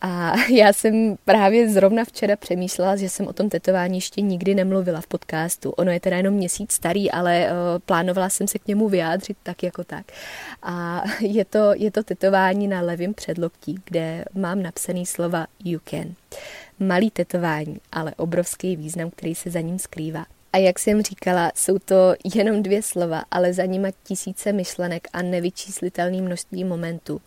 A 0.00 0.34
já 0.50 0.72
jsem 0.72 1.16
právě 1.24 1.68
zrovna 1.68 2.04
včera 2.04 2.36
přemýšlela, 2.36 2.96
že 2.96 3.08
jsem 3.08 3.26
o 3.26 3.32
tom 3.32 3.48
tetování 3.48 3.96
ještě 3.96 4.20
nikdy 4.20 4.54
nemluvila 4.54 5.00
v 5.00 5.06
podcastu. 5.06 5.70
Ono 5.70 5.90
je 5.90 6.00
teda 6.00 6.16
jenom 6.16 6.34
měsíc 6.34 6.72
starý, 6.72 7.10
ale 7.10 7.46
uh, 7.46 7.78
plánovala 7.78 8.28
jsem 8.28 8.48
se 8.48 8.58
k 8.58 8.66
němu 8.66 8.88
vyjádřit 8.88 9.36
tak 9.42 9.62
jako 9.62 9.84
tak. 9.84 10.12
A 10.62 11.02
je 11.20 11.44
to, 11.44 11.70
je 11.74 11.90
to 11.90 12.02
tetování 12.02 12.68
na 12.68 12.80
levém 12.80 13.14
předloktí, 13.14 13.78
kde 13.84 14.24
mám 14.34 14.62
napsaný 14.62 15.06
slova 15.06 15.46
you 15.64 15.80
can. 15.84 16.14
Malý 16.78 17.10
tetování, 17.10 17.80
ale 17.92 18.14
obrovský 18.16 18.76
význam, 18.76 19.10
který 19.10 19.34
se 19.34 19.50
za 19.50 19.60
ním 19.60 19.78
skrývá. 19.78 20.26
A 20.52 20.58
jak 20.58 20.78
jsem 20.78 21.02
říkala, 21.02 21.52
jsou 21.54 21.78
to 21.78 22.14
jenom 22.34 22.62
dvě 22.62 22.82
slova, 22.82 23.24
ale 23.30 23.52
za 23.52 23.64
nimi 23.64 23.88
tisíce 24.04 24.52
myšlenek 24.52 25.08
a 25.12 25.22
nevyčíslitelné 25.22 26.22
množství 26.22 26.64
momentů, 26.64 27.20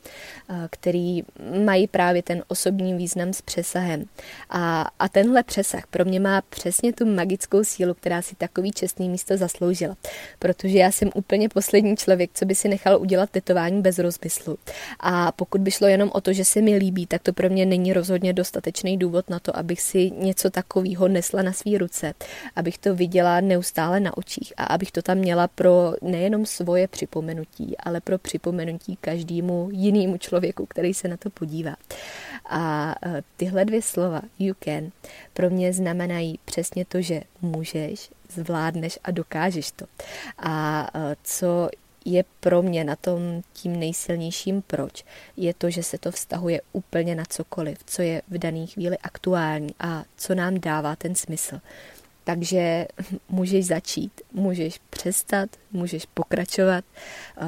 eh, 0.50 0.68
který 0.70 1.24
mají 1.66 1.88
právě 1.88 2.24
ten 2.24 2.44
osobní 2.48 2.94
význam 2.94 3.34
s 3.34 3.42
přesahem. 3.42 4.06
A, 4.50 4.92
a 5.00 5.10
tenhle 5.10 5.44
přesah 5.44 5.88
pro 5.88 6.06
mě 6.06 6.20
má 6.20 6.42
přesně 6.42 6.94
tu 6.94 7.06
magickou 7.06 7.64
sílu, 7.64 7.94
která 7.94 8.22
si 8.22 8.36
takový 8.36 8.72
čestný 8.72 9.10
místo 9.10 9.38
zasloužila. 9.38 9.98
Protože 10.40 10.78
já 10.78 10.92
jsem 10.92 11.10
úplně 11.16 11.50
poslední 11.50 11.98
člověk, 11.98 12.32
co 12.34 12.46
by 12.46 12.56
si 12.56 12.68
nechal 12.68 13.02
udělat 13.02 13.30
tetování 13.30 13.82
bez 13.82 14.00
rozmyslu. 14.00 14.58
A 15.00 15.32
pokud 15.32 15.62
by 15.62 15.72
šlo 15.72 15.88
jenom 15.88 16.12
o 16.14 16.22
to, 16.22 16.34
že 16.34 16.46
se 16.46 16.62
mi 16.62 16.76
líbí, 16.76 17.06
tak 17.06 17.22
to 17.22 17.34
pro 17.34 17.50
mě 17.50 17.66
není 17.66 17.94
rozhodně 17.94 18.34
dostatečný 18.34 18.98
důvod 18.98 19.30
na 19.30 19.40
to, 19.40 19.58
abych 19.58 19.82
si 19.82 20.12
něco 20.12 20.50
takového 20.50 21.08
nesla 21.08 21.42
na 21.42 21.54
své 21.54 21.78
ruce, 21.78 22.14
abych 22.56 22.78
to 22.78 22.96
viděla 22.96 23.21
viděla 23.22 23.42
neustále 23.42 24.00
na 24.00 24.18
očích 24.18 24.54
a 24.58 24.64
abych 24.64 24.92
to 24.92 25.02
tam 25.02 25.18
měla 25.18 25.48
pro 25.48 25.94
nejenom 26.02 26.46
svoje 26.46 26.88
připomenutí, 26.88 27.78
ale 27.78 28.02
pro 28.02 28.18
připomenutí 28.18 28.98
každému 29.02 29.70
jinému 29.72 30.18
člověku, 30.18 30.66
který 30.66 30.94
se 30.94 31.08
na 31.08 31.18
to 31.18 31.30
podívá. 31.30 31.76
A 32.50 32.96
e, 33.06 33.22
tyhle 33.38 33.66
dvě 33.66 33.82
slova, 33.82 34.22
you 34.40 34.56
can, 34.64 34.92
pro 35.34 35.50
mě 35.50 35.74
znamenají 35.74 36.40
přesně 36.46 36.86
to, 36.86 37.02
že 37.02 37.22
můžeš, 37.42 38.10
zvládneš 38.30 39.00
a 39.04 39.12
dokážeš 39.12 39.72
to. 39.72 39.86
A 40.38 40.88
e, 40.94 41.16
co 41.24 41.70
je 42.06 42.24
pro 42.40 42.62
mě 42.62 42.84
na 42.84 42.96
tom 42.96 43.42
tím 43.54 43.80
nejsilnějším 43.80 44.62
proč, 44.62 45.06
je 45.38 45.54
to, 45.54 45.70
že 45.70 45.84
se 45.84 45.98
to 45.98 46.12
vztahuje 46.12 46.62
úplně 46.74 47.16
na 47.16 47.24
cokoliv, 47.30 47.78
co 47.86 48.02
je 48.02 48.22
v 48.30 48.38
dané 48.38 48.66
chvíli 48.66 48.98
aktuální 48.98 49.70
a 49.80 50.04
co 50.18 50.36
nám 50.36 50.60
dává 50.60 50.96
ten 50.96 51.16
smysl. 51.16 51.60
Takže 52.24 52.88
můžeš 53.30 53.66
začít, 53.66 54.22
můžeš 54.34 54.80
přestat, 54.90 55.50
můžeš 55.72 56.06
pokračovat, 56.14 56.86
eh, 57.38 57.44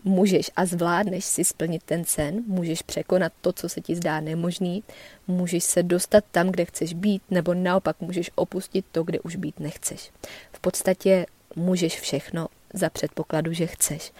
můžeš 0.04 0.50
a 0.56 0.66
zvládneš 0.66 1.24
si 1.24 1.44
splnit 1.44 1.82
ten 1.82 2.04
sen, 2.04 2.42
můžeš 2.46 2.82
překonat 2.82 3.32
to, 3.40 3.52
co 3.52 3.68
se 3.68 3.80
ti 3.80 3.96
zdá 3.96 4.20
nemožný, 4.20 4.82
můžeš 5.26 5.64
se 5.64 5.82
dostat 5.82 6.24
tam, 6.30 6.48
kde 6.48 6.64
chceš 6.64 6.94
být, 6.94 7.22
nebo 7.30 7.54
naopak 7.54 8.00
můžeš 8.00 8.30
opustit 8.34 8.84
to, 8.92 9.02
kde 9.02 9.20
už 9.20 9.36
být 9.36 9.60
nechceš. 9.60 10.10
V 10.52 10.60
podstatě 10.60 11.26
můžeš 11.56 12.00
všechno 12.00 12.48
za 12.74 12.90
předpokladu, 12.90 13.52
že 13.52 13.66
chceš. 13.66 14.12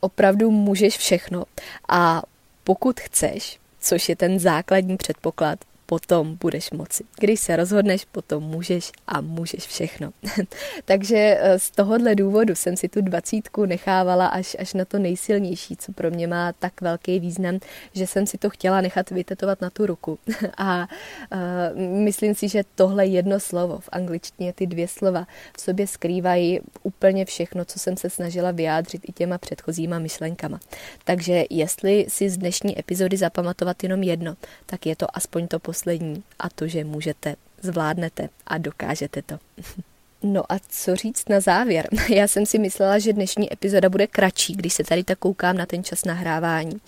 Opravdu 0.00 0.50
můžeš 0.50 0.98
všechno 0.98 1.44
a 1.88 2.22
pokud 2.64 3.00
chceš, 3.00 3.60
což 3.80 4.08
je 4.08 4.16
ten 4.16 4.38
základní 4.38 4.96
předpoklad, 4.96 5.58
potom 5.86 6.36
budeš 6.40 6.70
moci. 6.70 7.04
Když 7.20 7.40
se 7.40 7.56
rozhodneš, 7.56 8.04
potom 8.04 8.42
můžeš 8.42 8.92
a 9.06 9.20
můžeš 9.20 9.66
všechno. 9.66 10.12
Takže 10.84 11.38
eh, 11.40 11.58
z 11.58 11.70
tohohle 11.70 12.14
důvodu 12.14 12.54
jsem 12.54 12.76
si 12.76 12.88
tu 12.88 13.00
dvacítku 13.00 13.64
nechávala 13.66 14.26
až, 14.26 14.56
až 14.58 14.74
na 14.74 14.84
to 14.84 14.98
nejsilnější, 14.98 15.76
co 15.76 15.92
pro 15.92 16.10
mě 16.10 16.26
má 16.26 16.52
tak 16.52 16.80
velký 16.80 17.20
význam, 17.20 17.58
že 17.92 18.06
jsem 18.06 18.26
si 18.26 18.38
to 18.38 18.50
chtěla 18.50 18.80
nechat 18.80 19.10
vytetovat 19.10 19.60
na 19.60 19.70
tu 19.70 19.86
ruku. 19.86 20.18
a 20.56 20.88
uh, 21.32 21.80
myslím 21.80 22.34
si, 22.34 22.48
že 22.48 22.64
tohle 22.74 23.06
jedno 23.06 23.40
slovo, 23.40 23.78
v 23.78 23.88
angličtině 23.92 24.52
ty 24.52 24.66
dvě 24.66 24.88
slova, 24.88 25.26
v 25.56 25.60
sobě 25.60 25.86
skrývají 25.86 26.60
úplně 26.82 27.24
všechno, 27.24 27.64
co 27.64 27.78
jsem 27.78 27.96
se 27.96 28.10
snažila 28.10 28.50
vyjádřit 28.50 29.02
i 29.08 29.12
těma 29.12 29.38
předchozíma 29.38 29.98
myšlenkama. 29.98 30.60
Takže 31.04 31.44
jestli 31.50 32.06
si 32.08 32.30
z 32.30 32.36
dnešní 32.36 32.78
epizody 32.78 33.16
zapamatovat 33.16 33.82
jenom 33.82 34.02
jedno, 34.02 34.36
tak 34.66 34.86
je 34.86 34.96
to 34.96 35.16
aspoň 35.16 35.48
to 35.48 35.58
poslední 35.74 36.22
a 36.38 36.48
to, 36.48 36.68
že 36.68 36.84
můžete, 36.84 37.36
zvládnete 37.62 38.28
a 38.46 38.58
dokážete 38.58 39.22
to. 39.22 39.38
No 40.26 40.52
a 40.52 40.56
co 40.68 40.96
říct 40.96 41.28
na 41.28 41.40
závěr? 41.40 41.88
Já 42.08 42.28
jsem 42.28 42.46
si 42.46 42.58
myslela, 42.58 42.98
že 42.98 43.12
dnešní 43.12 43.52
epizoda 43.52 43.88
bude 43.88 44.06
kratší, 44.06 44.52
když 44.54 44.74
se 44.74 44.84
tady 44.84 45.04
tak 45.04 45.18
koukám 45.18 45.56
na 45.56 45.66
ten 45.66 45.84
čas 45.84 46.04
nahrávání. 46.04 46.72
Uh, 46.72 46.80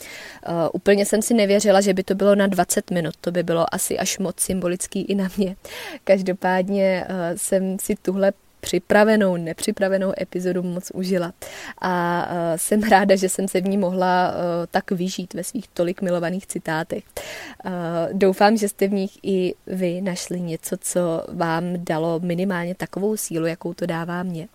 úplně 0.72 1.06
jsem 1.06 1.22
si 1.22 1.34
nevěřila, 1.34 1.80
že 1.80 1.94
by 1.94 2.02
to 2.02 2.14
bylo 2.14 2.34
na 2.34 2.46
20 2.46 2.90
minut, 2.90 3.14
to 3.20 3.32
by 3.32 3.42
bylo 3.42 3.74
asi 3.74 3.98
až 3.98 4.18
moc 4.18 4.40
symbolický 4.40 5.02
i 5.02 5.14
na 5.14 5.28
mě. 5.36 5.56
Každopádně 6.04 7.04
uh, 7.08 7.36
jsem 7.36 7.78
si 7.78 7.96
tuhle 7.96 8.32
připravenou, 8.66 9.36
nepřipravenou 9.36 10.12
epizodu 10.20 10.62
moc 10.62 10.90
užila. 10.94 11.32
A 11.80 12.26
uh, 12.30 12.36
jsem 12.56 12.82
ráda, 12.82 13.16
že 13.16 13.28
jsem 13.28 13.48
se 13.48 13.60
v 13.60 13.68
ní 13.68 13.78
mohla 13.78 14.30
uh, 14.30 14.36
tak 14.70 14.90
vyžít 14.90 15.34
ve 15.34 15.44
svých 15.44 15.68
tolik 15.68 16.02
milovaných 16.02 16.46
citátech. 16.46 17.04
Uh, 17.06 17.72
doufám, 18.12 18.56
že 18.56 18.68
jste 18.68 18.88
v 18.88 18.92
nich 18.92 19.18
i 19.22 19.54
vy 19.66 20.00
našli 20.00 20.40
něco, 20.40 20.76
co 20.80 21.24
vám 21.32 21.64
dalo 21.76 22.20
minimálně 22.20 22.74
takovou 22.74 23.16
sílu, 23.16 23.46
jakou 23.46 23.74
to 23.74 23.86
dává 23.86 24.22
mě. 24.22 24.48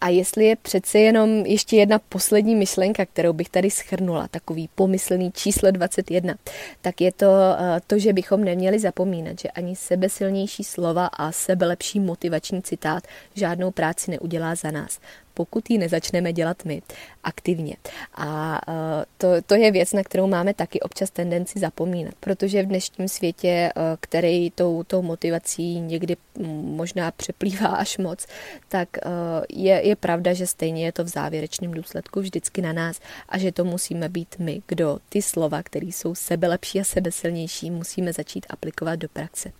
A 0.00 0.08
jestli 0.08 0.44
je 0.44 0.56
přece 0.56 0.98
jenom 0.98 1.30
ještě 1.30 1.76
jedna 1.76 1.98
poslední 2.08 2.54
myšlenka, 2.54 3.06
kterou 3.06 3.32
bych 3.32 3.48
tady 3.48 3.70
schrnula, 3.70 4.28
takový 4.28 4.68
pomyslný 4.74 5.32
číslo 5.32 5.70
21, 5.70 6.34
tak 6.80 7.00
je 7.00 7.12
to 7.12 7.26
eh, 7.58 7.80
to, 7.86 7.98
že 7.98 8.12
bychom 8.12 8.44
neměli 8.44 8.78
zapomínat, 8.78 9.40
že 9.40 9.48
ani 9.48 9.76
sebesilnější 9.76 10.64
slova 10.64 11.06
a 11.06 11.32
sebelepší 11.32 12.00
motivační 12.00 12.62
citát 12.62 13.04
žádnou 13.34 13.70
práci 13.70 14.10
neudělá 14.10 14.54
za 14.54 14.70
nás 14.70 14.98
pokud 15.38 15.70
ji 15.70 15.78
nezačneme 15.78 16.32
dělat 16.32 16.64
my 16.64 16.82
aktivně. 17.24 17.76
A 18.14 18.60
e, 18.68 19.04
to, 19.18 19.28
to 19.46 19.54
je 19.54 19.70
věc, 19.70 19.92
na 19.92 20.02
kterou 20.02 20.26
máme 20.26 20.54
taky 20.54 20.80
občas 20.80 21.10
tendenci 21.10 21.58
zapomínat, 21.58 22.14
protože 22.20 22.62
v 22.62 22.66
dnešním 22.66 23.08
světě, 23.08 23.48
e, 23.48 23.72
který 24.00 24.50
tou, 24.50 24.82
tou 24.82 25.02
motivací 25.02 25.80
někdy 25.80 26.16
možná 26.62 27.10
přeplývá 27.10 27.68
až 27.68 27.98
moc, 27.98 28.26
tak 28.68 28.88
e, 28.98 29.00
je, 29.48 29.86
je 29.88 29.96
pravda, 29.96 30.32
že 30.32 30.46
stejně 30.46 30.84
je 30.84 30.92
to 30.92 31.04
v 31.04 31.08
závěrečném 31.08 31.70
důsledku 31.70 32.20
vždycky 32.20 32.62
na 32.62 32.72
nás 32.72 33.00
a 33.28 33.38
že 33.38 33.52
to 33.52 33.64
musíme 33.64 34.08
být 34.08 34.34
my, 34.38 34.62
kdo 34.66 34.98
ty 35.08 35.22
slova, 35.22 35.62
které 35.62 35.86
jsou 35.86 36.14
sebelepší 36.14 36.80
a 36.80 36.84
sebesilnější, 36.84 37.70
musíme 37.70 38.12
začít 38.12 38.46
aplikovat 38.50 38.96
do 38.96 39.08
praxe. 39.08 39.52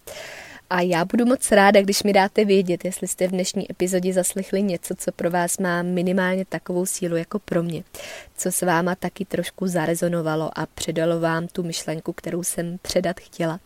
A 0.71 0.81
já 0.81 1.05
budu 1.05 1.27
moc 1.27 1.53
ráda, 1.53 1.83
když 1.83 2.03
mi 2.03 2.13
dáte 2.13 2.45
vědět, 2.45 2.85
jestli 2.85 3.09
jste 3.09 3.29
v 3.29 3.31
dnešní 3.31 3.71
epizodě 3.71 4.13
zaslechli 4.13 4.63
něco, 4.63 4.95
co 4.99 5.13
pro 5.13 5.31
vás 5.31 5.59
má 5.59 5.83
minimálně 5.83 6.45
takovou 6.45 6.87
sílu 6.87 7.17
jako 7.17 7.39
pro 7.39 7.63
mě. 7.63 7.83
Co 8.39 8.53
s 8.53 8.63
váma 8.63 8.95
taky 8.95 9.25
trošku 9.25 9.67
zarezonovalo 9.67 10.59
a 10.59 10.67
předalo 10.67 11.21
vám 11.21 11.49
tu 11.49 11.63
myšlenku, 11.63 12.13
kterou 12.13 12.43
jsem 12.43 12.79
předat 12.83 13.21
chtěla. 13.21 13.61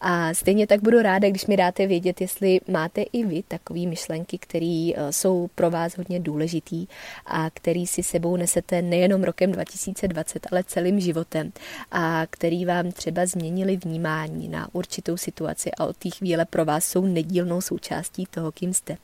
A 0.00 0.34
stejně 0.34 0.66
tak 0.66 0.82
budu 0.82 1.02
ráda, 1.02 1.28
když 1.28 1.46
mi 1.46 1.56
dáte 1.56 1.86
vědět, 1.86 2.20
jestli 2.20 2.60
máte 2.68 3.02
i 3.02 3.24
vy 3.24 3.42
takové 3.48 3.80
myšlenky, 3.86 4.38
které 4.38 4.90
eh, 4.94 5.12
jsou 5.12 5.48
pro 5.54 5.70
vás 5.70 5.96
hodně 5.96 6.20
důležitý 6.20 6.86
a 7.26 7.50
který 7.50 7.86
si 7.86 8.02
sebou 8.02 8.36
nesete 8.36 8.82
nejenom 8.82 9.24
rokem 9.24 9.52
2020, 9.52 10.46
ale 10.52 10.64
celým 10.64 11.00
životem 11.00 11.52
a 11.90 12.26
který 12.30 12.64
vám 12.64 12.92
třeba 12.92 13.26
změnili 13.26 13.76
vnímání 13.76 14.48
na 14.48 14.68
určitou 14.72 15.16
situaci 15.16 15.70
a 15.70 15.86
od 15.86 15.96
té 15.96 16.10
chvíle 16.10 16.44
pro 16.44 16.64
vás 16.64 16.84
jsou 16.84 17.06
nedílnou 17.06 17.60
součástí 17.60 18.26
toho, 18.30 18.52
kým 18.52 18.74
jste. 18.74 18.96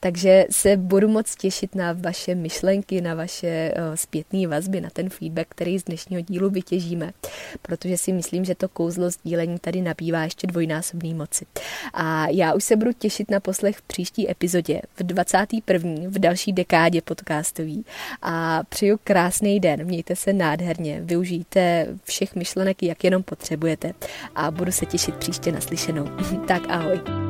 Takže 0.00 0.46
se 0.50 0.76
budu 0.76 1.08
moc 1.08 1.36
těšit 1.36 1.74
na 1.74 1.92
vaše 1.92 2.34
myšlenky, 2.34 3.00
na 3.00 3.14
vaše 3.14 3.74
uh, 3.76 3.94
zpětné 3.94 4.48
vazby, 4.60 4.80
na 4.80 4.90
ten 4.90 5.08
feedback, 5.10 5.46
který 5.48 5.78
z 5.78 5.84
dnešního 5.84 6.22
dílu 6.22 6.50
vytěžíme, 6.50 7.10
protože 7.62 7.98
si 7.98 8.12
myslím, 8.12 8.44
že 8.44 8.54
to 8.54 8.68
kouzlo 8.68 9.10
sdílení 9.10 9.58
tady 9.58 9.80
nabývá 9.80 10.24
ještě 10.24 10.46
dvojnásobný 10.46 11.14
moci. 11.14 11.46
A 11.94 12.28
já 12.28 12.54
už 12.54 12.64
se 12.64 12.76
budu 12.76 12.92
těšit 12.92 13.30
na 13.30 13.40
poslech 13.40 13.76
v 13.76 13.82
příští 13.82 14.30
epizodě, 14.30 14.80
v 14.96 15.02
21. 15.02 15.90
v 16.08 16.18
další 16.18 16.52
dekádě 16.52 17.02
podcastový. 17.02 17.84
A 18.22 18.62
přeju 18.68 18.98
krásný 19.04 19.60
den, 19.60 19.84
mějte 19.84 20.16
se 20.16 20.32
nádherně, 20.32 21.00
využijte 21.00 21.86
všech 22.04 22.34
myšlenek, 22.34 22.82
jak 22.82 23.04
jenom 23.04 23.22
potřebujete 23.22 23.92
a 24.34 24.50
budu 24.50 24.72
se 24.72 24.86
těšit 24.86 25.14
příště 25.14 25.52
naslyšenou. 25.52 26.04
tak 26.48 26.62
ahoj. 26.68 27.29